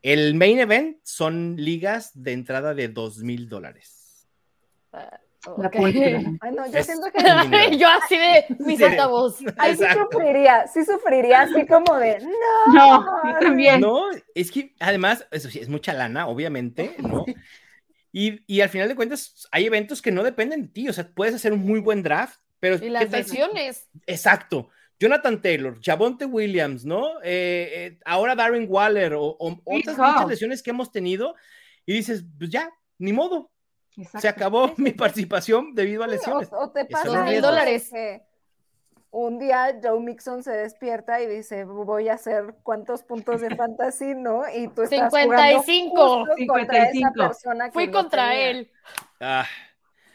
El 0.00 0.34
main 0.36 0.60
event 0.60 0.98
son 1.02 1.56
ligas 1.58 2.12
de 2.14 2.32
entrada 2.32 2.72
de 2.74 2.86
dos 2.88 3.18
mil 3.18 3.48
dólares. 3.48 4.28
Ah. 4.92 5.20
Ay, 5.72 6.52
no, 6.54 6.66
yo 6.66 6.78
Es- 6.78 6.86
siento 6.86 7.06
que 7.12 7.18
Yo 7.78 7.88
así 7.88 8.16
de 8.18 8.44
mis 8.60 8.78
Sí. 8.78 8.84
altavoz. 8.84 9.38
ahí 9.56 9.76
sí 9.76 9.84
sufriría, 9.94 10.66
sí 10.66 10.84
sufriría 10.84 11.42
así 11.42 11.66
como 11.66 11.96
de 11.96 12.18
no. 12.20 12.72
No, 12.74 13.04
yo 13.24 13.38
también. 13.40 13.80
No, 13.80 14.02
es 14.34 14.50
que 14.50 14.74
además, 14.80 15.26
eso 15.30 15.48
sí, 15.50 15.58
es 15.60 15.68
mucha 15.68 15.92
lana, 15.92 16.26
obviamente, 16.28 16.94
¿no? 16.98 17.24
Y, 18.10 18.40
y 18.52 18.62
al 18.62 18.70
final 18.70 18.88
de 18.88 18.96
cuentas, 18.96 19.46
hay 19.52 19.66
eventos 19.66 20.00
que 20.00 20.10
no 20.10 20.22
dependen 20.24 20.62
de 20.62 20.68
ti, 20.68 20.88
o 20.88 20.92
sea, 20.94 21.06
puedes 21.08 21.34
hacer 21.34 21.52
un 21.52 21.60
muy 21.60 21.78
buen 21.78 22.02
draft, 22.02 22.40
pero... 22.58 22.76
Y 22.76 22.80
¿qué 22.80 22.90
las 22.90 23.10
lesiones. 23.10 23.86
Exacto. 24.06 24.70
Jonathan 25.00 25.40
Taylor, 25.40 25.78
Javonte 25.82 26.24
Williams, 26.24 26.84
¿no? 26.84 27.20
Eh, 27.22 27.70
eh, 27.72 27.98
ahora 28.04 28.34
Darren 28.34 28.66
Waller 28.68 29.14
o, 29.14 29.24
o 29.26 29.56
otras 29.64 29.96
muchas 29.96 30.26
lesiones 30.28 30.62
que 30.62 30.70
hemos 30.70 30.90
tenido 30.90 31.34
y 31.86 31.92
dices, 31.94 32.24
pues 32.38 32.50
ya, 32.50 32.68
ni 32.98 33.12
modo, 33.12 33.50
Exacto. 33.96 34.20
se 34.20 34.28
acabó 34.28 34.72
mi 34.76 34.90
participación 34.92 35.74
debido 35.74 36.02
a 36.02 36.06
lesiones. 36.08 36.48
O, 36.52 36.58
o 36.64 36.70
te 36.70 36.80
Eso 36.80 36.88
pasa 36.90 37.06
es 37.08 37.12
Dos 37.14 37.24
mil 37.26 37.40
dólares. 37.40 37.90
un 39.10 39.38
día 39.38 39.78
Joe 39.82 40.00
Mixon 40.00 40.42
se 40.42 40.50
despierta 40.52 41.22
y 41.22 41.26
dice, 41.26 41.64
voy 41.64 42.08
a 42.08 42.14
hacer 42.14 42.56
cuántos 42.62 43.02
puntos 43.04 43.40
de 43.40 43.50
fantasy, 43.56 44.14
¿no? 44.14 44.42
Y 44.54 44.68
tú 44.68 44.82
estás 44.82 45.10
55. 45.12 45.90
jugando 45.96 46.34
justo 46.34 46.52
contra 46.52 46.78
esa 46.82 46.92
55. 46.92 47.14
persona 47.28 47.64
que 47.66 47.72
Fui 47.72 47.90
contra 47.90 48.28
tenía. 48.30 48.50
él. 48.50 48.70
Ah, 49.20 49.46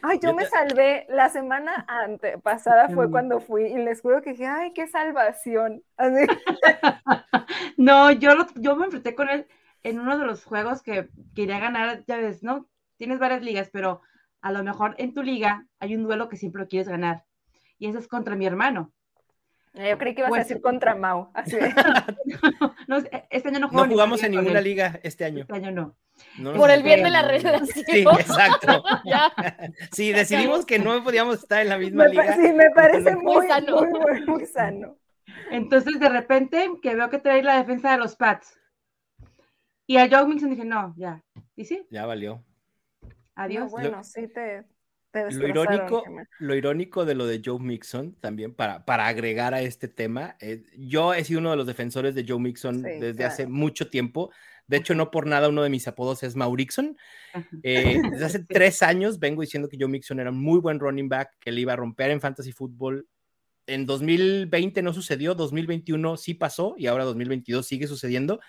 Ay, 0.06 0.20
yo 0.22 0.30
Yo 0.30 0.36
me 0.36 0.43
te- 0.43 0.49
salvé. 0.49 1.06
La 1.10 1.30
semana 1.30 1.86
antepasada 1.88 2.89
fue 2.89 3.08
Mm. 3.08 3.12
cuando 3.12 3.39
fui 3.39 3.64
y 3.64 3.78
les 3.78 4.01
juro 4.01 4.22
que 4.22 4.32
dije, 4.32 4.45
ay, 4.45 4.74
qué 4.74 4.86
salvación. 4.88 5.82
Así, 5.97 6.28
No, 7.78 8.12
yo, 8.12 8.36
lo- 8.36 8.47
yo 8.56 8.76
me 8.76 8.86
enfrenté 8.86 9.16
con 9.16 9.30
él 9.30 9.47
en 9.84 9.99
uno 9.99 10.18
de 10.18 10.26
los 10.26 10.43
juegos 10.45 10.82
que 10.82 11.10
quería 11.36 11.60
ganar, 11.60 12.04
ya 12.06 12.18
ves, 12.18 12.43
¿no? 12.43 12.68
Tienes 12.97 13.20
varias 13.20 13.41
ligas, 13.41 13.70
pero 13.72 14.01
a 14.41 14.51
lo 14.51 14.64
mejor 14.64 14.95
en 14.97 15.14
tu 15.14 15.24
liga 15.24 15.66
hay 15.80 15.95
un 15.95 16.04
duelo 16.04 16.30
que 16.30 16.38
siempre 16.38 16.62
lo 16.62 16.68
quieres 16.68 16.88
ganar. 16.89 17.24
Y 17.80 17.88
ese 17.88 17.99
es 17.99 18.08
contra 18.08 18.36
mi 18.36 18.45
hermano. 18.45 18.91
yo 19.74 19.97
creí 19.97 20.14
que 20.14 20.22
ibas 20.22 20.30
Pues- 20.30 20.41
a 20.41 20.43
decir 20.47 20.62
contra 20.62 20.95
Mau. 20.95 21.32
Así 21.34 21.56
de, 21.56 21.74
No, 22.88 22.97
este 23.30 23.47
año 23.49 23.60
no 23.60 23.70
juego 23.70 23.86
no 23.88 23.91
jugamos 23.91 24.22
en 24.24 24.32
ninguna 24.34 24.62
liga 24.62 24.99
este 25.04 25.26
año. 25.26 25.41
Este 25.41 25.56
año 25.56 25.72
no. 25.72 25.95
No 26.38 26.53
Por 26.53 26.70
el 26.72 26.84
bien 26.84 27.03
de 27.03 27.09
la 27.09 27.22
relación. 27.24 27.68
Sí, 27.68 28.01
exacto. 28.01 28.84
Ya. 29.05 29.32
Sí, 29.91 30.11
decidimos 30.11 30.66
que 30.66 30.80
no 30.80 31.03
podíamos 31.03 31.39
estar 31.39 31.61
en 31.61 31.70
la 31.70 31.78
misma 31.78 32.05
me, 32.05 32.09
liga. 32.11 32.36
sí, 32.36 32.53
me 32.53 32.70
parece 32.72 33.16
Muy 33.16 33.36
muy, 33.38 33.47
sano. 33.47 33.78
muy, 33.82 33.99
muy, 33.99 34.26
muy 34.26 34.45
sano. 34.45 34.97
Entonces, 35.51 35.99
de 35.99 36.09
repente, 36.09 36.70
que 36.82 36.95
veo 36.95 37.09
que 37.09 37.20
trae 37.20 37.43
la 37.43 37.57
defensa 37.57 37.91
de 37.91 37.97
los 37.97 38.16
Pats. 38.16 38.57
Y 39.86 39.97
a 39.97 40.07
Joe 40.09 40.28
Mixon 40.28 40.49
dije, 40.49 40.66
no, 40.66 40.93
ya. 40.97 41.22
Y 41.55 41.66
sí, 41.66 41.86
Ya 41.89 42.05
valió. 42.05 42.43
adiós. 43.36 43.66
No, 43.66 43.70
bueno, 43.70 44.03
sí 44.03 44.28
te, 44.28 44.64
te 45.11 45.30
Lo 45.32 45.47
irónico, 45.47 46.03
lo 46.39 46.55
irónico 46.55 47.05
de 47.05 47.16
lo 47.16 47.26
de 47.28 47.41
Joe 47.43 47.59
Mixon, 47.59 48.16
también 48.16 48.53
para, 48.55 48.86
para 48.86 49.07
agregar 49.07 49.53
a 49.53 49.61
este 49.61 49.88
tema, 49.88 50.38
eh, 50.39 50.64
yo 50.78 51.14
he 51.14 51.24
sido 51.26 51.39
uno 51.41 51.51
de 51.51 51.57
los 51.57 51.68
defensores 51.68 52.16
de 52.16 52.26
Joe 52.28 52.39
Mixon 52.39 52.76
Sí, 52.76 52.82
desde 52.82 53.16
claro. 53.16 53.34
hace 53.34 53.47
mucho 53.47 53.89
tiempo. 53.89 54.32
De 54.68 54.78
hecho, 54.78 54.95
no 54.95 55.11
por 55.11 55.28
nada 55.28 55.49
uno 55.49 55.64
de 55.64 55.70
mis 55.70 55.88
apodos 55.88 56.24
es 56.24 56.36
Maurixon. 56.36 56.97
Eh, 57.64 58.01
desde 58.11 58.26
hace 58.26 58.39
tres 58.47 58.82
años 58.82 59.20
vengo 59.20 59.41
diciendo 59.41 59.68
que 59.68 59.78
Joe 59.80 59.89
Mixon 59.89 60.20
era 60.20 60.30
un 60.30 60.41
muy 60.41 60.59
buen 60.59 60.80
running 60.80 61.09
back, 61.09 61.32
que 61.39 61.51
le 61.51 61.61
iba 61.61 61.74
a 61.74 61.78
romper 61.78 62.11
en 62.11 62.22
fantasy 62.22 62.51
fútbol. 62.51 63.07
En 63.68 63.86
2020 63.86 64.82
no 64.82 64.93
sucedió, 64.93 65.36
2021 65.36 66.18
sí 66.18 66.34
pasó 66.34 66.76
y 66.78 66.88
ahora 66.88 67.03
2022 67.05 67.66
sigue 67.66 67.88
sucediendo. 67.88 68.39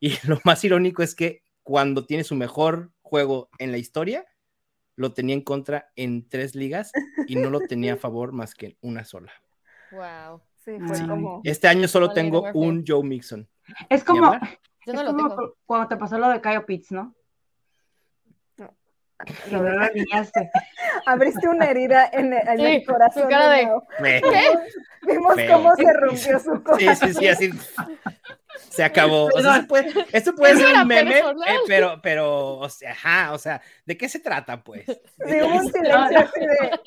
Y 0.00 0.10
lo 0.28 0.40
más 0.44 0.64
irónico 0.64 1.02
es 1.02 1.14
que 1.14 1.42
cuando 1.62 2.06
tiene 2.06 2.24
su 2.24 2.34
mejor 2.34 2.92
juego 3.02 3.50
en 3.58 3.70
la 3.72 3.78
historia, 3.78 4.24
lo 4.96 5.12
tenía 5.12 5.34
en 5.34 5.42
contra 5.42 5.90
en 5.96 6.28
tres 6.28 6.54
ligas 6.54 6.92
y 7.26 7.36
no 7.36 7.50
lo 7.50 7.60
tenía 7.60 7.94
a 7.94 7.96
favor 7.98 8.32
más 8.32 8.54
que 8.54 8.66
en 8.66 8.76
una 8.80 9.04
sola. 9.04 9.32
Wow. 9.90 10.40
Sí, 10.64 10.78
fue 10.86 10.96
Ay. 10.96 11.06
como. 11.06 11.40
Este 11.44 11.68
año 11.68 11.88
solo 11.88 12.12
tengo 12.12 12.50
un 12.54 12.84
Joe 12.86 13.02
Mixon. 13.02 13.48
Es 13.88 14.04
como, 14.04 14.22
Llamar. 14.22 14.60
Yo 14.86 14.92
es 14.92 14.94
no 14.98 15.02
lo 15.04 15.10
como 15.14 15.28
tengo. 15.28 15.36
cu- 15.36 15.56
cuando 15.66 15.88
te 15.88 15.96
pasó 15.96 16.18
lo 16.18 16.28
de 16.28 16.40
Kyle 16.40 16.64
Pitts, 16.64 16.92
¿no? 16.92 17.14
Que 18.56 19.50
no 19.52 19.62
lo 19.62 19.80
alineaste. 19.82 20.50
Abriste 21.06 21.48
una 21.48 21.66
herida 21.66 22.08
en 22.12 22.32
el, 22.32 22.48
en 22.48 22.60
el 22.60 22.80
Sí, 22.80 22.84
corazón. 22.86 23.22
su 23.22 23.28
cara 23.28 23.50
de-. 23.50 23.68
Me- 24.00 24.20
Vimos 25.06 25.34
Feo. 25.36 25.52
cómo 25.56 25.74
se 25.76 25.92
rompió 25.92 26.38
su 26.40 26.56
Sí, 26.56 26.62
corazón. 26.62 26.96
sí, 27.08 27.14
sí, 27.14 27.28
así. 27.28 27.50
Se 28.70 28.82
acabó. 28.84 29.28
O 29.34 29.40
sea, 29.40 29.64
puede, 29.68 29.92
esto 30.12 30.34
puede 30.34 30.54
Eso 30.54 30.66
ser 30.66 30.76
un 30.80 30.88
meme, 30.88 31.18
eh, 31.18 31.24
pero, 31.66 32.00
pero, 32.02 32.58
o 32.58 32.68
sea, 32.68 32.92
ajá, 32.92 33.32
o 33.32 33.38
sea, 33.38 33.60
¿de 33.84 33.96
qué 33.96 34.08
se 34.08 34.18
trata, 34.20 34.62
pues? 34.62 34.84
Hubo 35.18 35.46
un 35.56 35.62
silencio 35.72 36.18
así 36.18 36.40
de. 36.40 36.80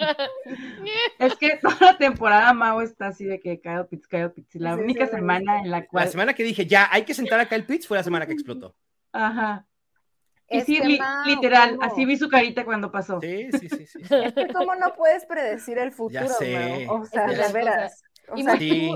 Es 1.19 1.35
que 1.35 1.57
toda 1.61 1.77
la 1.79 1.97
temporada 1.97 2.53
Mau 2.53 2.81
está 2.81 3.07
así 3.07 3.25
de 3.25 3.39
que 3.39 3.59
Kyle 3.59 3.85
Pitts, 3.89 4.07
Kyle 4.07 4.31
Pitts. 4.31 4.55
Y 4.55 4.59
la 4.59 4.75
Sí, 4.75 4.81
única 4.81 5.05
sí, 5.05 5.11
semana 5.15 5.59
en 5.59 5.71
la 5.71 5.85
cual. 5.85 6.05
La 6.05 6.11
semana 6.11 6.33
que 6.33 6.43
dije, 6.43 6.65
ya, 6.65 6.87
hay 6.91 7.03
que 7.03 7.13
sentar 7.13 7.39
a 7.39 7.47
Kyle 7.47 7.65
Pitts, 7.65 7.87
fue 7.87 7.97
la 7.97 8.03
semana 8.03 8.25
que 8.25 8.33
explotó. 8.33 8.75
Ajá. 9.11 9.65
Y 10.47 10.59
Es 10.59 10.65
sí, 10.65 10.79
li- 10.79 10.99
Mau, 10.99 11.25
literal, 11.25 11.71
¿cómo? 11.77 11.83
así 11.91 12.05
vi 12.05 12.17
su 12.17 12.29
carita 12.29 12.65
cuando 12.65 12.91
pasó. 12.91 13.19
Sí, 13.19 13.49
sí, 13.59 13.67
sí, 13.69 13.87
sí. 13.87 13.99
Es 14.11 14.33
que 14.33 14.47
cómo 14.53 14.75
no 14.75 14.93
puedes 14.95 15.25
predecir 15.25 15.77
el 15.79 15.91
futuro, 15.91 16.27
sé. 16.27 16.85
Mau? 16.85 17.01
O 17.01 17.05
sea, 17.05 17.25
de 17.27 17.51
veras. 17.51 18.03
O 18.27 18.37
sea, 18.37 18.55
Sí, 18.57 18.91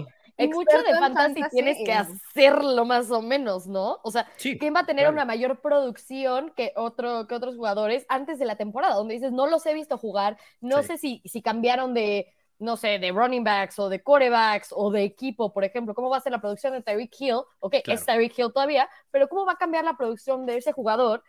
mucho 0.47 0.61
experto 0.61 0.83
de 0.85 0.91
en 0.91 0.99
fantasy, 0.99 1.33
fantasy 1.41 1.55
tienes 1.55 1.77
que 1.83 1.93
hacerlo 1.93 2.85
más 2.85 3.11
o 3.11 3.21
menos, 3.21 3.67
¿no? 3.67 3.99
O 4.03 4.11
sea, 4.11 4.27
sí. 4.37 4.57
¿quién 4.57 4.73
va 4.73 4.81
a 4.81 4.85
tener 4.85 5.03
claro. 5.03 5.13
una 5.13 5.25
mayor 5.25 5.59
producción 5.61 6.51
que, 6.55 6.73
otro, 6.75 7.27
que 7.27 7.35
otros 7.35 7.55
jugadores 7.55 8.05
antes 8.09 8.39
de 8.39 8.45
la 8.45 8.55
temporada? 8.55 8.95
Donde 8.95 9.15
dices, 9.15 9.31
no 9.31 9.47
los 9.47 9.65
he 9.65 9.73
visto 9.73 9.97
jugar, 9.97 10.37
no 10.61 10.81
Sí. 10.81 10.87
sé 10.87 10.97
si, 10.97 11.21
si 11.25 11.41
cambiaron 11.41 11.93
de, 11.93 12.33
no 12.57 12.77
sé, 12.77 12.99
de 12.99 13.11
running 13.11 13.43
backs 13.43 13.77
o 13.79 13.89
de 13.89 14.01
quarterbacks 14.01 14.69
o 14.75 14.91
de 14.91 15.03
equipo, 15.03 15.51
por 15.53 15.63
ejemplo, 15.63 15.93
cómo 15.93 16.09
va 16.09 16.17
a 16.17 16.21
ser 16.21 16.31
la 16.31 16.41
producción 16.41 16.73
de 16.73 16.81
Tyreek 16.81 17.13
Hill, 17.19 17.41
ok, 17.59 17.75
Claro. 17.83 17.99
es 17.99 18.05
Tyreek 18.05 18.37
Hill 18.37 18.51
todavía, 18.53 18.89
pero 19.11 19.27
cómo 19.27 19.45
va 19.45 19.53
a 19.53 19.57
cambiar 19.57 19.83
la 19.85 19.95
producción 19.97 20.45
de 20.45 20.57
ese 20.57 20.71
jugador 20.71 21.23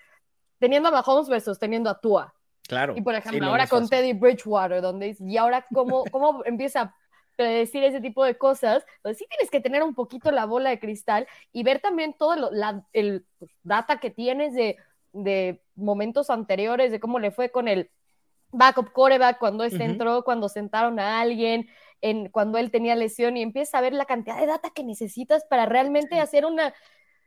teniendo 0.58 0.88
a 0.88 0.92
Mahomes 0.92 1.28
versus 1.28 1.58
teniendo 1.58 1.88
a 1.90 2.00
Tua. 2.00 2.34
Claro. 2.68 2.94
Y 2.96 3.02
por 3.02 3.14
ejemplo, 3.14 3.40
no 3.46 3.50
ahora 3.50 3.66
con 3.66 3.88
fácil. 3.88 3.98
Teddy 3.98 4.12
Bridgewater, 4.12 4.80
donde 4.82 5.06
dice, 5.06 5.24
y 5.26 5.36
ahora 5.36 5.66
cómo, 5.72 6.04
cómo 6.10 6.42
empieza 6.44 6.80
a 6.82 6.94
predecir 7.40 7.82
ese 7.84 8.00
tipo 8.00 8.24
de 8.24 8.36
cosas, 8.38 8.84
pues 9.02 9.18
sí 9.18 9.26
tienes 9.30 9.50
que 9.50 9.60
tener 9.60 9.82
un 9.82 9.94
poquito 9.94 10.30
la 10.30 10.44
bola 10.46 10.70
de 10.70 10.78
cristal 10.80 11.26
y 11.52 11.62
ver 11.62 11.80
también 11.80 12.14
todo 12.14 12.36
lo- 12.36 12.50
la, 12.50 12.84
el 12.92 13.26
pues, 13.38 13.50
data 13.62 13.98
que 14.00 14.10
tienes 14.10 14.54
de, 14.54 14.76
de 15.12 15.62
momentos 15.74 16.30
anteriores, 16.30 16.90
de 16.92 17.00
cómo 17.00 17.18
le 17.18 17.30
fue 17.30 17.50
con 17.50 17.68
el 17.68 17.90
backup 18.52 18.92
quarterback 18.92 19.38
cuando 19.38 19.64
este 19.64 19.84
entró, 19.84 20.24
cuando 20.24 20.48
sentaron 20.48 20.98
a 21.00 21.20
alguien, 21.20 21.68
en, 22.00 22.28
cuando 22.30 22.58
él 22.58 22.70
tenía 22.70 22.96
lesión 22.96 23.36
y 23.36 23.42
empieza 23.42 23.78
a 23.78 23.82
ver 23.82 23.92
la 23.94 24.06
cantidad 24.06 24.38
de 24.40 24.46
data 24.46 24.70
que 24.74 24.84
necesitas 24.84 25.44
para 25.44 25.66
realmente 25.66 26.20
hacer 26.20 26.44
una... 26.46 26.74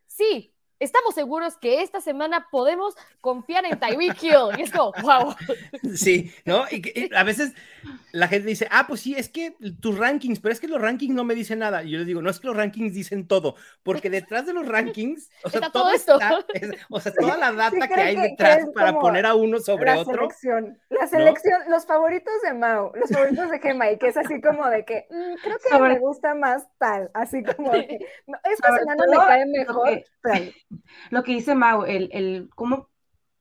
Sí, 0.07 0.52
estamos 0.83 1.15
seguros 1.15 1.57
que 1.57 1.81
esta 1.81 2.01
semana 2.01 2.47
podemos 2.51 2.95
confiar 3.21 3.65
en 3.65 3.79
Tyreek 3.79 4.21
Hill. 4.21 4.57
Y 4.57 4.61
es 4.63 4.71
como, 4.71 4.91
wow. 5.01 5.35
Sí, 5.95 6.31
¿no? 6.45 6.65
Y, 6.71 6.81
que- 6.81 7.07
y 7.11 7.15
a 7.15 7.23
veces 7.23 7.53
la 8.11 8.27
gente 8.27 8.47
dice, 8.47 8.67
ah, 8.71 8.85
pues 8.87 9.01
sí, 9.01 9.15
es 9.15 9.27
que 9.29 9.55
tus 9.81 9.97
rankings, 9.97 10.39
pero 10.39 10.53
es 10.53 10.59
que 10.59 10.67
los 10.67 10.81
rankings 10.81 11.13
no 11.15 11.23
me 11.23 11.35
dicen 11.35 11.59
nada. 11.59 11.83
Y 11.83 11.91
yo 11.91 11.97
les 11.97 12.07
digo, 12.07 12.21
no 12.21 12.29
es 12.29 12.39
que 12.39 12.47
los 12.47 12.55
rankings 12.55 12.93
dicen 12.93 13.27
todo, 13.27 13.55
porque 13.83 14.09
detrás 14.09 14.45
de 14.45 14.53
los 14.53 14.67
rankings, 14.67 15.29
o 15.43 15.49
sea, 15.49 15.59
Está 15.59 15.71
todo, 15.71 15.83
todo 15.83 15.93
esto. 15.93 16.13
está, 16.19 16.45
es- 16.53 16.71
o 16.89 16.99
sea, 16.99 17.13
toda 17.13 17.37
la 17.37 17.51
data 17.51 17.87
que 17.87 17.93
hay 17.95 18.15
que 18.15 18.21
detrás 18.21 18.67
para 18.73 18.93
poner 18.99 19.25
a 19.25 19.35
uno 19.35 19.59
sobre 19.59 19.85
la 19.85 19.99
otro. 19.99 20.13
selección, 20.13 20.77
la 20.89 21.07
selección, 21.07 21.61
los 21.69 21.85
favoritos 21.85 22.33
de 22.43 22.53
Mau, 22.53 22.91
los 22.95 23.09
favoritos 23.09 23.49
de 23.49 23.59
Gemma, 23.59 23.89
y 23.91 23.97
que 23.97 24.07
es 24.07 24.17
así 24.17 24.39
como 24.41 24.67
de 24.69 24.85
que 24.85 25.07
mm, 25.09 25.33
creo 25.43 25.57
que 25.59 25.69
Sobre- 25.69 25.93
me 25.93 25.99
gusta 25.99 26.35
más 26.35 26.65
tal, 26.77 27.09
así 27.13 27.43
como 27.43 27.71
de 27.71 27.87
que 27.87 27.99
no, 28.27 28.37
esta 28.43 28.67
Sobre 28.67 28.79
semana 28.81 29.03
me 29.07 29.15
todo 29.15 29.27
cae 29.27 29.45
lo 29.45 29.51
mejor 29.51 30.03
tal. 30.21 30.53
Lo 31.09 31.23
que 31.23 31.33
dice 31.33 31.55
Mau, 31.55 31.83
el, 31.85 32.09
el, 32.13 32.49
cómo, 32.55 32.89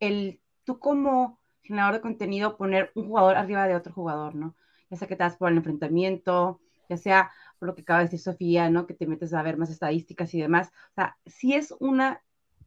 el, 0.00 0.40
tú 0.64 0.78
como 0.78 1.40
generador 1.62 1.94
de 1.94 2.00
contenido 2.00 2.56
poner 2.56 2.90
un 2.94 3.06
jugador 3.08 3.36
arriba 3.36 3.66
de 3.68 3.76
otro 3.76 3.92
jugador, 3.92 4.34
¿no? 4.34 4.56
Ya 4.90 4.96
sea 4.96 5.08
que 5.08 5.16
te 5.16 5.24
das 5.24 5.36
por 5.36 5.50
el 5.50 5.56
enfrentamiento, 5.58 6.60
ya 6.88 6.96
sea 6.96 7.32
por 7.58 7.68
lo 7.68 7.74
que 7.74 7.82
acaba 7.82 8.00
de 8.00 8.06
decir 8.06 8.20
Sofía, 8.20 8.68
¿no? 8.70 8.86
Que 8.86 8.94
te 8.94 9.06
metes 9.06 9.32
a 9.34 9.42
ver 9.42 9.56
más 9.56 9.70
estadísticas 9.70 10.34
y 10.34 10.40
demás. 10.40 10.68
O 10.92 10.94
sea, 10.94 11.16
sí 11.26 11.54
es 11.54 11.74
una, 11.80 12.22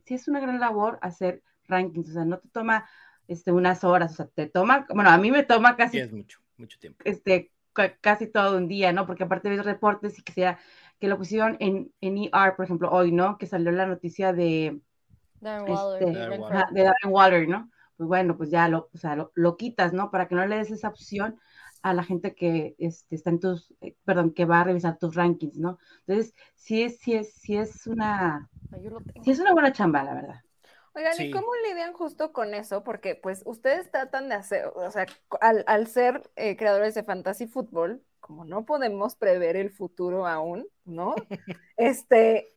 sí 0.06 0.16
es 0.16 0.28
una 0.28 0.40
gran 0.40 0.60
labor 0.60 0.98
hacer 1.02 1.44
rankings, 1.68 2.10
o 2.10 2.14
sea, 2.14 2.26
no 2.26 2.40
te 2.40 2.50
toma 2.50 2.88
este, 3.28 3.52
unas 3.52 3.84
horas, 3.84 4.14
o 4.14 4.16
sea, 4.16 4.28
te 4.28 4.48
toma, 4.48 4.86
bueno, 4.94 5.10
a 5.10 5.18
mí 5.18 5.32
me 5.32 5.44
toma 5.44 5.76
Sí, 5.84 5.98
casi 5.98 6.00
es 6.00 6.12
mucho, 6.12 6.40
mucho 6.58 6.78
tiempo. 6.80 7.04
este, 7.04 7.52
ca- 7.74 7.98
casi 8.00 8.28
todo 8.28 8.58
un 8.58 8.68
día, 8.68 8.94
¿no? 8.94 9.06
Porque 9.08 9.24
aparte 9.24 9.50
ves 9.50 9.66
reportes 9.66 10.18
y 10.20 10.24
que 10.24 10.34
sea, 10.34 10.60
que 11.06 11.10
lo 11.10 11.20
pusieron 11.20 11.56
en, 11.60 11.94
en 12.02 12.18
ER, 12.18 12.56
por 12.56 12.66
ejemplo, 12.66 12.90
hoy, 12.92 13.12
¿no? 13.12 13.38
Que 13.38 13.46
salió 13.46 13.72
la 13.72 13.86
noticia 13.86 14.34
de, 14.34 14.82
Darren 15.40 15.72
Waller, 15.72 16.04
Este, 16.04 16.20
Darren. 16.20 16.42
Waller. 16.42 16.66
de 16.72 16.82
Darren 16.82 17.12
Water, 17.14 17.48
¿no? 17.48 17.70
Pues 17.96 18.08
bueno, 18.08 18.36
pues 18.36 18.50
ya 18.50 18.68
lo, 18.68 18.90
o 18.92 18.98
sea, 18.98 19.16
lo, 19.16 19.32
lo 19.36 19.56
quitas, 19.56 19.94
¿no? 19.94 20.10
Para 20.10 20.28
que 20.28 20.34
no 20.34 20.46
le 20.48 20.58
des 20.58 20.72
esa 20.72 20.90
opción 20.90 21.40
a 21.84 21.94
la 21.94 22.04
gente 22.04 22.34
que 22.34 22.76
este, 22.80 23.16
está 23.16 23.30
en 23.30 23.40
tus, 23.40 23.72
eh, 23.82 23.96
perdón, 24.04 24.32
que 24.32 24.46
va 24.46 24.62
a 24.62 24.64
revisar 24.64 24.98
tus 24.98 25.14
rankings, 25.14 25.58
¿no? 25.60 25.78
Entonces, 26.08 26.34
sí 26.56 26.82
es, 26.82 26.98
sí 26.98 27.14
es, 27.14 27.34
sí 27.34 27.56
es 27.56 27.86
una, 27.86 28.50
Sí, 29.24 29.30
es 29.32 29.40
una 29.40 29.54
buena 29.54 29.72
chamba, 29.72 30.04
la 30.04 30.16
verdad. 30.16 30.42
Oigan, 30.96 31.14
¿y 31.22 31.30
cómo 31.30 31.48
lidian 31.68 31.94
justo 31.94 32.32
con 32.32 32.56
eso? 32.56 32.84
Porque 32.84 33.16
pues 33.16 33.44
ustedes 33.46 33.92
tratan 33.92 34.30
de 34.30 34.36
hacer, 34.36 34.66
o 34.76 34.90
sea, 34.90 35.06
al, 35.42 35.88
ser 35.88 36.24
eh, 36.36 36.56
creadores 36.56 36.96
de 36.96 37.04
fantasy 37.04 37.48
fútbol, 37.48 38.02
como 38.22 38.46
no 38.46 38.66
podemos 38.66 39.16
prever 39.16 39.58
el 39.58 39.70
futuro 39.70 40.26
aún, 40.26 40.66
¿no? 40.86 41.16
este, 41.78 42.54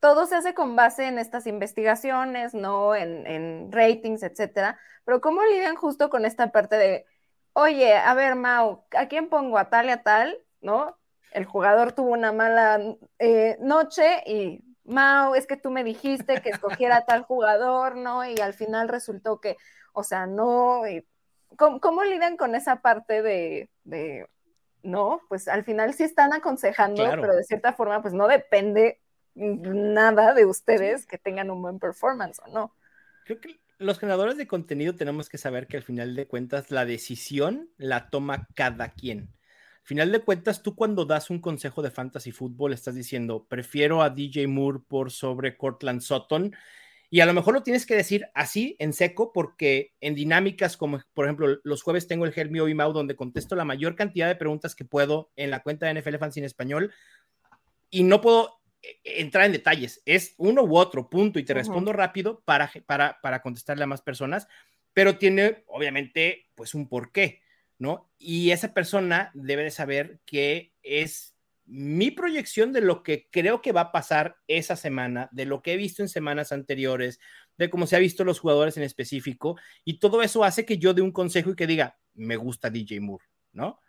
todo 0.00 0.26
se 0.26 0.36
hace 0.36 0.54
con 0.54 0.76
base 0.76 1.06
en 1.06 1.18
estas 1.18 1.46
investigaciones, 1.46 2.54
¿no? 2.54 2.94
En, 2.94 3.26
en 3.26 3.72
ratings, 3.72 4.22
etcétera. 4.22 4.78
Pero 5.04 5.20
¿cómo 5.20 5.42
lidian 5.44 5.76
justo 5.76 6.10
con 6.10 6.24
esta 6.24 6.50
parte 6.52 6.76
de, 6.76 7.06
oye, 7.52 7.96
a 7.96 8.14
ver, 8.14 8.34
Mau, 8.34 8.84
¿a 8.96 9.08
quién 9.08 9.28
pongo? 9.28 9.58
¿A 9.58 9.70
tal 9.70 9.86
y 9.86 9.90
a 9.90 10.02
tal? 10.02 10.38
¿No? 10.60 10.98
El 11.32 11.44
jugador 11.44 11.92
tuvo 11.92 12.10
una 12.10 12.32
mala 12.32 12.80
eh, 13.18 13.56
noche 13.60 14.22
y 14.26 14.64
Mau, 14.84 15.34
es 15.34 15.46
que 15.46 15.56
tú 15.56 15.70
me 15.70 15.84
dijiste 15.84 16.40
que 16.40 16.50
escogiera 16.50 17.04
tal 17.04 17.22
jugador, 17.22 17.96
¿no? 17.96 18.24
Y 18.24 18.40
al 18.40 18.54
final 18.54 18.88
resultó 18.88 19.40
que, 19.40 19.56
o 19.92 20.02
sea, 20.02 20.26
no. 20.26 20.82
¿cómo, 21.56 22.04
lidian 22.04 22.36
con 22.36 22.54
esa 22.54 22.76
parte 22.80 23.22
de, 23.22 23.68
no? 24.82 25.20
Pues 25.28 25.48
al 25.48 25.64
final 25.64 25.94
sí 25.94 26.04
están 26.04 26.32
aconsejando, 26.32 27.04
pero 27.10 27.34
de 27.34 27.44
cierta 27.44 27.72
forma, 27.72 28.02
pues 28.02 28.14
no 28.14 28.28
depende 28.28 29.00
nada 29.34 30.34
de 30.34 30.44
ustedes 30.44 31.06
que 31.06 31.18
tengan 31.18 31.50
un 31.50 31.62
buen 31.62 31.78
performance 31.78 32.40
o 32.44 32.48
no. 32.48 32.74
Creo 33.24 33.40
que 33.40 33.60
los 33.78 33.98
generadores 33.98 34.36
de 34.36 34.46
contenido 34.46 34.94
tenemos 34.94 35.28
que 35.28 35.38
saber 35.38 35.66
que 35.66 35.76
al 35.76 35.82
final 35.82 36.16
de 36.16 36.26
cuentas 36.26 36.70
la 36.70 36.84
decisión 36.84 37.70
la 37.76 38.10
toma 38.10 38.48
cada 38.54 38.88
quien 38.90 39.32
final 39.88 40.12
de 40.12 40.20
cuentas, 40.20 40.62
tú 40.62 40.74
cuando 40.74 41.06
das 41.06 41.30
un 41.30 41.40
consejo 41.40 41.80
de 41.80 41.90
fantasy 41.90 42.30
fútbol 42.30 42.74
estás 42.74 42.94
diciendo, 42.94 43.46
prefiero 43.48 44.02
a 44.02 44.10
DJ 44.10 44.46
Moore 44.46 44.80
por 44.86 45.10
sobre 45.10 45.56
Cortland 45.56 46.02
Sutton. 46.02 46.54
Y 47.10 47.20
a 47.20 47.26
lo 47.26 47.32
mejor 47.32 47.54
lo 47.54 47.62
tienes 47.62 47.86
que 47.86 47.94
decir 47.94 48.28
así, 48.34 48.76
en 48.78 48.92
seco, 48.92 49.32
porque 49.32 49.94
en 50.00 50.14
dinámicas 50.14 50.76
como, 50.76 51.00
por 51.14 51.24
ejemplo, 51.24 51.58
los 51.64 51.82
jueves 51.82 52.06
tengo 52.06 52.26
el 52.26 52.34
Hermio 52.36 52.68
y 52.68 52.74
Mau, 52.74 52.92
donde 52.92 53.16
contesto 53.16 53.56
la 53.56 53.64
mayor 53.64 53.96
cantidad 53.96 54.28
de 54.28 54.36
preguntas 54.36 54.74
que 54.74 54.84
puedo 54.84 55.30
en 55.36 55.50
la 55.50 55.62
cuenta 55.62 55.86
de 55.86 56.00
NFL 56.00 56.16
Fans 56.16 56.36
en 56.36 56.44
español 56.44 56.92
y 57.90 58.02
no 58.02 58.20
puedo 58.20 58.60
eh, 58.82 58.98
entrar 59.04 59.46
en 59.46 59.52
detalles. 59.52 60.02
Es 60.04 60.34
uno 60.36 60.62
u 60.64 60.76
otro, 60.76 61.08
punto, 61.08 61.38
y 61.38 61.44
te 61.44 61.54
respondo 61.54 61.92
rápido 61.92 62.42
para, 62.44 62.70
para, 62.86 63.18
para 63.22 63.40
contestarle 63.40 63.84
a 63.84 63.88
más 63.88 64.02
personas, 64.02 64.46
pero 64.92 65.16
tiene, 65.16 65.64
obviamente, 65.66 66.50
pues 66.54 66.74
un 66.74 66.88
porqué. 66.88 67.40
¿no? 67.78 68.10
Y 68.18 68.50
esa 68.50 68.74
persona 68.74 69.30
debe 69.34 69.62
de 69.62 69.70
saber 69.70 70.20
que 70.26 70.74
es 70.82 71.37
mi 71.68 72.10
proyección 72.10 72.72
de 72.72 72.80
lo 72.80 73.02
que 73.02 73.28
creo 73.30 73.60
que 73.60 73.72
va 73.72 73.82
a 73.82 73.92
pasar 73.92 74.36
esa 74.46 74.74
semana, 74.74 75.28
de 75.32 75.44
lo 75.44 75.62
que 75.62 75.74
he 75.74 75.76
visto 75.76 76.02
en 76.02 76.08
semanas 76.08 76.50
anteriores, 76.50 77.20
de 77.58 77.68
cómo 77.68 77.86
se 77.86 77.96
ha 77.96 77.98
visto 77.98 78.24
los 78.24 78.40
jugadores 78.40 78.76
en 78.76 78.82
específico, 78.82 79.56
y 79.84 79.98
todo 79.98 80.22
eso 80.22 80.44
hace 80.44 80.64
que 80.64 80.78
yo 80.78 80.94
dé 80.94 81.02
un 81.02 81.12
consejo 81.12 81.50
y 81.50 81.56
que 81.56 81.66
diga, 81.66 81.98
me 82.14 82.36
gusta 82.36 82.70
DJ 82.70 83.00
Moore, 83.00 83.24
¿no? 83.52 83.80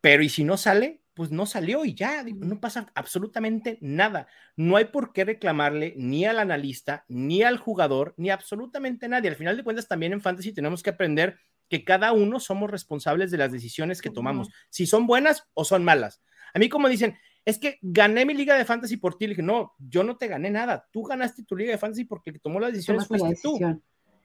Pero 0.00 0.22
y 0.22 0.28
si 0.28 0.44
no 0.44 0.56
sale, 0.56 1.02
pues 1.14 1.30
no 1.30 1.44
salió 1.46 1.84
y 1.84 1.94
ya, 1.94 2.22
no 2.24 2.60
pasa 2.60 2.90
absolutamente 2.94 3.76
nada. 3.82 4.28
No 4.56 4.76
hay 4.76 4.86
por 4.86 5.12
qué 5.12 5.24
reclamarle 5.24 5.94
ni 5.96 6.24
al 6.24 6.38
analista, 6.38 7.04
ni 7.08 7.42
al 7.42 7.58
jugador, 7.58 8.14
ni 8.16 8.30
absolutamente 8.30 9.08
nadie. 9.08 9.28
Al 9.28 9.36
final 9.36 9.56
de 9.56 9.64
cuentas, 9.64 9.88
también 9.88 10.12
en 10.12 10.22
Fantasy 10.22 10.52
tenemos 10.52 10.82
que 10.82 10.90
aprender 10.90 11.38
que 11.68 11.84
cada 11.84 12.12
uno 12.12 12.40
somos 12.40 12.70
responsables 12.70 13.30
de 13.30 13.38
las 13.38 13.52
decisiones 13.52 14.00
que 14.00 14.10
tomamos, 14.10 14.48
si 14.70 14.86
son 14.86 15.06
buenas 15.06 15.44
o 15.54 15.64
son 15.64 15.84
malas. 15.84 16.22
A 16.54 16.58
mí 16.58 16.68
como 16.68 16.88
dicen, 16.88 17.16
es 17.44 17.58
que 17.58 17.78
gané 17.82 18.24
mi 18.26 18.34
liga 18.34 18.56
de 18.56 18.64
fantasy 18.64 18.96
por 18.96 19.16
ti, 19.16 19.26
le 19.26 19.30
dije, 19.30 19.42
no, 19.42 19.72
yo 19.78 20.04
no 20.04 20.16
te 20.16 20.28
gané 20.28 20.50
nada, 20.50 20.88
tú 20.92 21.02
ganaste 21.02 21.44
tu 21.44 21.56
liga 21.56 21.72
de 21.72 21.78
fantasy 21.78 22.04
porque 22.04 22.30
el 22.30 22.34
que 22.34 22.40
tomó 22.40 22.60
las 22.60 22.72
decisiones 22.72 23.06
fuiste 23.06 23.36
tú. 23.42 23.58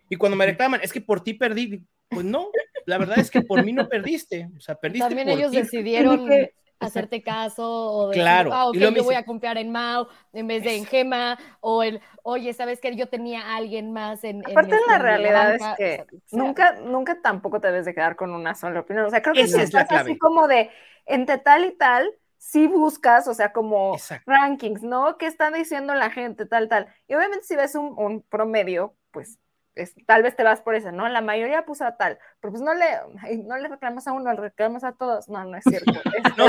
Y 0.09 0.15
cuando 0.17 0.36
me 0.36 0.45
reclaman, 0.45 0.82
es 0.84 0.93
que 0.93 1.01
por 1.01 1.23
ti 1.23 1.34
perdí, 1.34 1.84
pues 2.09 2.26
no, 2.26 2.49
la 2.86 2.97
verdad 2.97 3.19
es 3.19 3.32
que 3.32 3.41
por 3.41 3.63
mí 3.63 3.73
no 3.73 3.88
perdiste, 3.88 4.49
o 4.55 4.61
sea, 4.61 4.76
perdiste 4.76 5.07
También 5.07 5.30
ellos 5.30 5.51
decidieron 5.51 6.28
hacerte 6.80 7.23
caso 7.23 7.63
o 7.65 8.09
decir, 8.09 8.23
claro. 8.23 8.51
Ah, 8.53 8.71
yo 8.73 8.91
voy 9.03 9.15
a 9.15 9.26
confiar 9.26 9.57
en 9.57 9.71
Mau 9.71 10.07
en 10.34 10.47
vez 10.47 10.63
de 10.63 10.76
en 10.76 10.86
Gema 10.86 11.38
o 11.61 11.84
el, 11.84 12.01
oye, 12.23 12.53
¿sabes 12.53 12.80
que 12.82 12.95
Yo 12.95 13.07
tenía 13.07 13.41
a 13.41 13.55
alguien 13.57 13.93
más 13.93 14.23
en... 14.23 14.41
Aparte 14.45 14.76
en 14.76 14.88
la 14.88 14.97
realidad 14.97 15.55
es 15.55 15.63
que 15.78 16.05
nunca, 16.32 16.73
nunca 16.82 17.21
tampoco 17.21 17.59
te 17.59 17.67
debes 17.67 17.86
de 17.86 17.93
quedar 17.93 18.15
con 18.15 18.32
una 18.32 18.55
sola 18.55 18.82
opinión, 18.82 19.05
o 19.05 19.09
sea, 19.09 19.21
creo 19.21 19.34
que 19.34 19.47
si 19.47 19.55
es 19.55 19.63
estás 19.63 19.91
así 19.91 20.17
como 20.17 20.47
de 20.47 20.69
entre 21.05 21.38
tal 21.38 21.65
y 21.65 21.71
tal, 21.78 22.11
si 22.38 22.67
buscas, 22.67 23.28
o 23.28 23.34
sea, 23.34 23.51
como 23.51 23.97
rankings, 24.26 24.84
¿no? 24.84 25.17
¿Qué 25.17 25.26
está 25.26 25.49
diciendo 25.51 25.95
la 25.95 26.11
gente, 26.11 26.45
tal, 26.45 26.69
tal? 26.69 26.88
Y 27.07 27.15
obviamente 27.15 27.45
si 27.45 27.55
ves 27.55 27.76
un, 27.76 27.93
un 27.97 28.21
promedio, 28.21 28.95
pues 29.11 29.39
tal 30.05 30.23
vez 30.23 30.36
te 30.36 30.43
vas 30.43 30.61
por 30.61 30.76
eso, 30.76 30.91
¿no? 30.91 31.07
La 31.09 31.21
mayoría 31.21 31.65
puso 31.65 31.86
a 31.86 31.97
tal, 31.97 32.17
pero 32.39 32.51
pues 32.51 32.63
no 32.63 32.73
le, 32.73 32.86
no 33.43 33.57
le 33.57 33.67
reclamas 33.67 34.07
a 34.07 34.13
uno, 34.13 34.32
le 34.32 34.39
reclamas 34.39 34.84
a 34.84 34.93
todos. 34.93 35.28
No, 35.30 35.43
no 35.43 35.57
es 35.57 35.63
cierto. 35.63 35.91
no, 36.38 36.45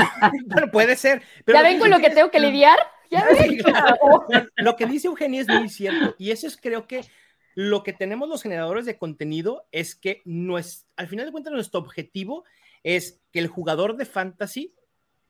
pero 0.53 0.71
puede 0.71 0.95
ser. 0.95 1.21
¿Ya 1.45 1.61
ven 1.61 1.79
con 1.79 1.89
lo 1.89 1.99
que 1.99 2.09
tengo 2.09 2.31
que 2.31 2.39
lidiar? 2.39 2.79
¿Ya 3.11 3.25
ven? 3.39 4.49
Lo 4.55 4.75
que 4.75 4.85
dice 4.85 5.07
Eugenia 5.07 5.41
es 5.41 5.47
muy 5.47 5.69
cierto, 5.69 6.15
y 6.17 6.31
eso 6.31 6.47
es 6.47 6.57
creo 6.57 6.87
que 6.87 7.01
lo 7.55 7.83
que 7.83 7.93
tenemos 7.93 8.29
los 8.29 8.43
generadores 8.43 8.85
de 8.85 8.99
contenido 8.99 9.67
es 9.71 9.95
que 9.95 10.21
no 10.25 10.59
es, 10.59 10.85
al 10.95 11.07
final 11.07 11.25
de 11.25 11.31
cuentas 11.31 11.51
nuestro 11.51 11.79
objetivo 11.79 12.43
es 12.83 13.19
que 13.31 13.39
el 13.39 13.47
jugador 13.47 13.97
de 13.97 14.05
fantasy 14.05 14.75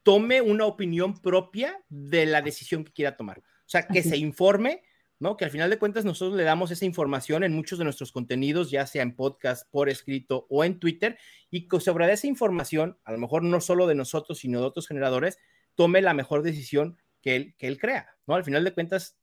tome 0.04 0.42
una 0.42 0.66
opinión 0.66 1.22
propia 1.22 1.82
de 1.90 2.26
la 2.26 2.42
decisión 2.42 2.84
que 2.84 2.92
quiera 2.92 3.16
tomar. 3.16 3.40
O 3.40 3.70
sea, 3.70 3.88
que 3.88 4.04
se 4.04 4.16
informe, 4.16 4.84
¿no? 5.20 5.38
Que 5.38 5.46
al 5.46 5.52
final 5.52 5.70
de 5.70 5.80
cuentas 5.80 6.06
nosotros 6.06 6.38
le 6.38 6.44
damos 6.44 6.72
esa 6.72 6.86
información 6.86 7.44
en 7.44 7.54
muchos 7.54 7.80
de 7.80 7.84
nuestros 7.84 8.12
contenidos, 8.12 8.70
ya 8.70 8.86
sea 8.86 9.04
en 9.04 9.16
podcast, 9.16 9.70
por 9.72 9.90
escrito 9.90 10.46
o 10.50 10.64
en 10.64 10.80
Twitter, 10.80 11.18
y 11.50 11.68
que 11.68 11.80
sobre 11.80 12.12
esa 12.12 12.28
información, 12.28 12.98
a 13.04 13.12
lo 13.12 13.18
mejor 13.18 13.44
no 13.44 13.62
solo 13.62 13.88
de 13.88 13.96
nosotros, 13.96 14.40
sino 14.40 14.60
de 14.60 14.66
otros 14.68 14.88
generadores, 14.88 15.40
tome 15.76 16.02
la 16.02 16.14
mejor 16.14 16.44
decisión 16.44 16.98
que 17.22 17.36
él, 17.36 17.56
que 17.58 17.68
él 17.68 17.80
crea, 17.80 18.16
¿no? 18.26 18.36
Al 18.36 18.44
final 18.44 18.64
de 18.64 18.74
cuentas, 18.74 19.18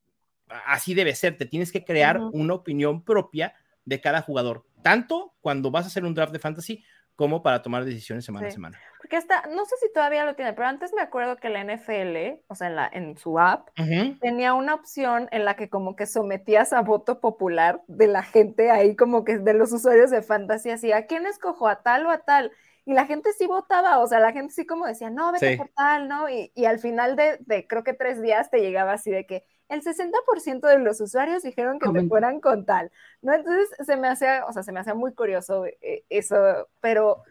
así 0.47 0.93
debe 0.93 1.15
ser, 1.15 1.37
te 1.37 1.45
tienes 1.45 1.71
que 1.71 1.83
crear 1.83 2.19
una 2.19 2.53
opinión 2.53 3.03
propia 3.03 3.53
de 3.85 4.01
cada 4.01 4.21
jugador, 4.21 4.65
tanto 4.81 5.35
cuando 5.41 5.71
vas 5.71 5.85
a 5.85 5.87
hacer 5.87 6.05
un 6.05 6.13
draft 6.13 6.33
de 6.33 6.39
fantasy 6.39 6.83
como 7.15 7.41
para 7.41 7.61
tomar 7.61 7.85
decisiones 7.85 8.25
semana 8.25 8.47
a 8.47 8.51
semana. 8.51 8.79
Porque 8.97 9.17
hasta, 9.17 9.43
no 9.47 9.65
sé 9.65 9.75
si 9.81 9.91
todavía 9.93 10.25
lo 10.25 10.35
tiene, 10.35 10.53
pero 10.53 10.67
antes 10.67 10.93
me 10.93 11.01
acuerdo 11.01 11.37
que 11.37 11.49
la 11.49 11.63
NFL, 11.63 12.41
o 12.47 12.55
sea, 12.55 12.67
en, 12.67 12.75
la, 12.75 12.89
en 12.91 13.17
su 13.17 13.39
app, 13.39 13.69
tenía 14.19 14.53
una 14.53 14.73
opción 14.73 15.29
en 15.31 15.45
la 15.45 15.55
que 15.55 15.69
como 15.69 15.95
que 15.95 16.07
sometías 16.07 16.73
a 16.73 16.81
voto 16.81 17.19
popular 17.19 17.81
de 17.87 18.07
la 18.07 18.23
gente 18.23 18.71
ahí, 18.71 18.95
como 18.95 19.23
que 19.23 19.37
de 19.37 19.53
los 19.53 19.71
usuarios 19.71 20.11
de 20.11 20.21
fantasy, 20.21 20.71
así, 20.71 20.91
¿a 20.91 21.05
quién 21.05 21.25
escojo? 21.25 21.67
¿A 21.67 21.81
tal 21.81 22.05
o 22.05 22.09
a 22.09 22.19
tal? 22.19 22.51
Y 22.83 22.93
la 22.93 23.05
gente 23.05 23.31
sí 23.33 23.47
votaba, 23.47 23.99
o 23.99 24.07
sea, 24.07 24.19
la 24.19 24.31
gente 24.31 24.53
sí 24.53 24.65
como 24.65 24.85
decía, 24.85 25.09
no, 25.09 25.31
vete 25.31 25.57
por 25.57 25.69
tal, 25.69 26.07
¿no? 26.07 26.29
Y, 26.29 26.51
y 26.53 26.65
al 26.65 26.79
final 26.79 27.15
de, 27.15 27.37
de, 27.41 27.65
creo 27.67 27.83
que 27.83 27.93
tres 27.93 28.21
días 28.21 28.49
te 28.49 28.59
llegaba 28.59 28.93
así 28.93 29.09
de 29.09 29.25
que 29.25 29.43
el 29.69 29.81
60% 29.81 30.67
de 30.67 30.79
los 30.79 31.01
usuarios 31.01 31.43
dijeron 31.43 31.79
que 31.79 31.89
te 31.89 32.07
fueran 32.07 32.39
con 32.39 32.65
tal, 32.65 32.91
¿no? 33.21 33.33
Entonces 33.33 33.69
se 33.85 33.97
me 33.97 34.07
hacía, 34.07 34.45
o 34.47 34.53
sea, 34.53 34.63
se 34.63 34.71
me 34.71 34.79
hacía 34.79 34.93
muy 34.93 35.13
curioso 35.13 35.65
eh, 35.65 36.05
eso, 36.09 36.67
pero 36.81 37.23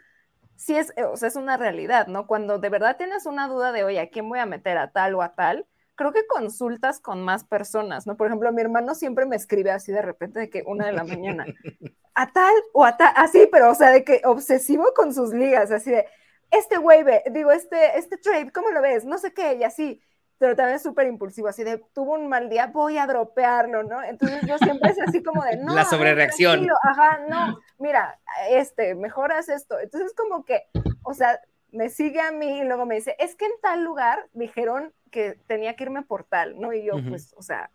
sí 0.57 0.77
es, 0.77 0.93
o 0.97 1.17
sea, 1.17 1.29
es 1.29 1.37
una 1.37 1.57
realidad, 1.57 2.09
¿no? 2.09 2.27
Cuando 2.27 2.59
de 2.59 2.69
verdad 2.69 2.97
tienes 2.97 3.27
una 3.27 3.49
duda 3.49 3.73
de, 3.73 3.85
oye, 3.85 4.01
¿a 4.01 4.11
quién 4.11 4.29
voy 4.29 4.41
a 4.41 4.47
meter 4.47 4.79
a 4.79 4.91
tal 4.91 5.15
o 5.15 5.23
a 5.23 5.35
tal? 5.35 5.67
Creo 5.95 6.13
que 6.13 6.27
consultas 6.27 6.99
con 6.99 7.23
más 7.23 7.45
personas, 7.45 8.07
¿no? 8.07 8.17
Por 8.17 8.27
ejemplo, 8.27 8.53
mi 8.53 8.61
hermano 8.61 8.97
siempre 8.97 9.27
me 9.27 9.37
escribe 9.37 9.71
así 9.71 9.93
de 9.93 10.03
repente 10.03 10.41
de 10.41 10.51
que 10.51 10.65
una 10.67 10.87
de 10.87 10.93
la 10.93 11.05
mañana, 11.05 11.47
a 12.15 12.33
tal 12.33 12.55
o 12.73 12.85
a 12.85 12.97
tal, 12.97 13.13
así, 13.17 13.49
pero 13.51 13.71
o 13.71 13.75
sea, 13.75 13.91
de 13.91 14.03
que 14.05 14.23
obsesivo 14.25 14.93
con 14.97 15.15
sus 15.15 15.33
ligas, 15.33 15.71
así 15.71 15.93
de, 15.93 16.07
este 16.51 16.79
güey, 16.79 17.05
digo, 17.33 17.53
este, 17.53 17.99
este 17.99 18.17
trade, 18.17 18.51
¿cómo 18.53 18.71
lo 18.71 18.81
ves? 18.83 19.05
No 19.05 19.19
sé 19.19 19.33
qué, 19.33 19.55
y 19.55 19.65
así 19.65 20.01
pero 20.39 20.57
también 20.57 20.81
súper 20.81 21.07
impulsivo, 21.07 21.49
así 21.49 21.65
de, 21.65 21.79
tuvo 21.93 22.15
un 22.15 22.29
mal 22.29 22.49
día, 22.49 22.67
voy 22.67 22.99
a 22.99 23.07
dropearlo, 23.07 23.83
¿no? 23.83 24.03
Entonces 24.03 24.43
yo 24.47 24.59
siempre 24.59 24.91
es 24.91 25.01
así 25.01 25.23
como 25.23 25.43
de, 25.45 25.57
no. 25.65 25.75
La 25.75 25.85
sobrereacción. 25.85 26.67
Ajá, 26.83 27.21
no, 27.29 27.59
mira, 27.79 28.19
este, 28.51 28.95
mejoras 28.95 29.49
esto. 29.49 29.79
Entonces 29.79 30.13
como 30.15 30.45
que, 30.45 30.65
o 31.03 31.15
sea, 31.15 31.41
me 31.71 31.89
sigue 31.89 32.21
a 32.21 32.31
mí 32.31 32.61
y 32.61 32.65
luego 32.65 32.87
me 32.87 32.97
dice, 32.97 33.17
es 33.19 33.35
que 33.37 33.47
en 33.47 33.53
tal 33.61 33.83
lugar 33.83 34.29
dijeron 34.33 34.93
que 35.11 35.39
tenía 35.47 35.77
que 35.77 35.85
irme 35.85 36.03
por 36.03 36.25
tal, 36.25 36.61
¿no? 36.61 36.73
Y 36.73 36.85
yo, 36.85 36.95
pues, 37.09 37.35
o 37.37 37.43
sea, 37.43 37.71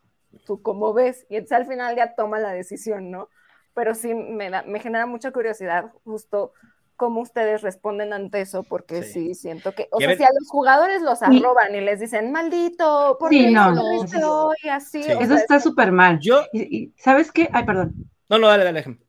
tú 0.45 0.61
cómo 0.61 0.93
ves. 0.93 1.25
Y 1.29 1.35
entonces 1.35 1.57
al 1.57 1.67
final 1.67 1.95
ya 1.95 2.15
toma 2.15 2.39
la 2.39 2.51
decisión, 2.51 3.11
¿no? 3.11 3.29
Pero 3.73 3.95
sí 3.95 4.13
me, 4.13 4.49
da, 4.49 4.63
me 4.63 4.79
genera 4.79 5.05
mucha 5.05 5.31
curiosidad 5.31 5.91
justo 6.03 6.53
cómo 6.99 7.21
ustedes 7.21 7.61
responden 7.61 8.11
ante 8.11 8.41
eso, 8.41 8.63
porque 8.63 9.03
sí, 9.03 9.33
siento 9.33 9.71
que, 9.71 9.87
o 9.89 9.99
sea, 9.99 10.17
si 10.17 10.23
a 10.23 10.27
los 10.37 10.49
jugadores 10.49 11.01
los 11.01 11.23
arroban 11.23 11.73
y 11.73 11.79
les 11.79 12.01
dicen, 12.01 12.29
maldito, 12.29 13.15
¿por 13.17 13.29
qué 13.29 13.49
no, 13.49 13.71
no, 13.71 14.51
así? 14.69 14.99
Eso 14.99 15.35
está 15.35 15.61
súper 15.61 15.93
mal. 15.93 16.19
Yo, 16.19 16.43
y, 16.51 16.93
¿sabes 16.97 17.31
qué? 17.31 17.49
Ay, 17.53 17.63
perdón. 17.63 17.93
No, 18.27 18.37
no, 18.37 18.47
dale, 18.47 18.65
dale, 18.65 18.81
ejemplo. 18.81 19.05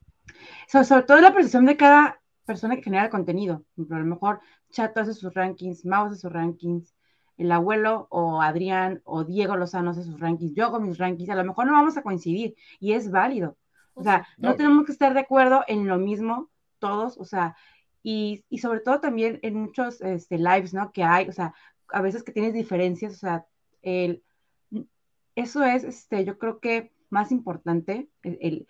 sobre 0.68 1.02
todo 1.02 1.20
la 1.20 1.34
percepción 1.34 1.66
de 1.66 1.76
cada 1.76 2.20
persona 2.44 2.76
que 2.76 2.84
genera 2.84 3.10
contenido. 3.10 3.64
Por 3.74 3.92
a 3.92 3.98
lo 3.98 4.06
mejor 4.06 4.40
Chato 4.70 5.00
hace 5.00 5.12
sus 5.12 5.34
rankings, 5.34 5.84
Mouse 5.84 6.12
hace 6.12 6.20
sus 6.20 6.32
rankings, 6.32 6.94
el 7.38 7.50
abuelo 7.50 8.06
o 8.08 8.40
Adrián 8.40 9.02
o 9.02 9.24
Diego 9.24 9.56
Lozano 9.56 9.90
hace 9.90 10.04
sus 10.04 10.20
rankings, 10.20 10.54
yo 10.54 10.66
hago 10.66 10.78
mis 10.78 10.96
rankings, 10.96 11.30
a 11.30 11.34
lo 11.34 11.44
mejor 11.44 11.66
no 11.66 11.72
vamos 11.72 11.96
a 11.96 12.02
coincidir 12.02 12.54
y 12.78 12.92
es 12.92 13.10
válido. 13.10 13.56
O 13.94 14.04
sea, 14.04 14.28
no, 14.38 14.54
tenemos 14.54 14.86
que 14.86 14.92
estar 14.92 15.12
de 15.12 15.20
acuerdo 15.20 15.64
en 15.66 15.88
lo 15.88 15.98
mismo 15.98 16.50
todos, 16.78 17.18
o 17.18 17.24
sea, 17.24 17.56
y, 18.02 18.44
y 18.48 18.58
sobre 18.58 18.80
todo 18.80 19.00
también 19.00 19.38
en 19.42 19.54
muchos 19.54 20.00
este, 20.00 20.38
lives, 20.38 20.74
¿no? 20.74 20.92
Que 20.92 21.02
hay, 21.02 21.28
o 21.28 21.32
sea, 21.32 21.54
a 21.88 22.02
veces 22.02 22.22
que 22.22 22.32
tienes 22.32 22.54
diferencias, 22.54 23.14
o 23.14 23.18
sea, 23.18 23.46
el, 23.82 24.22
eso 25.34 25.64
es, 25.64 25.84
este, 25.84 26.24
yo 26.24 26.38
creo 26.38 26.60
que 26.60 26.92
más 27.08 27.32
importante, 27.32 28.08
el, 28.22 28.66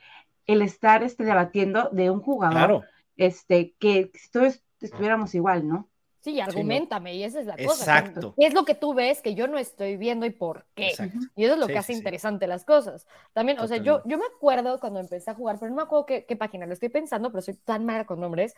el 0.47 0.62
estar 0.62 1.03
este, 1.03 1.24
debatiendo 1.24 1.91
de 1.91 2.11
un 2.11 2.20
jugador, 2.20 2.85
este, 3.16 3.74
que 3.78 4.11
si 4.14 4.31
todos 4.31 4.62
estuviéramos 4.81 5.35
igual, 5.35 5.68
¿no? 5.68 5.89
Sí, 6.20 6.38
argumentame, 6.38 7.14
y 7.14 7.24
esa 7.24 7.40
es 7.40 7.46
la 7.46 7.56
cosa. 7.56 7.98
Exacto. 7.98 8.34
¿Qué 8.38 8.46
es 8.46 8.52
lo 8.52 8.64
que 8.66 8.74
tú 8.74 8.92
ves 8.92 9.22
que 9.22 9.34
yo 9.34 9.46
no 9.46 9.56
estoy 9.56 9.96
viendo 9.96 10.26
y 10.26 10.30
por 10.30 10.66
qué? 10.74 10.92
Y 11.34 11.44
eso 11.44 11.54
es 11.54 11.60
lo 11.60 11.66
que 11.66 11.78
hace 11.78 11.94
interesante 11.94 12.46
las 12.46 12.64
cosas. 12.64 13.06
También, 13.32 13.58
o 13.58 13.66
sea, 13.66 13.78
yo, 13.78 14.02
yo 14.04 14.18
me 14.18 14.26
acuerdo 14.26 14.78
cuando 14.80 15.00
empecé 15.00 15.30
a 15.30 15.34
jugar, 15.34 15.58
pero 15.58 15.70
no 15.70 15.76
me 15.76 15.82
acuerdo 15.82 16.04
qué, 16.04 16.26
qué 16.26 16.36
página, 16.36 16.66
lo 16.66 16.74
estoy 16.74 16.90
pensando, 16.90 17.30
pero 17.30 17.40
soy 17.40 17.54
tan 17.54 17.86
mala 17.86 18.04
con 18.04 18.20
nombres, 18.20 18.54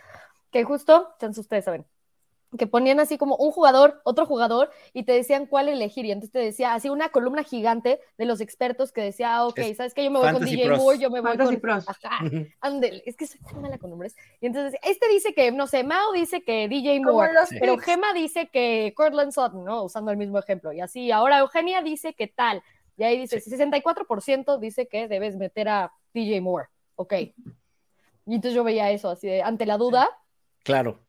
que 0.51 0.65
justo, 0.65 1.15
chance 1.21 1.41
ustedes 1.41 1.65
saben, 1.65 1.87
que 2.59 2.67
ponían 2.67 3.01
así 3.01 3.17
como 3.17 3.37
un 3.37 3.51
jugador, 3.51 4.01
otro 4.05 4.27
jugador, 4.27 4.71
y 4.93 5.05
te 5.05 5.13
decían 5.13 5.47
cuál 5.47 5.69
elegir. 5.69 6.05
Y 6.05 6.13
entonces 6.13 6.33
te 6.33 6.39
decía 6.39 6.75
así 6.75 6.91
una 6.91 7.09
columna 7.09 7.43
gigante 7.43 8.01
de 8.19 8.25
los 8.25 8.41
expertos 8.41 8.93
que 8.93 9.01
decía, 9.01 9.37
ah, 9.37 9.47
ok, 9.47 9.61
¿sabes 9.77 9.95
qué? 9.95 10.05
Yo 10.05 10.11
me 10.11 10.19
voy 10.19 10.33
con 10.33 10.45
DJ 10.45 10.71
Moore, 10.71 10.99
yo 10.99 11.11
me 11.11 11.21
voy 11.21 11.31
Fantasy 11.31 11.55
con. 11.55 11.61
Pros. 11.61 11.89
Ajá, 11.89 12.19
ándale, 12.61 13.03
es 13.07 13.17
que 13.17 13.27
soy 13.27 13.41
tan 13.41 13.63
mala 13.63 13.79
con 13.79 13.91
nombres. 13.91 14.15
Y 14.41 14.47
entonces, 14.47 14.79
este 14.83 15.09
dice 15.09 15.35
que, 15.35 15.51
no 15.53 15.67
sé, 15.67 15.85
Mao 15.85 16.13
dice 16.13 16.43
que 16.43 16.69
DJ 16.69 17.01
Moore, 17.01 17.33
pero 17.59 17.79
Gema 17.79 18.13
dice 18.13 18.49
que 18.53 18.93
Cortland 18.97 19.33
Sutton, 19.33 19.65
¿no? 19.65 19.85
Usando 19.85 20.11
el 20.11 20.17
mismo 20.17 20.39
ejemplo. 20.39 20.73
Y 20.73 20.81
así, 20.81 21.11
ahora 21.11 21.39
Eugenia 21.39 21.83
dice 21.83 22.15
que 22.15 22.27
tal. 22.27 22.63
Y 22.97 23.05
ahí 23.05 23.19
dice, 23.19 23.41
64% 23.41 24.59
dice 24.59 24.87
que 24.87 25.09
debes 25.09 25.37
meter 25.37 25.69
a 25.69 25.93
DJ 26.13 26.41
Moore. 26.43 26.69
Ok. 26.97 27.15
Y 27.15 28.35
entonces 28.35 28.55
yo 28.55 28.63
veía 28.63 28.91
eso, 28.91 29.09
así 29.09 29.27
de, 29.27 29.43
ante 29.43 29.67
la 29.67 29.79
duda. 29.79 30.09
Claro. 30.63 31.01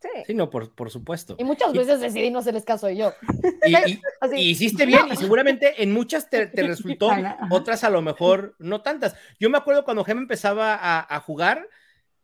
Sí. 0.00 0.08
Sí, 0.28 0.34
no, 0.34 0.48
por, 0.48 0.72
por 0.74 0.90
supuesto. 0.90 1.34
Y 1.38 1.44
muchas 1.44 1.72
veces 1.72 2.00
decidí 2.00 2.30
no 2.30 2.38
hacerles 2.38 2.64
caso 2.64 2.88
yo. 2.90 3.12
Y, 3.66 3.74
y- 3.92 4.00
Así. 4.20 4.36
y 4.36 4.50
hiciste 4.50 4.86
bien, 4.86 5.06
y 5.12 5.16
seguramente 5.16 5.82
en 5.82 5.92
muchas 5.92 6.30
te, 6.30 6.46
te 6.46 6.62
resultó, 6.66 7.10
otras 7.50 7.82
a 7.84 7.90
lo 7.90 8.00
mejor 8.02 8.54
no 8.58 8.80
tantas. 8.82 9.16
Yo 9.40 9.50
me 9.50 9.58
acuerdo 9.58 9.84
cuando 9.84 10.04
Gema 10.04 10.20
empezaba 10.20 10.74
a, 10.74 11.14
a 11.14 11.20
jugar, 11.20 11.68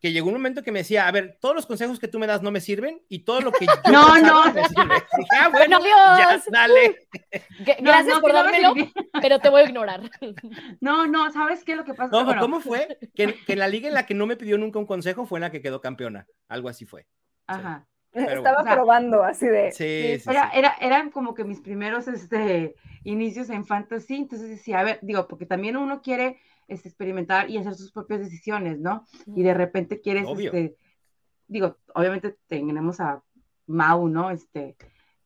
que 0.01 0.13
llegó 0.13 0.29
un 0.29 0.35
momento 0.35 0.63
que 0.63 0.71
me 0.71 0.81
decía, 0.81 1.09
a 1.09 1.13
ver, 1.13 1.39
todos 1.41 1.55
los 1.55 1.65
consejos 1.67 1.99
que 1.99 2.09
tú 2.09 2.19
me 2.19 2.27
das 2.27 2.43
no 2.43 2.51
me 2.51 2.61
sirven, 2.61 3.01
y 3.09 3.21
todo 3.21 3.41
lo 3.41 3.51
que 3.53 3.65
yo 3.67 3.73
No, 3.91 4.13
pensaba 4.13 4.21
no. 4.47 4.53
me 4.53 4.69
sirve. 4.69 4.95
Dije, 5.17 5.29
ah, 5.41 5.49
bueno, 5.49 5.79
Bueno, 5.81 5.95
ya, 6.19 6.43
dale. 6.51 7.09
Que- 7.65 7.77
No, 7.81 7.91
Gracias 7.91 8.15
no, 8.17 8.21
por 8.21 8.33
dármelo, 8.35 8.75
pero 9.21 9.39
te 9.41 9.49
voy 9.49 9.63
a 9.63 9.65
ignorar. 9.65 10.03
No, 10.81 11.07
no, 11.07 11.33
¿sabes 11.33 11.65
qué 11.65 11.73
es 11.73 11.79
lo 11.79 11.85
que 11.85 11.95
pasa? 11.95 12.11
No, 12.17 12.25
Bueno, 12.25 12.41
¿Cómo 12.41 12.61
fue? 12.61 12.99
Que, 13.15 13.35
que 13.47 13.53
en 13.55 13.59
la 13.59 13.69
liga 13.69 13.89
en 13.89 13.95
la 13.95 14.05
que 14.07 14.15
no 14.15 14.27
me 14.27 14.37
pidió 14.37 14.59
nunca 14.59 14.79
un 14.79 14.87
consejo 14.87 15.25
fue 15.27 15.39
en 15.39 15.43
la 15.43 15.51
que 15.51 15.63
quedó 15.63 15.81
campeona. 15.81 16.27
Algo 16.49 16.69
así 16.69 16.85
fue. 16.85 17.07
Ajá. 17.47 17.87
Pero, 18.11 18.37
Estaba 18.37 18.61
o 18.61 18.65
sea, 18.65 18.75
probando 18.75 19.25
así 19.25 19.47
de. 19.47 19.73
Sí, 19.73 20.21
sí, 20.21 20.31
Era, 20.31 20.51
sí. 20.51 20.59
era, 20.59 20.77
eran 20.81 21.11
como 21.11 21.35
que 21.35 21.43
mis 21.43 21.61
primeros 21.61 22.07
este, 22.07 22.77
inicios 23.03 23.51
en 23.51 23.67
fantasy, 23.67 24.17
entonces 24.17 24.49
decía, 24.49 24.79
a 24.79 24.85
ver, 24.85 24.99
digo, 25.03 25.27
porque 25.27 25.47
también 25.47 25.77
uno 25.77 26.01
quiere 26.01 26.39
este, 26.69 26.89
experimentar 26.89 27.51
y 27.51 27.59
hacer 27.59 27.75
sus 27.75 27.91
propias 27.91 28.21
decisiones, 28.21 28.79
¿no? 28.79 29.05
Y 29.27 29.43
de 29.43 29.53
repente 29.53 30.01
quieres, 30.01 30.27
Obvio. 30.29 30.53
este, 30.53 30.77
digo, 31.49 31.77
obviamente 31.95 32.37
tenemos 32.47 33.01
a 33.01 33.23
Mau, 33.67 34.09
¿no? 34.09 34.31
Este, 34.31 34.77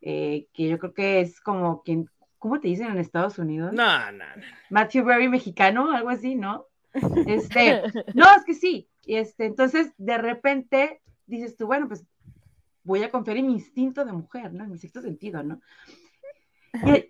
eh, 0.00 0.46
que 0.54 0.68
yo 0.68 0.78
creo 0.78 0.94
que 0.94 1.20
es 1.20 1.40
como 1.40 1.82
quien, 1.82 2.08
¿cómo 2.38 2.58
te 2.58 2.68
dicen 2.68 2.86
en 2.86 2.98
Estados 2.98 3.38
Unidos? 3.38 3.72
No, 3.72 4.12
no, 4.12 4.24
no. 4.36 4.42
Matthew 4.70 5.04
Berry 5.04 5.28
mexicano, 5.28 5.92
algo 5.92 6.08
así, 6.08 6.34
¿no? 6.34 6.66
Este, 7.26 7.82
no, 8.14 8.24
es 8.34 8.44
que 8.46 8.54
sí. 8.54 8.88
Y 9.04 9.16
este, 9.16 9.44
entonces, 9.44 9.92
de 9.98 10.18
repente 10.18 11.00
dices 11.28 11.56
tú, 11.56 11.66
bueno, 11.66 11.86
pues 11.88 12.04
voy 12.82 13.02
a 13.02 13.10
confiar 13.10 13.36
en 13.36 13.46
mi 13.46 13.52
instinto 13.54 14.04
de 14.04 14.12
mujer, 14.12 14.52
¿no? 14.52 14.64
En 14.64 14.72
mi 14.72 14.78
sexto 14.78 15.00
sentido, 15.02 15.42
¿no? 15.42 15.60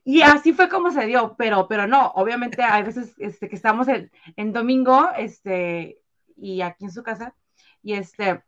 Y, 0.05 0.19
y 0.19 0.23
así 0.23 0.53
fue 0.53 0.69
como 0.69 0.91
se 0.91 1.07
dio, 1.07 1.35
pero, 1.37 1.67
pero 1.69 1.87
no, 1.87 2.09
obviamente 2.15 2.63
hay 2.63 2.85
veces 2.85 3.15
este, 3.19 3.49
que 3.49 3.57
estamos 3.57 3.89
en, 3.89 4.11
en 4.37 4.53
domingo, 4.53 5.09
este, 5.17 5.99
y 6.37 6.61
aquí 6.63 6.85
en 6.85 6.93
su 6.93 7.03
casa, 7.03 7.35
y 7.83 7.95
este, 7.95 8.43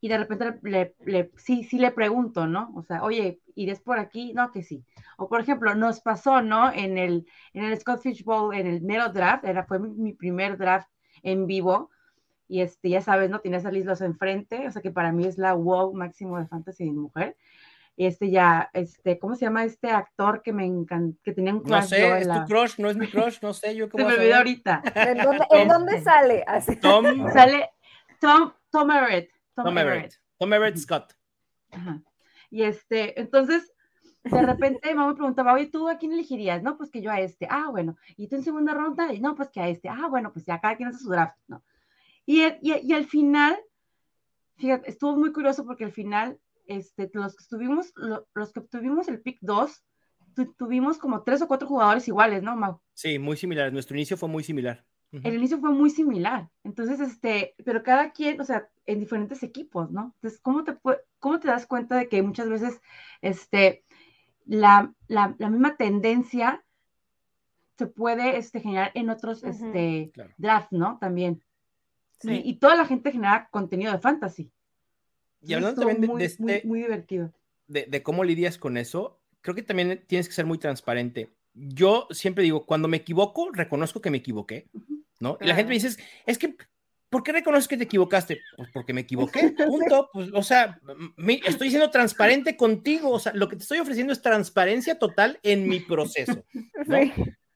y 0.00 0.08
de 0.08 0.18
repente 0.18 0.58
le, 0.62 0.94
le- 1.04 1.32
sí, 1.36 1.64
sí 1.64 1.78
le 1.78 1.90
pregunto, 1.90 2.46
¿no? 2.46 2.70
O 2.76 2.82
sea, 2.82 3.02
oye, 3.02 3.40
¿irás 3.54 3.80
por 3.80 3.98
aquí? 3.98 4.32
No, 4.34 4.52
que 4.52 4.62
sí. 4.62 4.84
O 5.16 5.28
por 5.28 5.40
ejemplo, 5.40 5.74
nos 5.74 6.00
pasó, 6.00 6.40
¿no? 6.42 6.70
En 6.72 6.98
el, 6.98 7.26
en 7.52 7.64
el 7.64 7.78
Scott 7.78 8.02
Fish 8.02 8.22
Bowl, 8.22 8.54
en 8.54 8.66
el 8.66 8.80
mero 8.82 9.08
draft, 9.08 9.44
era, 9.44 9.64
fue 9.64 9.78
mi, 9.80 9.90
mi 9.90 10.12
primer 10.12 10.56
draft 10.56 10.88
en 11.22 11.46
vivo, 11.46 11.90
y 12.48 12.62
este, 12.62 12.88
ya 12.88 13.00
sabes, 13.02 13.30
¿no? 13.30 13.40
Tienes 13.40 13.66
a 13.66 13.70
Liz 13.70 13.86
enfrente, 14.00 14.66
o 14.66 14.70
sea 14.72 14.82
que 14.82 14.90
para 14.90 15.12
mí 15.12 15.26
es 15.26 15.38
la 15.38 15.52
wow 15.52 15.92
máximo 15.92 16.38
de 16.38 16.46
fantasy 16.46 16.86
de 16.86 16.92
mujer. 16.92 17.36
Este 17.96 18.30
ya, 18.30 18.70
este, 18.72 19.18
¿cómo 19.18 19.34
se 19.34 19.44
llama 19.44 19.64
este 19.64 19.90
actor 19.90 20.40
que 20.40 20.52
me 20.52 20.64
encanta, 20.64 21.18
que 21.24 21.32
tenía 21.32 21.52
un 21.52 21.58
No 21.58 21.64
crush 21.64 21.82
yo 21.82 21.88
sé, 21.88 22.18
es 22.18 22.26
la- 22.26 22.44
tu 22.44 22.52
crush, 22.52 22.78
no 22.78 22.88
es 22.88 22.96
mi 22.96 23.08
crush, 23.08 23.38
no 23.42 23.52
sé, 23.52 23.74
yo 23.74 23.86
Se 23.86 23.90
cómo 23.90 24.04
me 24.04 24.14
voy 24.14 24.14
a 24.14 24.18
olvidó 24.20 24.36
ahorita. 24.36 24.82
¿En 24.94 25.18
dónde, 25.18 25.46
en 25.50 25.68
dónde 25.68 26.00
sale? 26.00 26.44
Así. 26.46 26.76
Tom, 26.76 27.04
Sale 27.32 27.70
Tom, 28.20 28.52
Tom 28.70 28.90
Everett. 28.90 29.30
Tom, 29.54 29.64
Tom 29.64 29.78
Everett. 29.78 29.96
Everett. 29.96 30.14
Tom 30.38 30.52
Everett 30.52 30.76
Scott. 30.76 31.12
Ajá. 31.72 32.00
Y 32.50 32.62
este, 32.62 33.20
entonces, 33.20 33.72
de 34.22 34.42
repente 34.42 34.94
mamá 34.94 35.08
me 35.08 35.14
preguntaba, 35.16 35.52
oye, 35.52 35.66
¿tú 35.66 35.88
a 35.88 35.98
quién 35.98 36.12
elegirías? 36.12 36.62
No, 36.62 36.76
pues 36.76 36.90
que 36.90 37.02
yo 37.02 37.10
a 37.10 37.20
este. 37.20 37.46
Ah, 37.50 37.66
bueno. 37.70 37.96
¿Y 38.16 38.28
tú 38.28 38.36
en 38.36 38.44
segunda 38.44 38.74
ronda? 38.74 39.12
Y 39.12 39.20
no, 39.20 39.34
pues 39.34 39.50
que 39.50 39.60
a 39.60 39.68
este. 39.68 39.88
Ah, 39.88 40.06
bueno, 40.08 40.32
pues 40.32 40.46
ya 40.46 40.60
cada 40.60 40.76
quien 40.76 40.88
hace 40.88 40.98
su 40.98 41.10
draft, 41.10 41.36
¿no? 41.48 41.62
Y, 42.28 42.42
el- 42.42 42.58
y, 42.60 42.74
y 42.86 42.92
al 42.92 43.06
final, 43.06 43.56
fíjate, 44.56 44.90
estuvo 44.90 45.16
muy 45.16 45.32
curioso 45.32 45.64
porque 45.64 45.84
al 45.84 45.92
final, 45.92 46.38
este, 46.66 47.10
los 47.14 47.34
que 47.34 47.42
estuvimos, 47.42 47.90
lo- 47.96 48.28
los 48.34 48.52
que 48.52 48.60
tuvimos 48.60 49.08
el 49.08 49.22
pick 49.22 49.38
2, 49.40 49.82
tu- 50.34 50.52
tuvimos 50.52 50.98
como 50.98 51.22
tres 51.22 51.40
o 51.40 51.48
cuatro 51.48 51.66
jugadores 51.66 52.06
iguales, 52.06 52.42
¿no, 52.42 52.54
Mau? 52.54 52.80
Sí, 52.92 53.18
muy 53.18 53.38
similar. 53.38 53.72
Nuestro 53.72 53.96
inicio 53.96 54.18
fue 54.18 54.28
muy 54.28 54.44
similar. 54.44 54.84
El 55.10 55.36
inicio 55.36 55.58
fue 55.58 55.70
muy 55.70 55.88
similar. 55.88 56.50
Entonces, 56.64 57.00
este, 57.00 57.54
pero 57.64 57.82
cada 57.82 58.12
quien, 58.12 58.38
o 58.42 58.44
sea, 58.44 58.68
en 58.84 59.00
diferentes 59.00 59.42
equipos, 59.42 59.90
¿no? 59.90 60.12
Entonces, 60.16 60.38
¿cómo 60.38 60.64
te, 60.64 60.76
cómo 61.18 61.40
te 61.40 61.48
das 61.48 61.66
cuenta 61.66 61.96
de 61.96 62.10
que 62.10 62.22
muchas 62.22 62.50
veces, 62.50 62.78
este, 63.22 63.84
la, 64.44 64.92
la, 65.06 65.34
la 65.38 65.48
misma 65.48 65.76
tendencia 65.78 66.62
se 67.78 67.86
puede 67.86 68.36
este, 68.36 68.60
generar 68.60 68.90
en 68.94 69.08
otros 69.08 69.42
Ujú. 69.42 69.50
este, 69.52 70.10
Claro. 70.12 70.34
drafts, 70.36 70.72
¿no? 70.72 70.98
También. 71.00 71.42
Sí. 72.20 72.30
Y, 72.44 72.50
y 72.50 72.54
toda 72.54 72.74
la 72.76 72.84
gente 72.86 73.12
genera 73.12 73.48
contenido 73.50 73.92
de 73.92 73.98
fantasy. 73.98 74.50
Y 75.40 75.54
hablando 75.54 75.80
también 75.82 76.00
de, 76.00 76.06
muy, 76.08 76.18
de 76.20 76.24
este, 76.26 76.42
muy, 76.42 76.60
muy 76.64 76.78
divertido. 76.80 77.32
de, 77.68 77.86
de 77.86 78.02
cómo 78.02 78.24
lidias 78.24 78.58
con 78.58 78.76
eso, 78.76 79.20
creo 79.40 79.54
que 79.54 79.62
también 79.62 80.02
tienes 80.06 80.28
que 80.28 80.34
ser 80.34 80.46
muy 80.46 80.58
transparente. 80.58 81.30
Yo 81.54 82.06
siempre 82.10 82.44
digo, 82.44 82.66
cuando 82.66 82.88
me 82.88 82.96
equivoco, 82.98 83.50
reconozco 83.52 84.00
que 84.00 84.10
me 84.10 84.18
equivoqué, 84.18 84.66
¿no? 85.20 85.38
Y 85.40 85.46
la 85.46 85.54
gente 85.54 85.68
me 85.70 85.74
dice, 85.74 86.00
es 86.26 86.38
que, 86.38 86.56
¿por 87.08 87.22
qué 87.22 87.32
reconoces 87.32 87.68
que 87.68 87.76
te 87.76 87.84
equivocaste? 87.84 88.40
Pues 88.56 88.68
porque 88.72 88.92
me 88.92 89.00
equivoqué, 89.02 89.54
punto. 89.66 90.10
Pues, 90.12 90.30
o 90.34 90.42
sea, 90.42 90.80
me- 91.16 91.40
estoy 91.46 91.70
siendo 91.70 91.90
transparente 91.90 92.56
contigo, 92.56 93.10
o 93.10 93.18
sea, 93.18 93.32
lo 93.32 93.48
que 93.48 93.56
te 93.56 93.62
estoy 93.62 93.78
ofreciendo 93.78 94.12
es 94.12 94.22
transparencia 94.22 94.98
total 94.98 95.38
en 95.42 95.68
mi 95.68 95.80
proceso, 95.80 96.44
¿no? 96.86 96.96
Sí. 96.96 97.12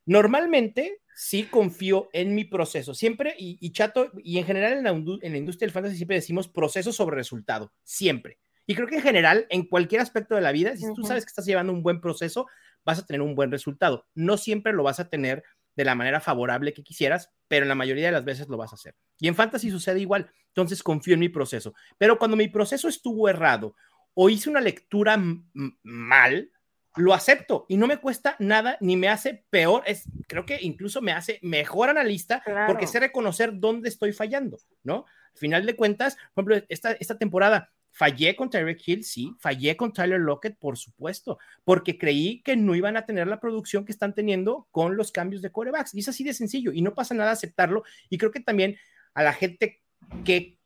Normalmente 0.07 1.01
sí 1.15 1.45
confío 1.45 2.09
en 2.13 2.35
mi 2.35 2.45
proceso, 2.45 2.95
siempre, 2.95 3.35
y, 3.39 3.59
y 3.61 3.73
chato, 3.73 4.11
y 4.23 4.39
en 4.39 4.45
general 4.45 4.73
en 4.73 4.85
la, 4.85 4.93
indu- 4.93 5.19
en 5.23 5.33
la 5.33 5.39
industria 5.39 5.67
del 5.67 5.73
fantasy 5.73 5.97
siempre 5.97 6.17
decimos 6.17 6.49
proceso 6.49 6.93
sobre 6.93 7.17
resultado, 7.17 7.73
siempre. 7.85 8.39
Y 8.67 8.75
creo 8.75 8.87
que 8.87 8.97
en 8.97 9.03
general, 9.03 9.47
en 9.51 9.67
cualquier 9.67 10.01
aspecto 10.01 10.35
de 10.35 10.41
la 10.41 10.53
vida, 10.53 10.77
si 10.77 10.83
tú 10.95 11.03
sabes 11.09 11.25
que 11.25 11.31
estás 11.31 11.47
llevando 11.47 11.73
un 11.73 11.83
buen 11.83 12.01
proceso, 12.01 12.47
vas 12.85 12.99
a 12.99 13.07
tener 13.07 13.21
un 13.21 13.35
buen 13.35 13.51
resultado. 13.51 14.07
No 14.15 14.37
siempre 14.39 14.73
lo 14.73 14.83
vas 14.83 15.01
a 15.01 15.09
tener 15.09 15.43
de 15.75 15.85
la 15.85 15.95
manera 15.95 16.21
favorable 16.21 16.73
que 16.73 16.83
quisieras, 16.83 17.31
pero 17.49 17.65
en 17.65 17.69
la 17.69 17.75
mayoría 17.75 18.07
de 18.07 18.13
las 18.13 18.25
veces 18.25 18.49
lo 18.49 18.57
vas 18.57 18.73
a 18.73 18.77
hacer. 18.77 18.95
Y 19.19 19.29
en 19.29 19.35
fantasy 19.35 19.71
sucede 19.71 20.01
igual, 20.01 20.31
entonces 20.49 20.83
confío 20.83 21.15
en 21.15 21.21
mi 21.21 21.29
proceso. 21.29 21.75
Pero 21.99 22.19
cuando 22.19 22.37
mi 22.37 22.49
proceso 22.49 22.89
estuvo 22.89 23.29
errado 23.29 23.75
o 24.15 24.29
hice 24.31 24.51
una 24.51 24.61
lectura 24.61 25.21
mal, 25.83 26.51
lo 26.97 27.15
acepto 27.15 27.65
y 27.69 27.77
no 27.77 27.87
me 27.87 27.99
cuesta 27.99 28.37
nada 28.39 28.77
ni 28.81 28.97
me 28.97 29.09
hace 29.09 29.45
peor, 29.51 29.83
es, 29.87 30.05
creo 30.27 30.45
que 30.45 30.59
incluso 30.61 31.01
me 31.01 31.13
hace 31.13 31.39
mejor 31.43 31.89
analista 31.89 32.43
Claro. 32.45 32.67
porque 32.67 32.87
sé 32.87 33.01
reconocer 33.01 33.53
dónde 33.59 33.89
estoy 33.89 34.13
fallando, 34.13 34.59
¿no? 34.83 35.07
Al 35.33 35.39
final 35.39 35.65
de 35.65 35.77
cuentas, 35.77 36.17
por 36.35 36.45
ejemplo, 36.45 36.67
esta, 36.69 36.93
esta 36.93 37.17
temporada 37.17 37.73
fallé 37.93 38.35
con 38.37 38.51
Tyreek 38.51 38.81
Hill, 38.87 39.05
sí, 39.05 39.35
fallé 39.39 39.77
con 39.77 39.93
Tyler 39.93 40.21
Lockett, 40.21 40.59
por 40.59 40.77
supuesto, 40.79 41.39
porque 41.65 41.99
creí 41.99 42.43
que 42.43 42.57
no 42.57 42.75
iban 42.75 42.97
a 42.97 43.07
tener 43.07 43.27
la 43.27 43.39
producción 43.39 43.85
que 43.85 43.93
están 43.93 44.15
teniendo 44.15 44.67
con 44.71 44.97
los 44.97 45.13
cambios 45.13 45.43
de 45.43 45.53
corebacks. 45.53 45.95
Y 45.95 46.01
es 46.01 46.09
así 46.09 46.25
de 46.25 46.33
sencillo 46.33 46.73
y 46.73 46.83
no 46.83 46.95
pasa 46.95 47.15
nada 47.15 47.31
aceptarlo. 47.33 47.85
Y 48.09 48.19
creo 48.19 48.31
que 48.31 48.41
también 48.41 48.77
a 49.15 49.23
la 49.23 49.35
gente 49.35 49.83
que 50.25 50.59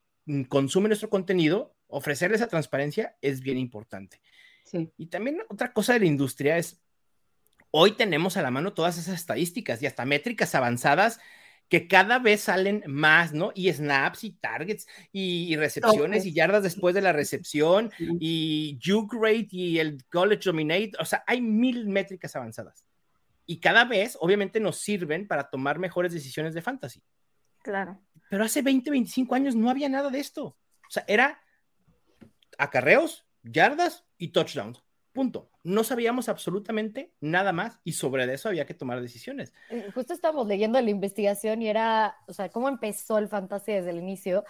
consume 0.49 0.89
nuestro 0.89 1.11
contenido, 1.11 1.75
ofrecerle 1.89 2.37
esa 2.37 2.49
transparencia 2.49 3.17
es 3.21 3.41
bien 3.41 3.59
importante. 3.59 4.21
Sí. 4.67 4.93
Y 4.99 5.07
también 5.07 5.39
otra 5.49 5.73
cosa 5.73 5.95
de 5.95 6.01
la 6.01 6.07
industria 6.07 6.59
es, 6.59 6.83
hoy 7.71 7.93
tenemos 7.93 8.37
a 8.37 8.43
la 8.43 8.51
mano 8.51 8.75
todas 8.75 8.99
esas 8.99 9.15
estadísticas 9.15 9.81
y 9.81 9.87
hasta 9.87 10.05
métricas 10.05 10.55
avanzadas 10.55 11.19
que 11.69 11.89
cada 11.89 12.19
vez 12.19 12.43
salen 12.43 12.85
más, 12.87 13.33
¿no? 13.33 13.51
Y 13.55 13.73
snaps 13.73 14.25
y 14.25 14.31
targets 14.31 14.87
y, 15.13 15.57
recepciones 15.57 16.25
y 16.25 16.33
yardas 16.33 16.63
después 16.63 16.95
de 16.95 17.01
la 17.01 17.13
recepción 17.13 17.91
y 17.99 18.79
juke 18.85 19.17
rate 19.21 19.49
y 19.51 19.79
el 19.79 20.05
college 20.07 20.43
dominate, 20.45 20.93
o 21.01 21.05
sea, 21.05 21.25
hay 21.27 21.41
mil 21.41 21.89
métricas 21.89 22.37
avanzadas. 22.37 22.85
Y 23.47 23.59
cada 23.59 23.85
vez, 23.85 24.17
obviamente, 24.21 24.61
nos 24.61 24.79
sirven 24.79 25.27
para 25.27 25.49
tomar 25.51 25.79
mejores 25.79 26.13
decisiones 26.13 26.55
de 26.55 26.63
fantasy. 26.63 27.03
Claro. 27.63 28.01
Pero 28.29 28.45
hace 28.45 28.63
20, 28.63 28.91
25 28.91 29.35
años 29.35 29.55
no 29.55 29.71
había 29.71 29.89
nada 29.89 30.11
de 30.11 30.21
esto. 30.21 30.45
O 30.45 30.91
sea, 30.91 31.05
era 31.07 31.41
acarreos, 32.59 33.27
yardas 33.43 34.06
y 34.19 34.29
touchdowns. 34.29 34.83
Punto. 35.13 35.51
No 35.63 35.83
sabíamos 35.83 36.29
absolutamente 36.29 37.15
nada 37.21 37.51
más 37.53 37.79
y 37.85 37.93
sobre 37.93 38.31
eso 38.33 38.51
había 38.51 38.67
que 38.67 38.75
tomar 38.75 39.01
decisiones. 39.01 39.55
Eh, 39.71 39.91
justo 39.95 40.13
estábamos 40.13 40.47
leyendo 40.47 40.79
la 40.79 40.91
investigación 40.91 41.63
y 41.63 41.69
era, 41.69 42.17
o 42.29 42.35
sea, 42.35 42.51
cómo 42.51 42.69
empezó 42.69 43.17
el 43.17 43.29
fantasy 43.29 43.73
desde 43.73 43.91
el 43.91 43.99
inicio. 43.99 44.45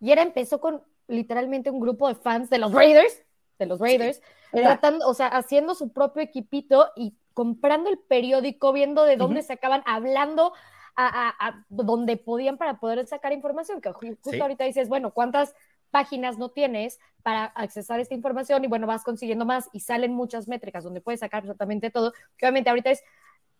Y 0.00 0.10
era, 0.10 0.22
empezó 0.22 0.60
con 0.60 0.82
literalmente 1.06 1.70
un 1.70 1.78
grupo 1.78 2.08
de 2.08 2.16
fans 2.16 2.50
de 2.50 2.58
los 2.58 2.72
Raiders, 2.72 3.24
de 3.60 3.66
los 3.66 3.78
Raiders, 3.78 4.20
tratando, 4.50 5.06
o 5.08 5.14
sea, 5.14 5.28
haciendo 5.28 5.74
su 5.74 5.92
propio 5.92 6.22
equipito 6.22 6.90
y 6.96 7.16
comprando 7.32 7.88
el 7.88 7.98
periódico, 7.98 8.72
viendo 8.72 9.04
de 9.04 9.16
dónde 9.16 9.42
se 9.42 9.52
acaban 9.52 9.82
hablando 9.86 10.52
a, 10.96 11.64
donde 11.68 12.16
podían 12.16 12.58
para 12.58 12.80
poder 12.80 13.06
sacar 13.06 13.32
información, 13.32 13.80
que 13.80 13.92
justo 13.92 14.42
ahorita 14.42 14.64
dices, 14.64 14.88
bueno, 14.88 15.12
¿cuántas 15.12 15.54
páginas 15.90 16.38
no 16.38 16.50
tienes 16.50 16.98
para 17.22 17.44
accesar 17.44 18.00
esta 18.00 18.14
información? 18.14 18.64
Y 18.64 18.68
bueno, 18.68 18.86
vas 18.86 19.04
consiguiendo 19.04 19.44
más 19.44 19.68
y 19.72 19.80
salen 19.80 20.12
muchas 20.14 20.48
métricas 20.48 20.84
donde 20.84 21.00
puedes 21.00 21.20
sacar 21.20 21.38
absolutamente 21.38 21.90
todo, 21.90 22.12
que 22.36 22.46
obviamente 22.46 22.70
ahorita 22.70 22.90
es 22.90 23.02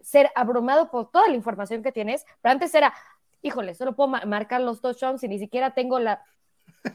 ser 0.00 0.30
abrumado 0.34 0.90
por 0.90 1.10
toda 1.10 1.28
la 1.28 1.34
información 1.34 1.82
que 1.82 1.92
tienes, 1.92 2.24
pero 2.40 2.52
antes 2.52 2.74
era, 2.74 2.94
híjole, 3.42 3.74
solo 3.74 3.94
puedo 3.94 4.08
marcar 4.08 4.60
los 4.60 4.80
touchdowns 4.80 5.22
y 5.24 5.28
ni 5.28 5.38
siquiera 5.38 5.74
tengo 5.74 5.98
la 5.98 6.22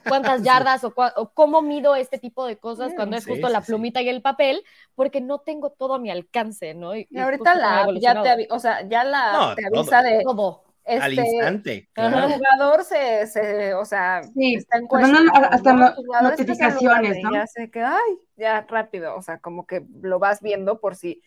cuántas 0.08 0.44
yardas 0.44 0.84
o, 0.84 0.94
cómo 1.34 1.62
mido 1.62 1.96
este 1.96 2.18
tipo 2.18 2.46
de 2.46 2.58
cosas 2.58 2.94
cuando 2.96 3.18
es 3.18 3.26
justo 3.26 3.50
la 3.50 3.62
plumita 3.62 4.02
y 4.02 4.10
el 4.10 4.22
papel, 4.22 4.64
porque 4.96 5.22
no 5.22 5.40
tengo 5.40 5.72
todo 5.72 5.96
a 5.96 6.00
mi 6.00 6.12
alcance, 6.12 6.74
¿no? 6.74 6.96
Y, 6.96 7.08
ahorita 7.18 7.56
la 7.56 7.88
ya 8.00 8.22
te, 8.22 8.48
o 8.50 8.60
sea, 8.60 8.88
ya 8.88 9.04
la 9.04 9.54
te 9.56 9.66
avisa 9.66 10.02
de 10.02 10.22
todo. 10.24 10.64
Este, 10.86 11.04
al 11.04 11.14
instante. 11.14 11.90
El 11.96 12.14
jugador 12.14 12.84
se, 12.84 13.26
se, 13.28 13.74
o 13.74 13.86
sea, 13.86 14.20
está 14.20 14.78
en 14.78 14.88
cuestión. 14.88 15.30
hasta 15.34 15.74
notificaciones, 16.22 17.18
¿no? 17.24 17.34
Ya 17.34 17.48
sé 17.48 17.72
que, 17.72 17.82
ay, 17.82 18.18
ya 18.36 18.66
rápido, 18.68 19.16
o 19.16 19.22
sea, 19.22 19.40
como 19.40 19.66
que 19.66 19.86
lo 20.02 20.20
vas 20.20 20.42
viendo 20.42 20.82
por 20.82 20.96
si 20.96 21.22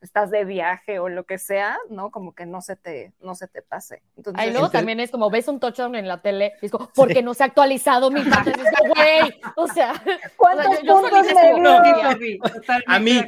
estás 0.00 0.30
de 0.30 0.44
viaje 0.44 0.98
o 0.98 1.08
lo 1.08 1.24
que 1.24 1.38
sea, 1.38 1.78
¿no? 1.88 2.10
Como 2.10 2.34
que 2.34 2.46
no 2.46 2.60
se 2.60 2.76
te, 2.76 3.12
no 3.20 3.34
se 3.34 3.48
te 3.48 3.62
pase. 3.62 4.02
Entonces, 4.16 4.42
Ahí 4.42 4.52
luego 4.52 4.70
también 4.70 5.00
es 5.00 5.10
como 5.10 5.30
ves 5.30 5.48
un 5.48 5.58
touchdown 5.58 5.94
en 5.94 6.06
la 6.06 6.20
tele, 6.20 6.52
y 6.60 6.66
es 6.66 6.72
como, 6.72 6.90
porque 6.94 7.22
no 7.22 7.34
se 7.34 7.42
ha 7.44 7.46
actualizado 7.46 8.10
mi 8.10 8.22
güey, 8.22 9.40
o 9.56 9.66
sea, 9.68 9.94
¿cuántos 10.36 10.78
puntos 10.80 11.10
me 11.34 12.38
A 12.86 12.98
mí, 12.98 13.24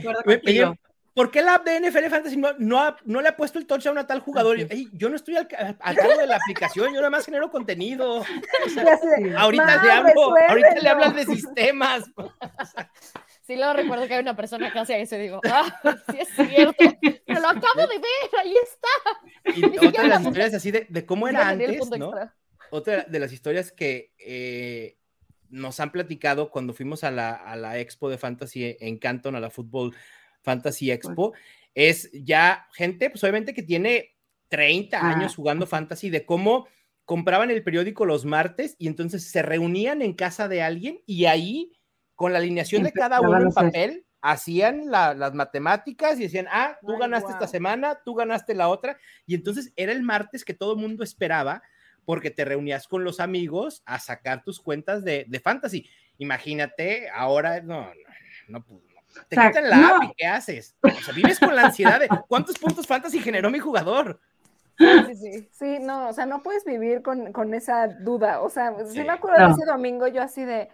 ¿por 1.15 1.31
qué 1.31 1.43
la 1.43 1.57
app 1.57 1.65
de 1.65 1.81
NFL 1.81 2.07
Fantasy 2.09 2.37
no, 2.37 2.51
no, 3.05 3.21
le 3.21 3.29
ha 3.29 3.37
puesto 3.37 3.59
el 3.59 3.67
touchdown 3.67 3.99
a 3.99 4.07
tal 4.07 4.21
jugador? 4.21 4.57
yo 4.93 5.09
no 5.09 5.17
estoy 5.17 5.37
al, 5.37 5.49
cargo 5.49 6.17
de 6.19 6.27
la 6.27 6.37
aplicación, 6.37 6.89
yo 6.89 7.01
nada 7.01 7.11
más 7.11 7.25
genero 7.25 7.51
contenido. 7.51 8.25
ahorita, 9.37 9.83
le 9.83 9.91
hablo, 9.91 10.35
ahorita 10.49 10.75
le 10.81 10.89
hablan 10.89 11.17
de 11.17 11.25
sistemas. 11.27 12.05
Sí, 13.51 13.57
luego 13.57 13.73
recuerdo 13.73 14.07
que 14.07 14.15
hay 14.15 14.21
una 14.21 14.37
persona 14.37 14.73
que 14.73 14.79
hace 14.79 15.01
eso 15.01 15.17
y 15.17 15.23
digo, 15.23 15.41
ah, 15.51 15.81
sí 16.09 16.19
es 16.21 16.29
cierto, 16.49 16.85
pero 17.27 17.41
lo 17.41 17.49
acabo 17.49 17.81
de 17.81 17.99
ver, 17.99 18.41
ahí 18.41 18.55
está. 18.63 19.57
Y 19.57 19.89
otra 19.89 20.05
de 20.05 20.09
las 20.09 20.23
historias 20.23 20.55
así 20.55 20.71
de, 20.71 21.05
cómo 21.05 21.27
era 21.27 21.49
antes, 21.49 21.91
¿no? 21.99 22.13
Otra 22.71 23.03
de 23.09 23.19
las 23.19 23.33
historias 23.33 23.73
que 23.73 24.15
eh, 24.21 24.99
nos 25.49 25.81
han 25.81 25.91
platicado 25.91 26.53
cuando 26.53 26.75
fuimos 26.75 27.03
a 27.03 27.11
la, 27.11 27.33
a 27.35 27.57
la 27.57 27.81
expo 27.81 28.09
de 28.09 28.19
fantasy 28.19 28.77
en 28.79 28.99
Canton, 28.99 29.35
a 29.35 29.41
la 29.41 29.51
Fútbol 29.51 29.97
Fantasy 30.43 30.91
Expo, 30.91 31.32
es 31.74 32.11
ya 32.12 32.68
gente, 32.72 33.11
pues 33.11 33.22
obviamente 33.24 33.55
que 33.55 33.62
tiene 33.62 34.16
30 34.49 34.99
ah, 34.99 35.11
años 35.11 35.36
jugando 35.36 35.66
fantasy, 35.66 36.11
de 36.11 36.24
cómo 36.24 36.66
compraban 37.05 37.51
el 37.51 37.62
periódico 37.62 38.05
los 38.05 38.24
martes 38.24 38.76
y 38.78 38.86
entonces 38.86 39.24
se 39.24 39.43
reunían 39.43 40.03
en 40.03 40.14
casa 40.14 40.49
de 40.49 40.62
alguien 40.62 41.01
y 41.07 41.24
ahí 41.24 41.72
con 42.14 42.32
la 42.32 42.38
alineación 42.38 42.82
de 42.82 42.93
cada 42.93 43.20
uno 43.20 43.41
en 43.41 43.51
papel, 43.51 44.07
hacían 44.20 44.91
las 44.91 45.34
matemáticas 45.34 46.18
y 46.18 46.24
decían, 46.24 46.47
ah, 46.51 46.76
tú 46.86 46.99
ganaste 46.99 47.32
esta 47.32 47.47
semana, 47.47 48.01
tú 48.05 48.14
ganaste 48.14 48.55
la 48.55 48.68
otra, 48.68 48.99
y 49.24 49.34
entonces 49.34 49.72
era 49.74 49.93
el 49.93 50.03
martes 50.03 50.45
que 50.45 50.53
todo 50.53 50.74
el 50.74 50.78
mundo 50.78 51.03
esperaba 51.03 51.62
porque 52.05 52.30
te 52.30 52.45
reunías 52.45 52.86
con 52.88 53.05
los 53.05 53.20
amigos 53.20 53.82
a 53.86 53.99
sacar 53.99 54.43
tus 54.45 54.61
cuentas 54.61 55.05
de, 55.05 55.41
fantasy. 55.43 55.88
Imagínate, 56.18 57.09
ahora 57.09 57.62
no, 57.62 57.91
no, 58.49 58.59
no, 58.68 58.82
pues, 59.29 59.41
te 59.41 59.49
quitan 59.49 59.71
la 59.71 59.89
app 59.89 60.05
y 60.05 60.14
¿qué 60.16 60.27
haces? 60.27 60.77
O 60.83 60.91
sea, 60.91 61.14
vives 61.14 61.39
con 61.39 61.55
la 61.55 61.66
ansiedad 61.66 62.01
de 62.01 62.09
cuántos 62.29 62.59
puntos 62.59 62.87
fantasy 62.87 63.21
generó 63.21 63.51
mi 63.51 63.59
jugador. 63.59 64.21
Sí, 64.79 65.14
sí, 65.14 65.49
sí, 65.53 65.79
no, 65.81 66.09
o 66.09 66.12
sea, 66.12 66.25
no 66.25 66.43
puedes 66.43 66.64
vivir 66.64 67.03
con, 67.03 67.55
esa 67.55 67.87
duda. 67.87 68.41
O 68.41 68.49
sea, 68.49 68.75
sí. 68.87 69.01
me 69.01 69.11
acuerdo 69.11 69.47
de 69.47 69.53
ese 69.53 69.66
domingo 69.66 70.07
yo 70.09 70.23
así 70.23 70.45
de, 70.45 70.71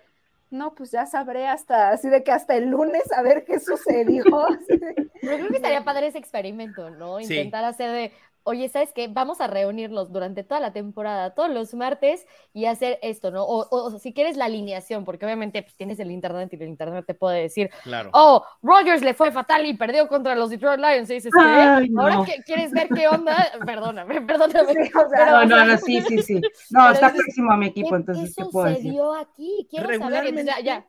no, 0.50 0.74
pues 0.74 0.92
ya 0.92 1.06
sabré 1.06 1.48
hasta, 1.48 1.90
así 1.90 2.08
de 2.08 2.22
que 2.22 2.30
hasta 2.30 2.54
el 2.56 2.68
lunes 2.68 3.02
a 3.12 3.22
ver 3.22 3.44
qué 3.44 3.58
sucedió. 3.58 4.24
Yo 5.22 5.30
creo 5.32 5.48
que 5.48 5.56
estaría 5.56 5.84
padre 5.84 6.06
ese 6.06 6.18
experimento, 6.18 6.90
¿no? 6.90 7.18
Intentar 7.18 7.64
hacer 7.64 7.90
de, 7.90 8.12
oye, 8.46 8.68
¿sabes 8.68 8.92
qué? 8.94 9.08
Vamos 9.08 9.40
a 9.40 9.48
reunirnos 9.48 10.12
durante 10.12 10.44
toda 10.44 10.60
la 10.60 10.72
temporada, 10.72 11.34
todos 11.34 11.50
los 11.50 11.74
martes, 11.74 12.26
y 12.54 12.66
hacer 12.66 12.98
esto, 13.02 13.32
¿no? 13.32 13.44
O, 13.44 13.98
si 13.98 14.14
quieres 14.14 14.36
la 14.36 14.44
alineación, 14.44 15.04
porque 15.04 15.26
obviamente 15.26 15.62
pues, 15.62 15.76
tienes 15.76 15.98
el 15.98 16.12
internet 16.12 16.48
y 16.52 16.56
el 16.56 16.68
internet 16.68 17.04
te 17.06 17.14
puede 17.14 17.42
decir, 17.42 17.70
claro. 17.82 18.10
oh, 18.12 18.44
Rogers 18.62 19.02
le 19.02 19.14
fue 19.14 19.32
fatal 19.32 19.66
y 19.66 19.74
perdió 19.74 20.06
contra 20.06 20.36
los 20.36 20.50
Detroit 20.50 20.78
Lions, 20.78 21.10
y 21.10 21.14
dices, 21.14 21.32
¿qué? 21.36 21.90
Ahora 21.98 22.24
que 22.24 22.42
quieres 22.44 22.70
ver 22.70 22.88
qué 22.88 23.08
onda, 23.08 23.36
perdóname, 23.66 24.20
perdóname. 24.22 24.90
no, 24.94 25.44
no, 25.44 25.64
no, 25.64 25.78
sí, 25.78 26.00
sí, 26.02 26.22
sí. 26.22 26.40
No, 26.70 26.90
está 26.90 27.12
próximo 27.12 27.52
a 27.52 27.56
mi 27.56 27.66
equipo, 27.66 27.96
entonces, 27.96 28.34
¿qué, 28.36 28.44
puedo 28.44 28.66
decir? 28.66 28.82
sucedió 28.84 29.12
aquí? 29.14 29.66
Quiero 29.68 29.98
saber, 29.98 30.44
ya, 30.44 30.60
ya. 30.60 30.86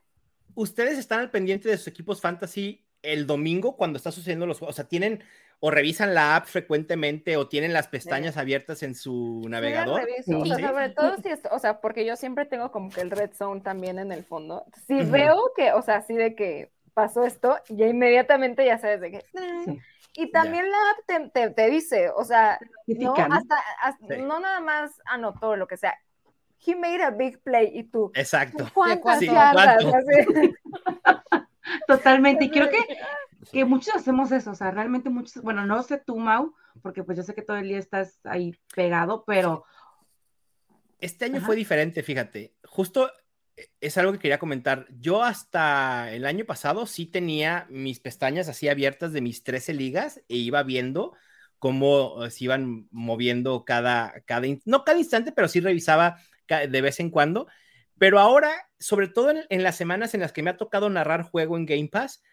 Ustedes 0.54 0.98
están 0.98 1.20
al 1.22 1.32
pendiente 1.32 1.70
de 1.70 1.78
sus 1.78 1.88
equipos 1.88 2.22
fantasy 2.22 2.84
el 3.02 3.26
domingo 3.28 3.78
cuando 3.78 3.98
está 3.98 4.12
sucediendo 4.12 4.46
los 4.46 4.60
juegos, 4.60 4.76
o 4.76 4.78
sea, 4.78 4.88
tienen 4.88 5.24
o 5.60 5.72
revisan 5.72 6.14
la 6.14 6.36
app 6.36 6.46
frecuentemente 6.46 7.36
o 7.36 7.48
tienen 7.48 7.74
las 7.74 7.88
pestañas 7.88 8.38
abiertas 8.38 8.84
en 8.84 8.94
su 8.94 9.44
navegador. 9.50 10.02
o 10.02 10.46
sea, 10.46 10.70
sobre 10.70 10.90
todo 10.90 11.18
si 11.18 11.30
es, 11.30 11.42
o 11.52 11.60
sea, 11.60 11.82
porque 11.82 12.06
yo 12.06 12.16
siempre 12.16 12.46
tengo 12.46 12.72
como 12.72 12.90
que 12.90 13.02
el 13.02 13.10
red 13.10 13.32
zone 13.34 13.62
también 13.62 13.98
en 13.98 14.12
el 14.12 14.24
fondo. 14.24 14.66
Si 14.86 15.04
veo 15.04 15.52
que, 15.56 15.74
o 15.74 15.82
sea, 15.82 15.98
así 15.98 16.14
de 16.14 16.36
que 16.36 16.72
pasó 16.94 17.26
esto, 17.26 17.58
ya 17.70 17.88
inmediatamente 17.88 18.66
ya 18.66 18.78
sabes 18.78 19.02
de 19.02 19.12
qué. 19.12 19.26
Y 20.16 20.32
también 20.32 20.70
la 20.70 20.78
app 20.92 21.32
te, 21.32 21.50
te, 21.52 21.70
dice, 21.70 22.10
o 22.10 22.24
sea, 22.24 22.60
no, 22.88 23.14
hasta, 23.14 24.18
no 24.18 24.40
nada 24.40 24.60
más 24.60 24.92
anotó 25.06 25.56
lo 25.56 25.68
que 25.68 25.78
sea. 25.78 25.96
He 26.66 26.76
made 26.76 27.04
a 27.04 27.12
big 27.12 27.40
play 27.44 27.70
y 27.72 27.84
tú. 27.84 28.12
Exacto. 28.16 28.68
¿Cuántas 28.74 29.20
Totalmente. 31.88 32.46
Y 32.46 32.50
creo 32.50 32.70
que 32.70 32.80
que 33.52 33.66
muchos 33.66 33.96
hacemos 33.96 34.32
eso, 34.32 34.52
o 34.52 34.56
sea, 34.56 34.72
realmente 34.72 35.10
muchos, 35.10 35.42
bueno, 35.44 35.66
no 35.66 35.82
sé 35.84 36.02
tú, 36.06 36.18
Mau, 36.18 36.54
porque 36.82 37.04
pues 37.04 37.18
yo 37.18 37.24
sé 37.24 37.34
que 37.34 37.42
todo 37.42 37.58
el 37.58 37.68
día 37.68 37.80
estás 37.80 38.20
ahí 38.24 38.56
pegado, 38.76 39.24
pero... 39.26 39.66
Este 41.00 41.26
año 41.26 41.42
fue 41.42 41.56
diferente, 41.56 42.02
fíjate. 42.02 42.56
Justo 42.64 43.12
eh, 43.56 43.70
es 43.82 43.98
algo 43.98 44.14
que 44.14 44.20
quería 44.20 44.40
comentar. 44.40 44.88
Yo 45.00 45.24
hasta 45.24 46.12
el 46.12 46.26
año 46.26 46.46
pasado 46.46 46.86
sí 46.88 47.06
tenía 47.06 47.68
mis 47.70 48.00
pestañas 48.00 48.50
así 48.50 48.68
abiertas 48.68 49.14
de 49.14 49.22
mis 49.22 49.44
13 49.44 49.74
ligas 49.74 50.22
e 50.28 50.38
iba 50.38 50.64
viendo 50.64 51.14
cómo 51.60 52.26
eh, 52.26 52.32
se 52.32 52.46
iban 52.46 52.88
moviendo 52.92 53.64
cada, 53.64 54.22
cada, 54.26 54.48
no 54.66 54.84
cada 54.84 54.98
instante, 54.98 55.32
pero 55.32 55.48
sí 55.48 55.60
revisaba 55.60 56.18
de 56.48 56.82
vez 56.82 57.00
en 57.00 57.12
cuando. 57.12 57.48
Pero 58.00 58.20
ahora, 58.20 58.52
sobre 58.80 59.08
todo 59.08 59.32
en, 59.32 59.44
en 59.50 59.64
las 59.64 59.76
semanas 59.76 60.14
en 60.14 60.22
las 60.22 60.32
que 60.32 60.44
me 60.44 60.50
ha 60.50 60.58
tocado 60.58 60.90
narrar 60.90 61.24
juego 61.24 61.58
en 61.58 61.66
Game 61.66 61.90
Pass, 61.90 62.24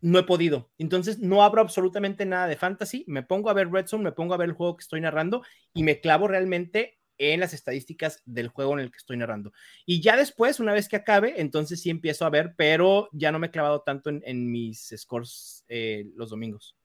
no 0.00 0.18
he 0.18 0.24
podido. 0.24 0.70
Entonces 0.78 1.18
no 1.18 1.42
abro 1.42 1.60
absolutamente 1.60 2.24
nada 2.26 2.46
de 2.46 2.56
fantasy, 2.56 3.04
me 3.06 3.22
pongo 3.22 3.50
a 3.50 3.54
ver 3.54 3.70
Red 3.70 3.86
Zone, 3.86 4.04
me 4.04 4.12
pongo 4.12 4.34
a 4.34 4.36
ver 4.36 4.48
el 4.48 4.54
juego 4.54 4.76
que 4.76 4.82
estoy 4.82 5.00
narrando 5.00 5.42
y 5.74 5.82
me 5.82 6.00
clavo 6.00 6.28
realmente 6.28 6.98
en 7.18 7.40
las 7.40 7.54
estadísticas 7.54 8.22
del 8.24 8.48
juego 8.48 8.74
en 8.74 8.80
el 8.80 8.90
que 8.90 8.98
estoy 8.98 9.16
narrando. 9.16 9.52
Y 9.86 10.00
ya 10.00 10.16
después, 10.16 10.60
una 10.60 10.72
vez 10.72 10.88
que 10.88 10.96
acabe, 10.96 11.40
entonces 11.40 11.80
sí 11.80 11.90
empiezo 11.90 12.26
a 12.26 12.30
ver, 12.30 12.54
pero 12.56 13.08
ya 13.12 13.32
no 13.32 13.38
me 13.38 13.48
he 13.48 13.50
clavado 13.50 13.80
tanto 13.80 14.10
en, 14.10 14.50
mis 14.50 14.92
scores 14.96 15.64
eh, 15.68 16.06
los 16.14 16.30
domingos. 16.30 16.76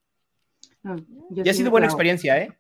y 1.36 1.50
ha 1.50 1.54
sido 1.54 1.72
buena 1.72 1.88
experiencia, 1.88 2.42
¿eh? 2.42 2.58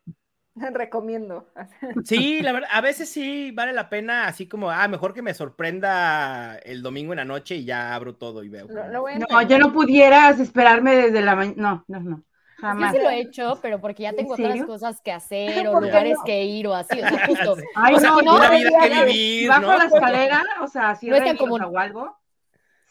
Recomiendo. 0.73 1.47
Sí, 2.05 2.41
la 2.41 2.51
verdad, 2.51 2.69
a 2.71 2.81
veces 2.81 3.09
sí 3.09 3.51
vale 3.51 3.73
la 3.73 3.89
pena, 3.89 4.27
así 4.27 4.47
como, 4.47 4.71
ah, 4.71 4.87
mejor 4.87 5.13
que 5.13 5.21
me 5.21 5.33
sorprenda 5.33 6.57
el 6.57 6.81
domingo 6.81 7.13
en 7.13 7.17
la 7.17 7.25
noche 7.25 7.55
y 7.55 7.65
ya 7.65 7.93
abro 7.93 8.15
todo 8.15 8.43
y 8.43 8.49
veo. 8.49 8.67
no, 8.67 9.41
yo 9.43 9.57
no 9.57 9.73
pudieras 9.73 10.39
esperarme 10.39 10.95
desde 10.95 11.21
la 11.21 11.35
mañana. 11.35 11.55
No, 11.57 11.85
no, 11.87 11.99
no. 11.99 12.23
Jamás. 12.57 12.93
Yo 12.93 12.99
sí 12.99 13.03
lo 13.03 13.09
he 13.09 13.21
hecho, 13.21 13.59
pero 13.61 13.81
porque 13.81 14.03
ya 14.03 14.13
tengo 14.13 14.33
otras 14.33 14.63
cosas 14.65 15.01
que 15.01 15.11
hacer 15.11 15.67
o 15.67 15.81
lugares 15.81 16.17
que 16.23 16.43
ir 16.43 16.67
o 16.67 16.75
así, 16.75 17.01
o 17.01 17.07
sea, 17.07 17.27
justo. 17.27 17.57
Ay, 17.75 17.95
no, 17.95 18.19
una 18.19 18.49
vida 18.51 18.69
que 18.83 19.05
vivir, 19.05 19.49
Bajo 19.49 19.77
la 19.77 19.85
escalera, 19.85 20.43
o 20.61 20.67
sea, 20.67 20.95
si 20.95 21.07
no 21.07 21.15
es 21.15 21.37
como... 21.39 21.55
o 21.55 21.77
algo 21.79 22.20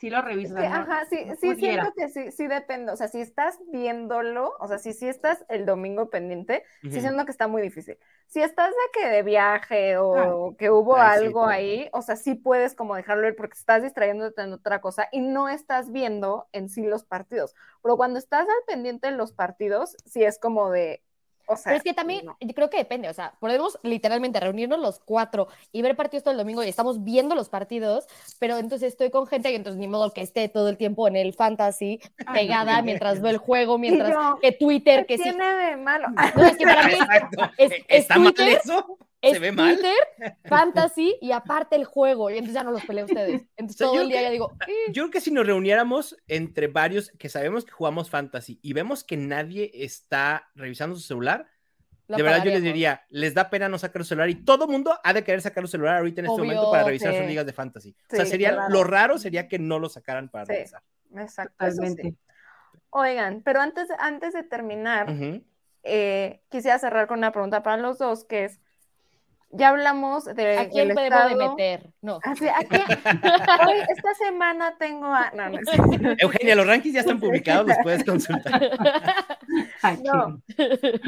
sí 0.01 0.09
lo 0.09 0.23
revisas. 0.23 0.65
ajá, 0.65 1.05
sí, 1.11 1.19
sí 1.39 1.55
siento 1.57 1.93
que 1.95 2.09
sí, 2.09 2.31
sí 2.33 2.47
depende. 2.47 2.91
O 2.91 2.97
sea, 2.97 3.09
si 3.09 3.21
estás 3.21 3.59
viéndolo, 3.71 4.55
o 4.59 4.67
sea, 4.67 4.79
si 4.79 4.95
sí 4.95 5.07
estás 5.07 5.45
el 5.51 5.67
domingo 5.67 6.09
pendiente, 6.09 6.65
sí 6.83 7.01
siento 7.01 7.27
que 7.27 7.31
está 7.31 7.49
muy 7.49 7.61
difícil. 7.61 7.99
Si 8.27 8.41
estás 8.41 8.71
de 8.71 9.01
que 9.01 9.09
de 9.09 9.23
viaje 9.23 9.99
o 9.99 10.57
que 10.57 10.71
hubo 10.71 10.97
algo 10.97 11.45
ahí, 11.45 11.91
o 11.93 12.01
sea, 12.01 12.17
sí 12.17 12.35
puedes 12.35 12.75
como 12.75 12.95
dejarlo 12.95 13.25
ver 13.25 13.37
porque 13.37 13.59
estás 13.59 13.83
distrayéndote 13.83 14.41
en 14.41 14.55
otra 14.55 14.81
cosa 14.81 15.09
y 15.13 15.21
no 15.21 15.49
estás 15.51 15.93
viendo 15.93 16.49
en 16.53 16.71
sí 16.71 16.83
los 16.83 17.05
partidos. 17.05 17.55
Pero 17.83 17.99
cuando 17.99 18.19
estás 18.19 18.49
al 18.49 18.65
pendiente 18.67 19.09
de 19.11 19.17
los 19.17 19.33
partidos, 19.33 19.97
sí 20.07 20.25
es 20.25 20.39
como 20.39 20.71
de, 20.71 21.03
pero 21.65 21.77
es 21.77 21.83
que 21.83 21.95
también, 21.95 22.27
yo 22.41 22.55
creo 22.55 22.71
que 22.71 22.79
depende, 22.79 23.09
o 23.09 23.15
sea, 23.15 23.35
podemos 23.41 23.79
literalmente 23.83 24.41
reunirnos 24.41 24.79
los 24.79 25.01
cuatro 25.01 25.49
y 25.73 25.83
ver 25.83 25.97
partidos 25.97 26.25
todo 26.25 26.33
el 26.33 26.39
domingo 26.39 26.63
y 26.63 26.69
estamos 26.69 27.05
viendo 27.05 27.35
los 27.35 27.49
partidos, 27.49 28.07
pero 28.39 28.59
entonces 28.59 28.93
estoy 28.93 29.11
con 29.11 29.27
gente 29.27 29.51
y 29.51 29.55
entonces 29.55 29.81
ni 29.81 29.89
modo 29.89 30.13
que 30.13 30.23
esté 30.23 30.49
todo 30.49 30.69
el 30.69 30.77
tiempo 30.77 31.09
en 31.09 31.17
el 31.17 31.33
fantasy 31.33 32.01
pegada 32.33 32.83
mientras 32.83 33.21
veo 33.21 33.31
el 33.31 33.39
juego, 33.39 33.79
mientras 33.79 34.17
que 34.41 34.53
Twitter, 34.53 35.07
que 35.07 35.17
sí. 35.17 35.25
tiene 35.25 35.53
de 35.55 35.77
malo? 35.77 36.09
No, 36.37 36.45
es 36.45 36.57
que 36.57 36.65
para 36.65 36.87
mí 36.87 36.93
es, 37.59 37.73
¿Está 37.89 38.19
mal 38.19 38.35
eso? 38.39 38.99
¿Se 39.23 39.39
ve 39.39 39.53
mal? 39.53 39.75
Twitter, 39.75 40.37
fantasy 40.45 41.17
y 41.21 41.33
aparte 41.33 41.77
el 41.77 41.85
juego. 41.85 42.31
Y 42.31 42.35
entonces 42.35 42.55
ya 42.55 42.63
no 42.63 42.71
los 42.71 42.85
peleé 42.85 43.05
ustedes. 43.05 43.43
Entonces 43.57 43.77
todo 43.77 44.01
el 44.01 44.09
día 44.09 44.23
ya 44.23 44.31
digo. 44.31 44.57
Eh". 44.67 44.93
Yo 44.93 45.05
creo 45.05 45.11
que 45.11 45.21
si 45.21 45.31
nos 45.31 45.47
reuniéramos 45.47 46.17
entre 46.27 46.69
varios 46.69 47.11
que 47.19 47.29
sabemos 47.29 47.65
que 47.65 47.73
jugamos 47.73 48.09
fantasy 48.09 48.59
y 48.63 48.73
vemos 48.73 49.05
que 49.05 49.17
nadie 49.17 49.71
está 49.75 50.49
revisando 50.55 50.97
su 50.97 51.03
celular, 51.03 51.47
de 52.17 52.23
verdad 52.23 52.45
yo 52.45 52.51
les 52.51 52.63
diría, 52.63 53.07
les 53.09 53.35
da 53.35 53.51
pena 53.51 53.69
no 53.69 53.79
sacar 53.79 54.01
el 54.01 54.07
celular 54.07 54.31
y 54.31 54.35
todo 54.35 54.67
mundo 54.67 54.99
ha 55.03 55.13
de 55.13 55.23
querer 55.23 55.43
sacar 55.43 55.63
el 55.63 55.69
celular 55.69 55.99
ahorita 55.99 56.23
en 56.23 56.27
este 56.27 56.41
momento 56.41 56.71
para 56.71 56.85
revisar 56.85 57.15
sus 57.15 57.27
ligas 57.27 57.47
de 57.47 57.53
fantasy. 57.53 57.95
o 58.11 58.17
sea, 58.17 58.27
sería 58.27 58.69
lo 58.69 58.85
raro 58.85 59.19
sería 59.19 59.49
que 59.49 59.59
no 59.59 59.79
lo 59.79 59.89
sacaran 59.89 60.29
para 60.29 60.47
revisar. 60.47 60.83
Exactamente. 61.17 62.17
Oigan, 62.91 63.43
pero 63.43 63.61
antes, 63.61 63.89
antes 63.99 64.33
de 64.33 64.43
terminar, 64.43 65.15
eh, 65.85 66.43
quisiera 66.49 66.79
cerrar 66.79 67.07
con 67.07 67.19
una 67.19 67.33
pregunta 67.33 67.63
para 67.63 67.77
los 67.77 67.99
dos, 67.99 68.25
que 68.25 68.45
es, 68.45 68.61
ya 69.53 69.69
hablamos 69.69 70.25
de. 70.25 70.59
¿A 70.59 70.69
quién 70.69 70.95
podemos 70.95 71.29
de 71.29 71.37
meter? 71.37 71.93
No. 72.01 72.21
Así, 72.23 72.47
¿a 72.47 72.59
Hoy, 72.59 73.75
esta 73.89 74.15
semana 74.15 74.77
tengo 74.79 75.07
a. 75.07 75.31
No, 75.33 75.51
no, 75.51 76.15
Eugenia, 76.19 76.55
los 76.55 76.67
rankings 76.67 76.95
ya 76.95 77.01
están 77.01 77.19
publicados, 77.19 77.67
los 77.67 77.77
puedes 77.83 78.05
consultar. 78.05 78.61
no. 80.05 80.41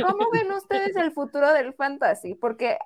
¿Cómo 0.06 0.30
ven 0.32 0.50
ustedes 0.52 0.96
el 0.96 1.12
futuro 1.12 1.52
del 1.52 1.72
fantasy? 1.74 2.34
Porque 2.34 2.78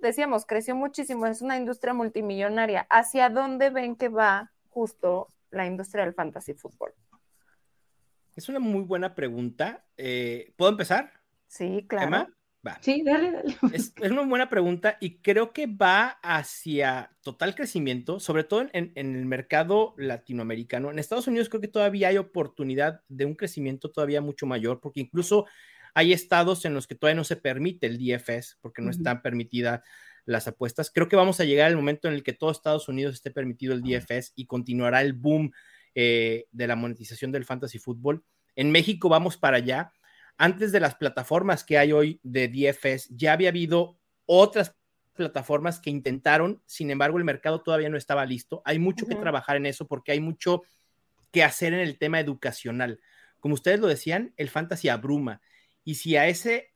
decíamos, 0.00 0.46
creció 0.46 0.74
muchísimo, 0.74 1.26
es 1.26 1.42
una 1.42 1.56
industria 1.56 1.94
multimillonaria. 1.94 2.86
¿Hacia 2.90 3.30
dónde 3.30 3.70
ven 3.70 3.96
que 3.96 4.08
va 4.08 4.50
justo 4.68 5.28
la 5.50 5.66
industria 5.66 6.04
del 6.04 6.14
fantasy 6.14 6.54
fútbol? 6.54 6.92
Es 8.34 8.48
una 8.48 8.58
muy 8.58 8.82
buena 8.82 9.14
pregunta. 9.14 9.84
Eh, 9.96 10.52
¿Puedo 10.56 10.72
empezar? 10.72 11.12
Sí, 11.46 11.86
claro. 11.88 12.26
Sí, 12.80 13.02
dale, 13.04 13.30
dale. 13.30 13.56
Es, 13.72 13.92
una 14.00 14.22
buena 14.22 14.48
pregunta 14.48 14.96
y 15.00 15.18
creo 15.18 15.52
que 15.52 15.66
va 15.66 16.18
hacia 16.22 17.10
total 17.22 17.54
crecimiento, 17.54 18.20
sobre 18.20 18.44
todo 18.44 18.66
en, 18.72 18.92
el 18.94 19.26
mercado 19.26 19.94
latinoamericano. 19.98 20.90
En 20.90 20.98
Estados 20.98 21.26
Unidos 21.26 21.48
creo 21.48 21.60
que 21.60 21.68
todavía 21.68 22.08
hay 22.08 22.16
oportunidad 22.16 23.02
de 23.08 23.24
un 23.26 23.34
crecimiento 23.34 23.90
todavía 23.90 24.20
mucho 24.20 24.46
mayor, 24.46 24.80
porque 24.80 25.00
incluso 25.00 25.46
hay 25.94 26.12
estados 26.12 26.64
en 26.64 26.74
los 26.74 26.86
que 26.86 26.94
todavía 26.94 27.16
no 27.16 27.24
se 27.24 27.36
permite 27.36 27.86
el 27.86 27.98
DFS, 27.98 28.58
porque 28.60 28.82
no 28.82 28.90
están 28.90 29.22
permitidas 29.22 29.80
las 30.24 30.48
apuestas. 30.48 30.90
Creo 30.90 31.08
que 31.08 31.16
vamos 31.16 31.40
a 31.40 31.44
llegar 31.44 31.68
al 31.68 31.76
momento 31.76 32.08
en 32.08 32.14
el 32.14 32.22
que 32.22 32.32
todo 32.32 32.50
Estados 32.50 32.88
Unidos 32.88 33.14
esté 33.14 33.30
permitido 33.30 33.74
el 33.74 33.82
DFS 33.82 34.32
y 34.34 34.46
continuará 34.46 35.02
el 35.02 35.12
boom 35.12 35.52
eh, 35.94 36.46
de 36.50 36.66
la 36.66 36.76
monetización 36.76 37.30
del 37.30 37.44
fantasy 37.44 37.78
fútbol. 37.78 38.24
En 38.56 38.70
México 38.70 39.08
vamos 39.08 39.36
para 39.36 39.58
allá 39.58 39.92
antes 40.36 40.72
de 40.72 40.80
las 40.80 40.96
plataformas 40.96 41.64
que 41.64 41.78
hay 41.78 41.92
hoy 41.92 42.20
de 42.22 42.48
DFS, 42.48 43.08
ya 43.10 43.32
había 43.32 43.50
habido 43.50 43.98
otras 44.26 44.76
plataformas 45.14 45.80
que 45.80 45.90
intentaron, 45.90 46.62
sin 46.66 46.90
embargo 46.90 47.18
el 47.18 47.24
mercado 47.24 47.62
todavía 47.62 47.88
no 47.88 47.96
estaba 47.96 48.26
listo. 48.26 48.62
Hay 48.64 48.78
mucho 48.78 49.06
que 49.06 49.14
trabajar 49.14 49.56
en 49.56 49.66
eso 49.66 49.86
porque 49.86 50.12
hay 50.12 50.20
mucho 50.20 50.62
que 51.30 51.44
hacer 51.44 51.72
en 51.72 51.80
el 51.80 51.98
tema 51.98 52.20
educacional. 52.20 53.00
Como 53.40 53.54
ustedes 53.54 53.78
lo 53.78 53.86
decían, 53.86 54.34
el 54.36 54.48
fantasy 54.48 54.88
abruma. 54.88 55.40
Y 55.84 55.96
si 55.96 56.16
a 56.16 56.26
ese 56.26 56.74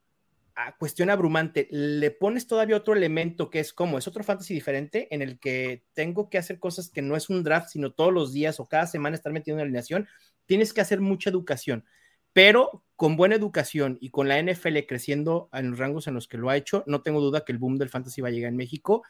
cuestión 0.78 1.08
abrumante 1.08 1.68
le 1.70 2.10
pones 2.10 2.48
todavía 2.48 2.76
otro 2.76 2.94
elemento 2.94 3.48
que 3.48 3.60
es 3.60 3.72
como, 3.72 3.96
es 3.96 4.08
otro 4.08 4.24
fantasy 4.24 4.54
diferente 4.54 5.12
en 5.14 5.22
el 5.22 5.38
que 5.38 5.84
tengo 5.94 6.28
que 6.28 6.38
hacer 6.38 6.58
cosas 6.58 6.90
que 6.90 7.00
no 7.00 7.16
es 7.16 7.30
un 7.30 7.44
draft, 7.44 7.68
sino 7.70 7.92
todos 7.92 8.12
los 8.12 8.32
días 8.32 8.58
o 8.58 8.68
cada 8.68 8.86
semana 8.86 9.14
estar 9.14 9.32
metiendo 9.32 9.60
en 9.60 9.66
alineación, 9.66 10.08
tienes 10.46 10.72
que 10.72 10.80
hacer 10.80 11.00
mucha 11.00 11.30
educación 11.30 11.84
pero 12.32 12.84
con 12.96 13.16
buena 13.16 13.36
educación 13.36 13.96
y 14.00 14.10
con 14.10 14.28
la 14.28 14.42
NFL 14.42 14.78
creciendo 14.88 15.48
en 15.52 15.70
los 15.70 15.78
rangos 15.78 16.08
en 16.08 16.14
los 16.14 16.26
que 16.26 16.36
lo 16.36 16.50
ha 16.50 16.56
hecho, 16.56 16.82
no 16.86 17.02
tengo 17.02 17.20
duda 17.20 17.44
que 17.44 17.52
el 17.52 17.58
boom 17.58 17.78
del 17.78 17.90
fantasy 17.90 18.20
va 18.20 18.28
a 18.28 18.32
llegar 18.32 18.50
en 18.50 18.56
México 18.56 19.02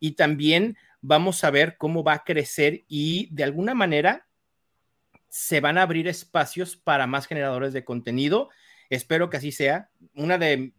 y 0.00 0.12
también 0.12 0.76
vamos 1.00 1.44
a 1.44 1.50
ver 1.50 1.76
cómo 1.76 2.02
va 2.02 2.14
a 2.14 2.24
crecer 2.24 2.84
y 2.88 3.28
de 3.32 3.44
alguna 3.44 3.74
manera 3.74 4.26
se 5.28 5.60
van 5.60 5.78
a 5.78 5.82
abrir 5.82 6.08
espacios 6.08 6.76
para 6.76 7.06
más 7.06 7.26
generadores 7.26 7.72
de 7.72 7.84
contenido. 7.84 8.48
Espero 8.90 9.28
que 9.30 9.36
así 9.36 9.52
sea. 9.52 9.90
Una 10.14 10.38
de, 10.38 10.72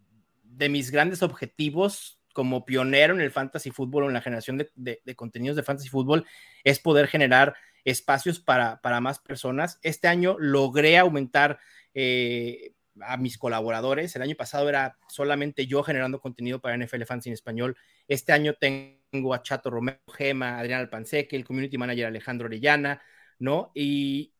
mis 0.69 0.91
grandes 0.91 1.21
objetivos 1.23 2.19
como 2.33 2.65
pionero 2.65 3.13
en 3.13 3.21
el 3.21 3.31
fantasy 3.31 3.71
fútbol 3.71 4.03
o 4.03 4.07
en 4.07 4.13
la 4.13 4.21
generación 4.21 4.57
de, 4.57 5.01
de 5.03 5.15
contenidos 5.15 5.55
de 5.55 5.63
fantasy 5.63 5.89
fútbol 5.89 6.25
es 6.63 6.79
poder 6.79 7.07
generar 7.07 7.55
espacios 7.85 8.39
para, 8.39 8.81
para 8.81 9.01
más 9.01 9.19
personas. 9.19 9.79
Este 9.81 10.07
año 10.07 10.35
logré 10.39 10.97
aumentar 10.97 11.59
eh, 12.01 12.71
a 13.01 13.17
mis 13.17 13.37
colaboradores. 13.37 14.15
El 14.15 14.21
año 14.21 14.35
pasado 14.35 14.69
era 14.69 14.97
solamente 15.09 15.67
yo 15.67 15.83
generando 15.83 16.21
contenido 16.21 16.61
para 16.61 16.77
NFL 16.77 17.03
Fans 17.03 17.27
en 17.27 17.33
español. 17.33 17.75
Este 18.07 18.31
año 18.31 18.53
tengo 18.53 19.33
a 19.33 19.43
Chato 19.43 19.69
Romero, 19.69 19.99
Gema, 20.13 20.57
Adrián 20.57 20.79
Alpanseque, 20.79 21.35
el 21.35 21.43
community 21.43 21.77
manager 21.77 22.05
Alejandro 22.05 22.45
Orellana, 22.45 23.01
¿no? 23.37 23.71
Y, 23.73 24.31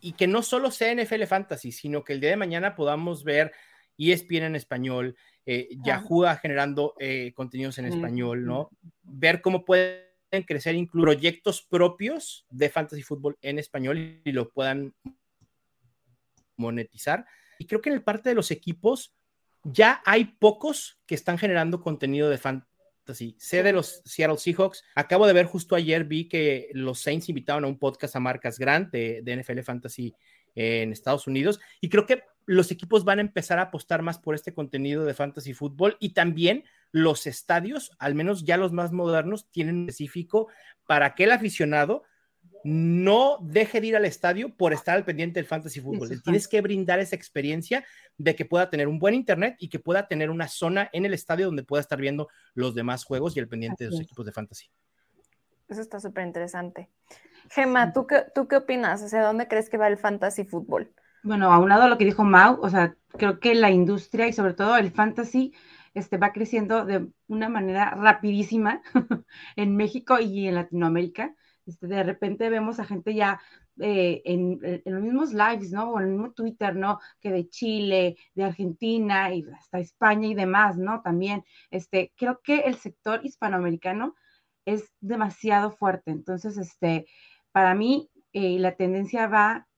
y 0.00 0.14
que 0.14 0.26
no 0.26 0.42
solo 0.42 0.72
sea 0.72 0.92
NFL 0.92 1.24
Fantasy, 1.26 1.70
sino 1.70 2.02
que 2.02 2.12
el 2.12 2.20
día 2.20 2.30
de 2.30 2.36
mañana 2.36 2.74
podamos 2.74 3.22
ver 3.22 3.52
ESPN 3.96 4.42
en 4.42 4.56
español, 4.56 5.16
eh, 5.46 5.68
Yahoo 5.84 6.26
generando 6.42 6.94
eh, 6.98 7.32
contenidos 7.36 7.78
en 7.78 7.86
español, 7.86 8.44
¿no? 8.44 8.70
Ver 9.02 9.40
cómo 9.42 9.64
pueden 9.64 10.02
crecer 10.44 10.74
incluso 10.74 11.04
proyectos 11.04 11.62
propios 11.62 12.46
de 12.50 12.68
fantasy 12.68 13.02
fútbol 13.02 13.38
en 13.42 13.60
español 13.60 14.20
y 14.24 14.32
lo 14.32 14.48
puedan 14.48 14.92
monetizar. 16.60 17.26
Y 17.58 17.66
creo 17.66 17.80
que 17.80 17.90
en 17.90 17.96
el 17.96 18.02
parte 18.02 18.28
de 18.28 18.34
los 18.34 18.50
equipos 18.50 19.14
ya 19.64 20.00
hay 20.06 20.24
pocos 20.24 21.00
que 21.06 21.14
están 21.14 21.38
generando 21.38 21.80
contenido 21.80 22.30
de 22.30 22.38
fantasy. 22.38 23.36
Sé 23.38 23.62
de 23.62 23.72
los 23.72 24.02
Seattle 24.04 24.38
Seahawks. 24.38 24.84
Acabo 24.94 25.26
de 25.26 25.32
ver 25.32 25.46
justo 25.46 25.74
ayer, 25.74 26.04
vi 26.04 26.28
que 26.28 26.70
los 26.72 27.00
Saints 27.00 27.28
invitaron 27.28 27.64
a 27.64 27.68
un 27.68 27.78
podcast 27.78 28.16
a 28.16 28.20
Marcas 28.20 28.58
Grant 28.58 28.90
de, 28.92 29.22
NFL 29.22 29.60
Fantasy 29.60 30.14
en 30.54 30.92
Estados 30.92 31.26
Unidos. 31.26 31.60
Y 31.80 31.88
creo 31.88 32.06
que 32.06 32.22
los 32.46 32.70
equipos 32.70 33.04
van 33.04 33.18
a 33.18 33.22
empezar 33.22 33.58
a 33.58 33.62
apostar 33.62 34.02
más 34.02 34.18
por 34.18 34.34
este 34.34 34.54
contenido 34.54 35.04
de 35.04 35.14
fantasy 35.14 35.54
fútbol 35.54 35.96
y 36.00 36.14
también 36.14 36.64
los 36.90 37.26
estadios, 37.26 37.92
al 37.98 38.14
menos 38.14 38.44
ya 38.44 38.56
los 38.56 38.72
más 38.72 38.90
modernos, 38.90 39.48
tienen 39.50 39.82
específico 39.82 40.48
para 40.86 41.14
que 41.14 41.24
el 41.24 41.32
aficionado 41.32 42.02
no 42.64 43.38
deje 43.40 43.80
de 43.80 43.88
ir 43.88 43.96
al 43.96 44.04
estadio 44.04 44.54
por 44.54 44.72
estar 44.72 44.96
al 44.96 45.04
pendiente 45.04 45.40
del 45.40 45.46
fantasy 45.46 45.80
fútbol. 45.80 46.20
tienes 46.22 46.48
que 46.48 46.60
brindar 46.60 46.98
esa 46.98 47.16
experiencia 47.16 47.84
de 48.18 48.34
que 48.34 48.44
pueda 48.44 48.68
tener 48.70 48.88
un 48.88 48.98
buen 48.98 49.14
internet 49.14 49.56
y 49.58 49.68
que 49.68 49.78
pueda 49.78 50.06
tener 50.06 50.30
una 50.30 50.48
zona 50.48 50.88
en 50.92 51.06
el 51.06 51.14
estadio 51.14 51.46
donde 51.46 51.64
pueda 51.64 51.80
estar 51.80 52.00
viendo 52.00 52.28
los 52.54 52.74
demás 52.74 53.04
juegos 53.04 53.36
y 53.36 53.40
el 53.40 53.48
pendiente 53.48 53.84
de 53.84 53.90
los 53.90 54.00
equipos 54.00 54.26
de 54.26 54.32
fantasy. 54.32 54.70
Eso 55.68 55.80
está 55.80 56.00
súper 56.00 56.26
interesante. 56.26 56.90
Gemma, 57.50 57.92
¿tú 57.92 58.06
qué, 58.06 58.24
¿tú 58.34 58.48
qué 58.48 58.56
opinas? 58.56 59.02
O 59.02 59.08
sea, 59.08 59.22
¿dónde 59.22 59.48
crees 59.48 59.70
que 59.70 59.78
va 59.78 59.88
el 59.88 59.96
fantasy 59.96 60.44
fútbol? 60.44 60.92
Bueno, 61.22 61.52
a 61.52 61.88
lo 61.88 61.98
que 61.98 62.04
dijo 62.04 62.24
Mau, 62.24 62.58
o 62.60 62.70
sea, 62.70 62.96
creo 63.16 63.40
que 63.40 63.54
la 63.54 63.70
industria 63.70 64.26
y 64.26 64.32
sobre 64.32 64.54
todo 64.54 64.76
el 64.76 64.90
fantasy 64.90 65.52
este, 65.94 66.16
va 66.16 66.32
creciendo 66.32 66.84
de 66.84 67.08
una 67.26 67.48
manera 67.48 67.90
rapidísima 67.90 68.82
en 69.56 69.76
México 69.76 70.18
y 70.18 70.48
en 70.48 70.54
Latinoamérica 70.54 71.34
Este, 71.70 71.86
de 71.86 72.02
repente 72.02 72.50
vemos 72.50 72.80
a 72.80 72.84
gente 72.84 73.14
ya 73.14 73.40
eh, 73.78 74.22
en, 74.24 74.60
los 74.84 75.02
mismos 75.02 75.32
lives, 75.32 75.70
¿no? 75.72 75.90
O 75.92 76.00
en 76.00 76.06
el 76.06 76.10
mismo 76.12 76.32
Twitter, 76.32 76.74
¿no? 76.76 76.98
Que 77.20 77.30
de 77.30 77.48
Chile, 77.48 78.16
de 78.34 78.44
Argentina 78.44 79.32
y 79.32 79.44
hasta 79.56 79.78
España 79.78 80.28
y 80.28 80.34
demás, 80.34 80.76
¿no? 80.76 81.00
También, 81.02 81.44
este, 81.70 82.12
creo 82.16 82.40
que 82.42 82.60
el 82.60 82.74
sector 82.76 83.24
hispanoamericano 83.24 84.14
es 84.64 84.92
demasiado 85.00 85.70
fuerte. 85.70 86.10
Entonces, 86.10 86.56
este, 86.58 87.06
para 87.52 87.74
mí, 87.74 88.10
eh, 88.32 88.58
la 88.58 88.76
tendencia 88.76 89.26
va 89.28 89.68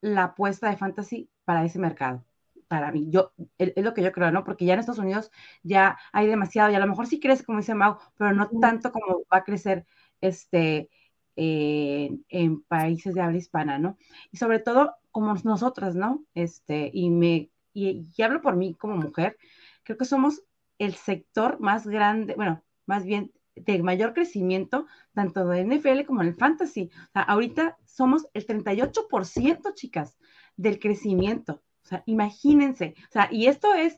la 0.00 0.24
apuesta 0.24 0.70
de 0.70 0.76
fantasy 0.76 1.30
para 1.44 1.64
ese 1.64 1.78
mercado. 1.78 2.24
Para 2.68 2.92
mí, 2.92 3.06
yo, 3.10 3.32
es, 3.58 3.72
lo 3.76 3.92
que 3.94 4.02
yo 4.02 4.12
creo, 4.12 4.30
¿no? 4.30 4.44
Porque 4.44 4.64
ya 4.64 4.74
en 4.74 4.80
Estados 4.80 5.00
Unidos 5.00 5.30
ya 5.62 5.98
hay 6.12 6.26
demasiado, 6.28 6.70
y 6.70 6.74
a 6.76 6.80
lo 6.80 6.86
mejor 6.86 7.06
sí 7.06 7.20
crece, 7.20 7.44
como 7.44 7.58
dice 7.58 7.74
Mau, 7.74 7.98
pero 8.16 8.32
no 8.32 8.48
tanto 8.60 8.92
como 8.92 9.24
va 9.32 9.38
a 9.38 9.44
crecer 9.44 9.86
este, 10.20 10.90
en 11.36 12.62
países 12.62 13.14
de 13.14 13.20
habla 13.20 13.38
hispana, 13.38 13.78
¿no? 13.78 13.96
Y 14.30 14.36
sobre 14.36 14.58
todo 14.58 14.94
como 15.10 15.34
nosotras, 15.44 15.94
¿no? 15.94 16.24
Este, 16.34 16.90
y 16.92 17.10
me, 17.10 17.50
y, 17.72 18.10
hablo 18.22 18.40
por 18.40 18.56
mí 18.56 18.74
como 18.74 18.96
mujer, 18.96 19.36
creo 19.82 19.98
que 19.98 20.04
somos 20.04 20.42
el 20.78 20.94
sector 20.94 21.60
más 21.60 21.86
grande, 21.86 22.34
bueno, 22.34 22.62
más 22.86 23.04
bien 23.04 23.32
de 23.56 23.82
mayor 23.82 24.14
crecimiento, 24.14 24.86
tanto 25.12 25.46
de 25.46 25.64
NFL 25.64 26.04
como 26.06 26.22
en 26.22 26.28
el 26.28 26.34
fantasy. 26.34 26.90
Ahorita 27.12 27.76
somos 27.84 28.26
el 28.34 28.46
38%, 28.46 29.74
chicas, 29.74 30.18
del 30.56 30.80
crecimiento. 30.80 31.62
O 31.84 31.86
sea, 31.86 32.02
imagínense. 32.06 32.94
O 33.08 33.12
sea, 33.12 33.28
y 33.30 33.46
esto 33.46 33.74
es 33.74 33.94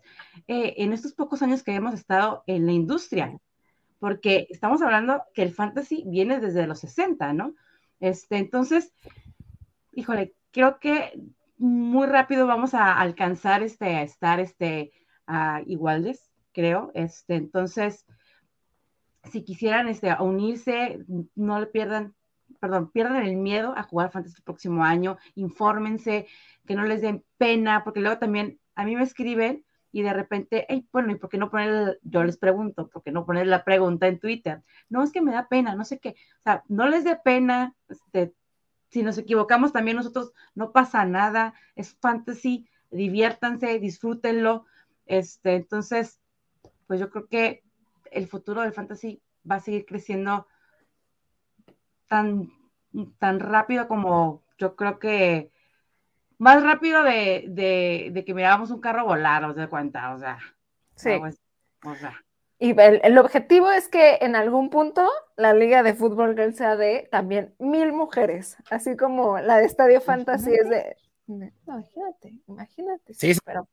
eh, 0.49 0.75
en 0.79 0.93
estos 0.93 1.15
pocos 1.15 1.41
años 1.43 1.63
que 1.63 1.75
hemos 1.75 1.95
estado 1.95 2.43
en 2.47 2.67
la 2.67 2.73
industria, 2.73 3.39
porque 3.99 4.47
estamos 4.51 4.83
hablando 4.83 5.23
que 5.35 5.43
el 5.43 5.53
fantasy 5.53 6.05
viene 6.07 6.41
desde 6.41 6.67
los 6.67 6.81
60, 6.81 7.33
¿no? 7.33 7.55
Este, 8.01 8.37
entonces, 8.37 8.93
híjole, 9.93 10.35
creo 10.51 10.79
que 10.79 11.13
muy 11.59 12.07
rápido 12.07 12.47
vamos 12.47 12.75
a 12.75 12.99
alcanzar 12.99 13.63
este, 13.63 13.97
a 13.97 14.03
estar 14.03 14.41
este, 14.41 14.93
a 15.27 15.63
iguales, 15.67 16.31
creo. 16.53 16.91
Este, 16.95 17.35
entonces, 17.37 18.05
si 19.25 19.43
quisieran 19.43 19.89
este, 19.89 20.15
unirse, 20.21 21.05
no 21.35 21.59
le 21.61 21.67
pierdan, 21.67 22.15
perdón, 22.61 22.91
pierdan 22.91 23.25
el 23.25 23.37
miedo 23.37 23.75
a 23.77 23.83
jugar 23.83 24.11
fantasy 24.11 24.37
el 24.39 24.45
próximo 24.45 24.85
año, 24.85 25.17
infórmense, 25.35 26.27
que 26.67 26.75
no 26.75 26.85
les 26.85 27.01
den 27.01 27.25
pena, 27.39 27.85
porque 27.85 28.01
luego 28.01 28.19
también 28.19 28.61
a 28.75 28.85
mí 28.85 28.95
me 28.97 29.03
escriben 29.03 29.65
y 29.93 30.03
de 30.03 30.13
repente, 30.13 30.67
bueno, 30.93 31.13
¿y 31.13 31.17
por 31.17 31.31
qué 31.31 31.39
no 31.39 31.51
poner, 31.51 31.99
yo 32.03 32.23
les 32.25 32.37
pregunto, 32.37 32.89
¿por 32.89 33.03
qué 33.03 33.13
no 33.13 33.25
poner 33.25 33.47
la 33.47 33.65
pregunta 33.65 34.09
en 34.09 34.19
Twitter? 34.19 34.63
No, 34.89 35.03
es 35.03 35.13
que 35.13 35.23
me 35.23 35.33
da 35.33 35.49
pena, 35.49 35.75
no 35.75 35.85
sé 35.85 35.99
qué, 35.99 36.11
o 36.11 36.43
sea, 36.43 36.65
no 36.69 36.89
les 36.89 37.05
dé 37.05 37.17
pena, 37.17 37.75
este, 37.89 38.35
si 38.91 39.03
nos 39.03 39.19
equivocamos 39.19 39.73
también 39.73 39.97
nosotros, 39.97 40.33
no 40.55 40.73
pasa 40.73 41.05
nada, 41.05 41.55
es 41.75 41.95
fantasy, 41.95 42.69
diviértanse, 42.91 43.79
disfrútenlo, 43.79 44.67
este, 45.07 45.55
entonces, 45.55 46.21
pues 46.87 47.01
yo 47.01 47.11
creo 47.11 47.27
que 47.27 47.63
el 48.11 48.27
futuro 48.27 48.63
del 48.63 48.73
fantasy 48.73 49.21
va 49.49 49.57
a 49.57 49.61
seguir 49.61 49.87
creciendo 49.87 50.47
tan, 52.09 52.53
tan 53.19 53.41
rápido 53.41 53.89
como 53.89 54.43
yo 54.59 54.77
creo 54.77 54.99
que 54.99 55.51
más 56.39 56.63
rápido 56.63 57.03
de, 57.03 58.23
que 58.27 58.35
mirábamos 58.35 58.71
un 58.71 58.81
carro 58.81 59.05
volar, 59.05 59.45
os 59.45 59.57
de 59.57 59.69
cuenta, 59.69 60.15
o 60.15 60.19
sea. 60.19 60.39
Sí. 60.95 61.11
Pues, 61.19 61.41
y 62.59 62.75
el, 62.81 63.19
objetivo 63.19 63.71
es 63.71 63.89
que 63.89 64.19
en 64.23 64.35
algún 64.35 64.71
punto 64.71 65.07
la 65.37 65.53
liga 65.53 65.83
de 65.83 65.95
fútbol 65.95 66.55
sea 66.55 66.77
de 66.77 67.07
también 67.11 67.55
mil 67.59 67.93
mujeres, 67.93 68.57
así 68.71 68.97
como 68.97 69.39
la 69.39 69.59
de 69.59 69.67
Estadio 69.67 70.01
Fantasy 70.01 70.55
es 70.55 70.69
de... 70.69 70.97
imagínate, 71.27 72.41
imagínate. 72.47 73.15
Sí, 73.15 73.37
pero 73.45 73.69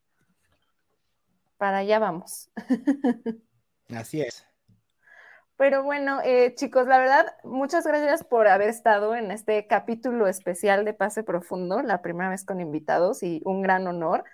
para 1.57 1.77
allá 1.77 1.99
vamos. 1.99 2.49
Así 3.89 4.21
es. 4.21 4.45
Pero 5.63 5.81
bueno, 5.81 6.19
eh, 6.25 6.53
chicos, 6.55 6.87
la 6.87 6.97
verdad, 6.97 7.37
muchas 7.45 7.87
gracias 7.87 8.25
por 8.25 8.49
haber 8.49 8.67
estado 8.67 9.15
en 9.15 9.31
este 9.31 9.65
capítulo 9.65 10.27
especial 10.27 10.83
de 10.83 10.93
Pase 10.93 11.23
Profundo, 11.23 11.81
la 11.81 12.01
primera 12.01 12.29
vez 12.29 12.43
con 12.43 12.59
invitados 12.59 13.23
y 13.23 13.41
un 13.45 13.61
gran 13.61 13.87
honor. 13.87 14.25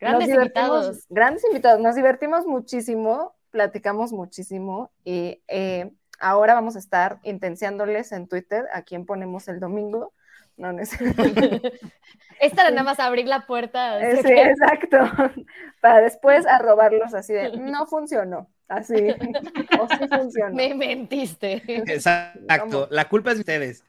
Grandes 0.00 0.30
invitados. 0.30 1.04
Grandes 1.10 1.44
invitados, 1.44 1.78
nos 1.82 1.94
divertimos 1.94 2.46
muchísimo, 2.46 3.34
platicamos 3.50 4.14
muchísimo 4.14 4.90
y 5.04 5.42
eh, 5.46 5.92
ahora 6.20 6.54
vamos 6.54 6.74
a 6.74 6.78
estar 6.78 7.20
intenciándoles 7.22 8.10
en 8.12 8.26
Twitter 8.26 8.64
a 8.72 8.80
quién 8.80 9.04
ponemos 9.04 9.46
el 9.48 9.60
domingo. 9.60 10.14
No, 10.56 10.72
no 10.72 10.80
Esta 12.40 12.62
era 12.62 12.70
nada 12.70 12.84
más 12.84 12.98
abrir 12.98 13.28
la 13.28 13.46
puerta. 13.46 14.00
Sí, 14.22 14.32
exacto. 14.32 14.96
Para 15.82 16.00
después 16.00 16.46
arrobarlos 16.46 17.12
así 17.12 17.34
de, 17.34 17.50
no 17.58 17.84
funcionó. 17.84 18.48
Así. 18.68 18.94
o 19.80 19.88
sí 19.88 20.08
funcionó. 20.08 20.54
Me 20.54 20.74
mentiste. 20.74 21.62
Exacto. 21.66 22.88
La 22.90 23.08
culpa 23.08 23.30
es 23.30 23.36
de 23.36 23.40
ustedes. 23.40 23.84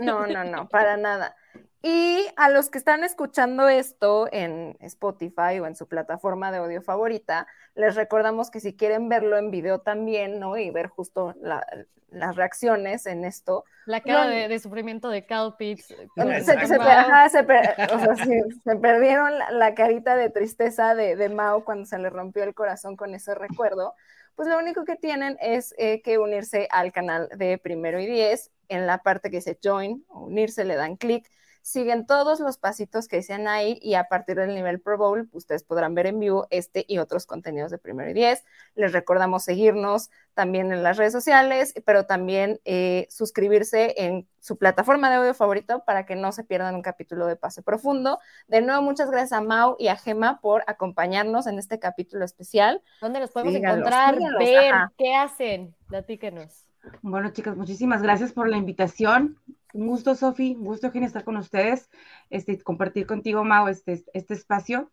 No, 0.00 0.26
no, 0.26 0.44
no, 0.44 0.68
para 0.68 0.96
nada. 0.96 1.36
Y 1.82 2.26
a 2.36 2.48
los 2.48 2.70
que 2.70 2.78
están 2.78 3.02
escuchando 3.02 3.68
esto 3.68 4.28
en 4.30 4.76
Spotify 4.80 5.58
o 5.60 5.66
en 5.66 5.74
su 5.74 5.88
plataforma 5.88 6.52
de 6.52 6.58
audio 6.58 6.80
favorita, 6.80 7.48
les 7.74 7.96
recordamos 7.96 8.52
que 8.52 8.60
si 8.60 8.76
quieren 8.76 9.08
verlo 9.08 9.36
en 9.36 9.50
video 9.50 9.80
también, 9.80 10.38
¿no? 10.38 10.56
Y 10.56 10.70
ver 10.70 10.86
justo 10.86 11.34
las 11.40 12.36
reacciones 12.36 13.06
en 13.06 13.24
esto. 13.24 13.64
La 13.86 14.00
cara 14.00 14.28
de, 14.28 14.58
sufrimiento 14.60 15.08
de 15.08 15.26
Cal 15.26 15.56
Pitts. 15.58 15.86
Se, 15.86 16.66
se, 16.66 16.78
perdieron 18.76 19.32
la, 19.50 19.74
carita 19.74 20.14
de 20.14 20.30
tristeza 20.30 20.94
de, 20.94 21.16
de, 21.16 21.28
Mao 21.30 21.64
cuando 21.64 21.84
se 21.84 21.98
le 21.98 22.10
rompió 22.10 22.44
el 22.44 22.54
corazón 22.54 22.96
con 22.96 23.12
ese 23.12 23.34
recuerdo. 23.34 23.96
Pues 24.36 24.46
lo 24.46 24.56
único 24.56 24.84
que 24.84 24.94
tienen 24.94 25.36
es 25.40 25.74
eh, 25.78 26.00
que 26.00 26.18
unirse 26.18 26.68
al 26.70 26.92
canal 26.92 27.28
de 27.36 27.58
Primero 27.58 27.98
y 27.98 28.06
Diez. 28.06 28.52
En 28.68 28.86
la 28.86 28.98
parte 28.98 29.30
que 29.30 29.38
dice 29.38 29.58
Join, 29.62 30.04
o 30.08 30.26
unirse, 30.26 30.64
le 30.64 30.76
dan 30.76 30.96
clic 30.96 31.28
siguen 31.62 32.06
todos 32.06 32.40
los 32.40 32.58
pasitos 32.58 33.08
que 33.08 33.16
dicen 33.16 33.48
ahí 33.48 33.78
y 33.80 33.94
a 33.94 34.04
partir 34.04 34.36
del 34.36 34.54
nivel 34.54 34.80
Pro 34.80 34.98
Bowl 34.98 35.28
ustedes 35.32 35.62
podrán 35.62 35.94
ver 35.94 36.06
en 36.06 36.18
vivo 36.18 36.46
este 36.50 36.84
y 36.86 36.98
otros 36.98 37.24
contenidos 37.24 37.70
de 37.70 37.78
primero 37.78 38.10
y 38.10 38.14
diez. 38.14 38.44
Les 38.74 38.92
recordamos 38.92 39.44
seguirnos 39.44 40.10
también 40.34 40.72
en 40.72 40.82
las 40.82 40.96
redes 40.96 41.12
sociales, 41.12 41.74
pero 41.84 42.06
también 42.06 42.60
eh, 42.64 43.06
suscribirse 43.10 43.94
en 43.96 44.26
su 44.40 44.58
plataforma 44.58 45.08
de 45.08 45.16
audio 45.16 45.34
favorito 45.34 45.84
para 45.84 46.04
que 46.04 46.16
no 46.16 46.32
se 46.32 46.42
pierdan 46.42 46.74
un 46.74 46.82
capítulo 46.82 47.26
de 47.26 47.36
Pase 47.36 47.62
Profundo. 47.62 48.18
De 48.48 48.60
nuevo, 48.60 48.82
muchas 48.82 49.10
gracias 49.10 49.32
a 49.32 49.40
Mau 49.40 49.76
y 49.78 49.88
a 49.88 49.96
Gema 49.96 50.40
por 50.40 50.64
acompañarnos 50.66 51.46
en 51.46 51.58
este 51.58 51.78
capítulo 51.78 52.24
especial. 52.24 52.82
¿Dónde 53.00 53.20
los 53.20 53.30
podemos 53.30 53.54
encontrar? 53.54 54.18
ver, 54.38 54.74
¿qué 54.98 55.14
hacen? 55.14 55.74
Platíquenos. 55.86 56.66
Bueno, 57.02 57.30
chicas, 57.30 57.56
muchísimas 57.56 58.02
gracias 58.02 58.32
por 58.32 58.48
la 58.48 58.56
invitación. 58.56 59.38
Un 59.72 59.86
gusto, 59.86 60.14
Sofi, 60.14 60.54
un 60.54 60.64
gusto, 60.64 60.86
Eugenio, 60.88 61.06
estar 61.06 61.24
con 61.24 61.36
ustedes, 61.36 61.88
este, 62.28 62.58
compartir 62.62 63.06
contigo, 63.06 63.42
Mau, 63.44 63.68
este, 63.68 64.04
este 64.12 64.34
espacio. 64.34 64.90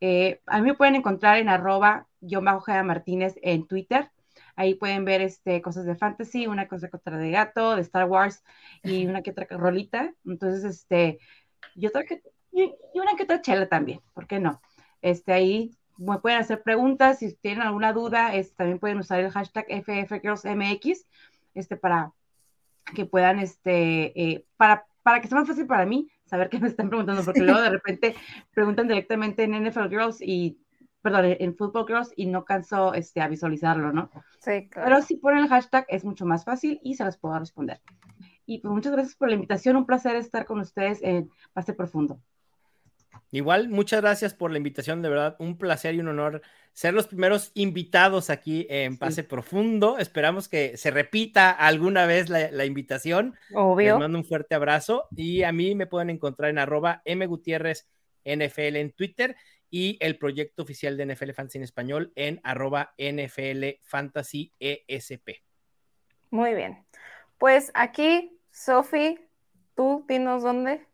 Eh, 0.00 0.40
a 0.46 0.60
mí 0.60 0.70
me 0.70 0.74
pueden 0.74 0.94
encontrar 0.96 1.38
en 1.38 1.48
arroba 1.48 2.08
yo 2.20 2.40
Martínez 2.40 3.34
en 3.42 3.66
Twitter. 3.66 4.10
Ahí 4.56 4.74
pueden 4.74 5.04
ver 5.04 5.20
este, 5.20 5.60
cosas 5.60 5.84
de 5.84 5.96
fantasy, 5.96 6.46
una 6.46 6.66
cosa 6.66 6.88
contra 6.88 7.18
de 7.18 7.30
gato, 7.30 7.76
de 7.76 7.82
Star 7.82 8.08
Wars 8.08 8.42
y 8.82 9.06
una 9.06 9.22
que 9.22 9.30
otra 9.32 9.46
rolita. 9.50 10.14
Entonces, 10.24 10.64
este, 10.64 11.18
y, 11.74 11.86
otra 11.86 12.04
que, 12.04 12.22
y, 12.52 12.72
una 12.94 13.14
que 13.16 13.24
otra 13.24 13.42
chela 13.42 13.68
también, 13.68 14.00
¿por 14.14 14.26
qué 14.26 14.40
no? 14.40 14.60
Este, 15.02 15.32
ahí 15.32 15.76
me 15.98 16.18
pueden 16.18 16.38
hacer 16.38 16.62
preguntas, 16.62 17.18
si 17.18 17.34
tienen 17.34 17.62
alguna 17.62 17.92
duda, 17.92 18.34
este, 18.34 18.56
también 18.56 18.78
pueden 18.78 18.98
usar 18.98 19.20
el 19.20 19.30
hashtag 19.30 19.66
FFGirlsMX 19.68 21.06
este, 21.54 21.76
para, 21.76 22.12
que 22.94 23.06
puedan, 23.06 23.38
este, 23.38 24.20
eh, 24.20 24.46
para, 24.56 24.86
para 25.02 25.20
que 25.20 25.28
sea 25.28 25.38
más 25.38 25.48
fácil 25.48 25.66
para 25.66 25.86
mí 25.86 26.10
saber 26.24 26.48
qué 26.48 26.58
me 26.58 26.68
están 26.68 26.88
preguntando, 26.88 27.22
porque 27.24 27.42
luego 27.42 27.60
de 27.60 27.70
repente 27.70 28.14
preguntan 28.54 28.88
directamente 28.88 29.44
en 29.44 29.52
NFL 29.52 29.88
Girls 29.88 30.20
y, 30.20 30.58
perdón, 31.02 31.36
en 31.38 31.56
Football 31.56 31.86
Girls 31.86 32.12
y 32.16 32.26
no 32.26 32.44
canso 32.44 32.94
este, 32.94 33.20
a 33.20 33.28
visualizarlo, 33.28 33.92
¿no? 33.92 34.10
Sí, 34.38 34.68
claro. 34.68 34.88
Pero 34.88 35.02
si 35.02 35.16
ponen 35.16 35.44
el 35.44 35.48
hashtag 35.48 35.84
es 35.88 36.04
mucho 36.04 36.24
más 36.24 36.44
fácil 36.44 36.80
y 36.82 36.94
se 36.94 37.04
las 37.04 37.18
puedo 37.18 37.38
responder. 37.38 37.80
Y 38.46 38.58
pues 38.58 38.72
muchas 38.72 38.92
gracias 38.92 39.14
por 39.14 39.28
la 39.28 39.34
invitación, 39.34 39.76
un 39.76 39.86
placer 39.86 40.16
estar 40.16 40.46
con 40.46 40.60
ustedes 40.60 41.02
en 41.02 41.30
Pase 41.52 41.74
Profundo. 41.74 42.18
Igual, 43.32 43.70
muchas 43.70 44.02
gracias 44.02 44.34
por 44.34 44.50
la 44.50 44.58
invitación, 44.58 45.00
de 45.00 45.08
verdad, 45.08 45.36
un 45.38 45.56
placer 45.56 45.94
y 45.94 46.00
un 46.00 46.08
honor 46.08 46.42
ser 46.74 46.92
los 46.92 47.06
primeros 47.06 47.50
invitados 47.54 48.28
aquí 48.28 48.66
en 48.68 48.98
Pase 48.98 49.24
Profundo. 49.24 49.98
Esperamos 49.98 50.48
que 50.48 50.76
se 50.76 50.90
repita 50.90 51.50
alguna 51.50 52.04
vez 52.04 52.28
la, 52.28 52.64
invitación. 52.66 53.34
Obvio. 53.54 53.94
Les 53.94 54.00
mando 54.00 54.18
un 54.18 54.24
fuerte 54.24 54.54
abrazo 54.54 55.08
y 55.16 55.44
a 55.44 55.52
mí 55.52 55.74
me 55.74 55.86
pueden 55.86 56.10
encontrar 56.10 56.50
en 56.50 56.58
arroba 56.58 57.02
mgutierrez 57.06 57.88
NFL 58.24 58.76
en 58.76 58.92
Twitter 58.92 59.34
y 59.70 59.96
el 60.00 60.18
proyecto 60.18 60.62
oficial 60.62 60.98
de 60.98 61.06
NFL 61.06 61.30
Fantasy 61.32 61.56
en 61.56 61.64
español 61.64 62.12
en 62.14 62.38
arroba 62.44 62.94
NFL 62.98 63.80
Fantasy 63.82 64.52
ESP. 64.60 65.42
Muy 66.30 66.54
bien. 66.54 66.84
Pues 67.38 67.70
aquí 67.72 68.38
Sofi, 68.50 69.18
tú 69.74 70.04
dinos 70.06 70.42
dónde. 70.42 70.86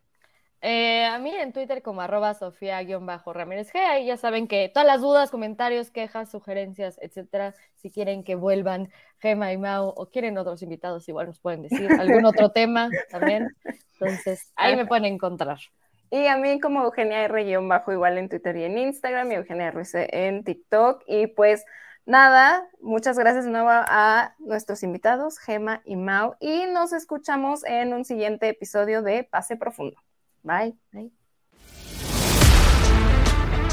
Eh, 0.60 1.04
a 1.04 1.18
mí 1.18 1.30
en 1.30 1.52
Twitter 1.52 1.82
como 1.82 2.00
arroba 2.00 2.34
Sofía-Ramírez 2.34 3.72
G. 3.72 3.78
Ahí 3.78 4.06
ya 4.06 4.16
saben 4.16 4.48
que 4.48 4.68
todas 4.72 4.86
las 4.86 5.00
dudas, 5.00 5.30
comentarios, 5.30 5.90
quejas, 5.90 6.30
sugerencias, 6.30 6.98
etcétera, 7.00 7.54
si 7.76 7.90
quieren 7.90 8.24
que 8.24 8.34
vuelvan 8.34 8.90
Gema 9.20 9.52
y 9.52 9.56
Mau 9.56 9.92
o 9.96 10.10
quieren 10.10 10.36
otros 10.36 10.62
invitados, 10.62 11.08
igual 11.08 11.28
nos 11.28 11.38
pueden 11.38 11.62
decir 11.62 11.90
algún 11.92 12.24
otro 12.24 12.50
tema 12.50 12.90
también. 13.10 13.48
Entonces, 14.00 14.52
ahí 14.56 14.74
me 14.74 14.86
pueden 14.86 15.04
encontrar. 15.04 15.58
Y 16.10 16.26
a 16.26 16.36
mí 16.36 16.58
como 16.60 16.82
Eugenia 16.84 17.24
R-bajo 17.24 17.92
igual 17.92 18.18
en 18.18 18.28
Twitter 18.28 18.56
y 18.56 18.64
en 18.64 18.78
Instagram 18.78 19.30
y 19.30 19.34
Eugenia 19.36 19.70
Ruiz 19.70 19.92
en 19.94 20.42
TikTok. 20.42 21.02
Y 21.06 21.28
pues 21.28 21.64
nada, 22.06 22.66
muchas 22.80 23.18
gracias 23.18 23.44
de 23.44 23.50
nuevo 23.50 23.68
a 23.70 24.34
nuestros 24.38 24.82
invitados, 24.82 25.38
Gema 25.38 25.82
y 25.84 25.96
Mau. 25.96 26.34
Y 26.40 26.64
nos 26.66 26.92
escuchamos 26.92 27.64
en 27.64 27.92
un 27.92 28.04
siguiente 28.04 28.48
episodio 28.48 29.02
de 29.02 29.22
Pase 29.22 29.56
Profundo. 29.56 30.00
Bye. 30.48 30.74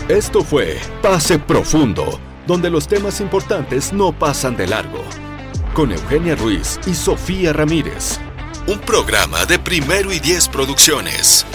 Esto 0.09 0.43
fue 0.43 0.77
Pase 1.01 1.39
Profundo, 1.39 2.19
donde 2.45 2.69
los 2.69 2.87
temas 2.87 3.21
importantes 3.21 3.93
no 3.93 4.11
pasan 4.11 4.57
de 4.57 4.67
largo. 4.67 4.99
Con 5.73 5.93
Eugenia 5.93 6.35
Ruiz 6.35 6.77
y 6.85 6.93
Sofía 6.93 7.53
Ramírez. 7.53 8.19
Un 8.67 8.79
programa 8.79 9.45
de 9.45 9.57
primero 9.57 10.11
y 10.11 10.19
diez 10.19 10.49
producciones. 10.49 11.45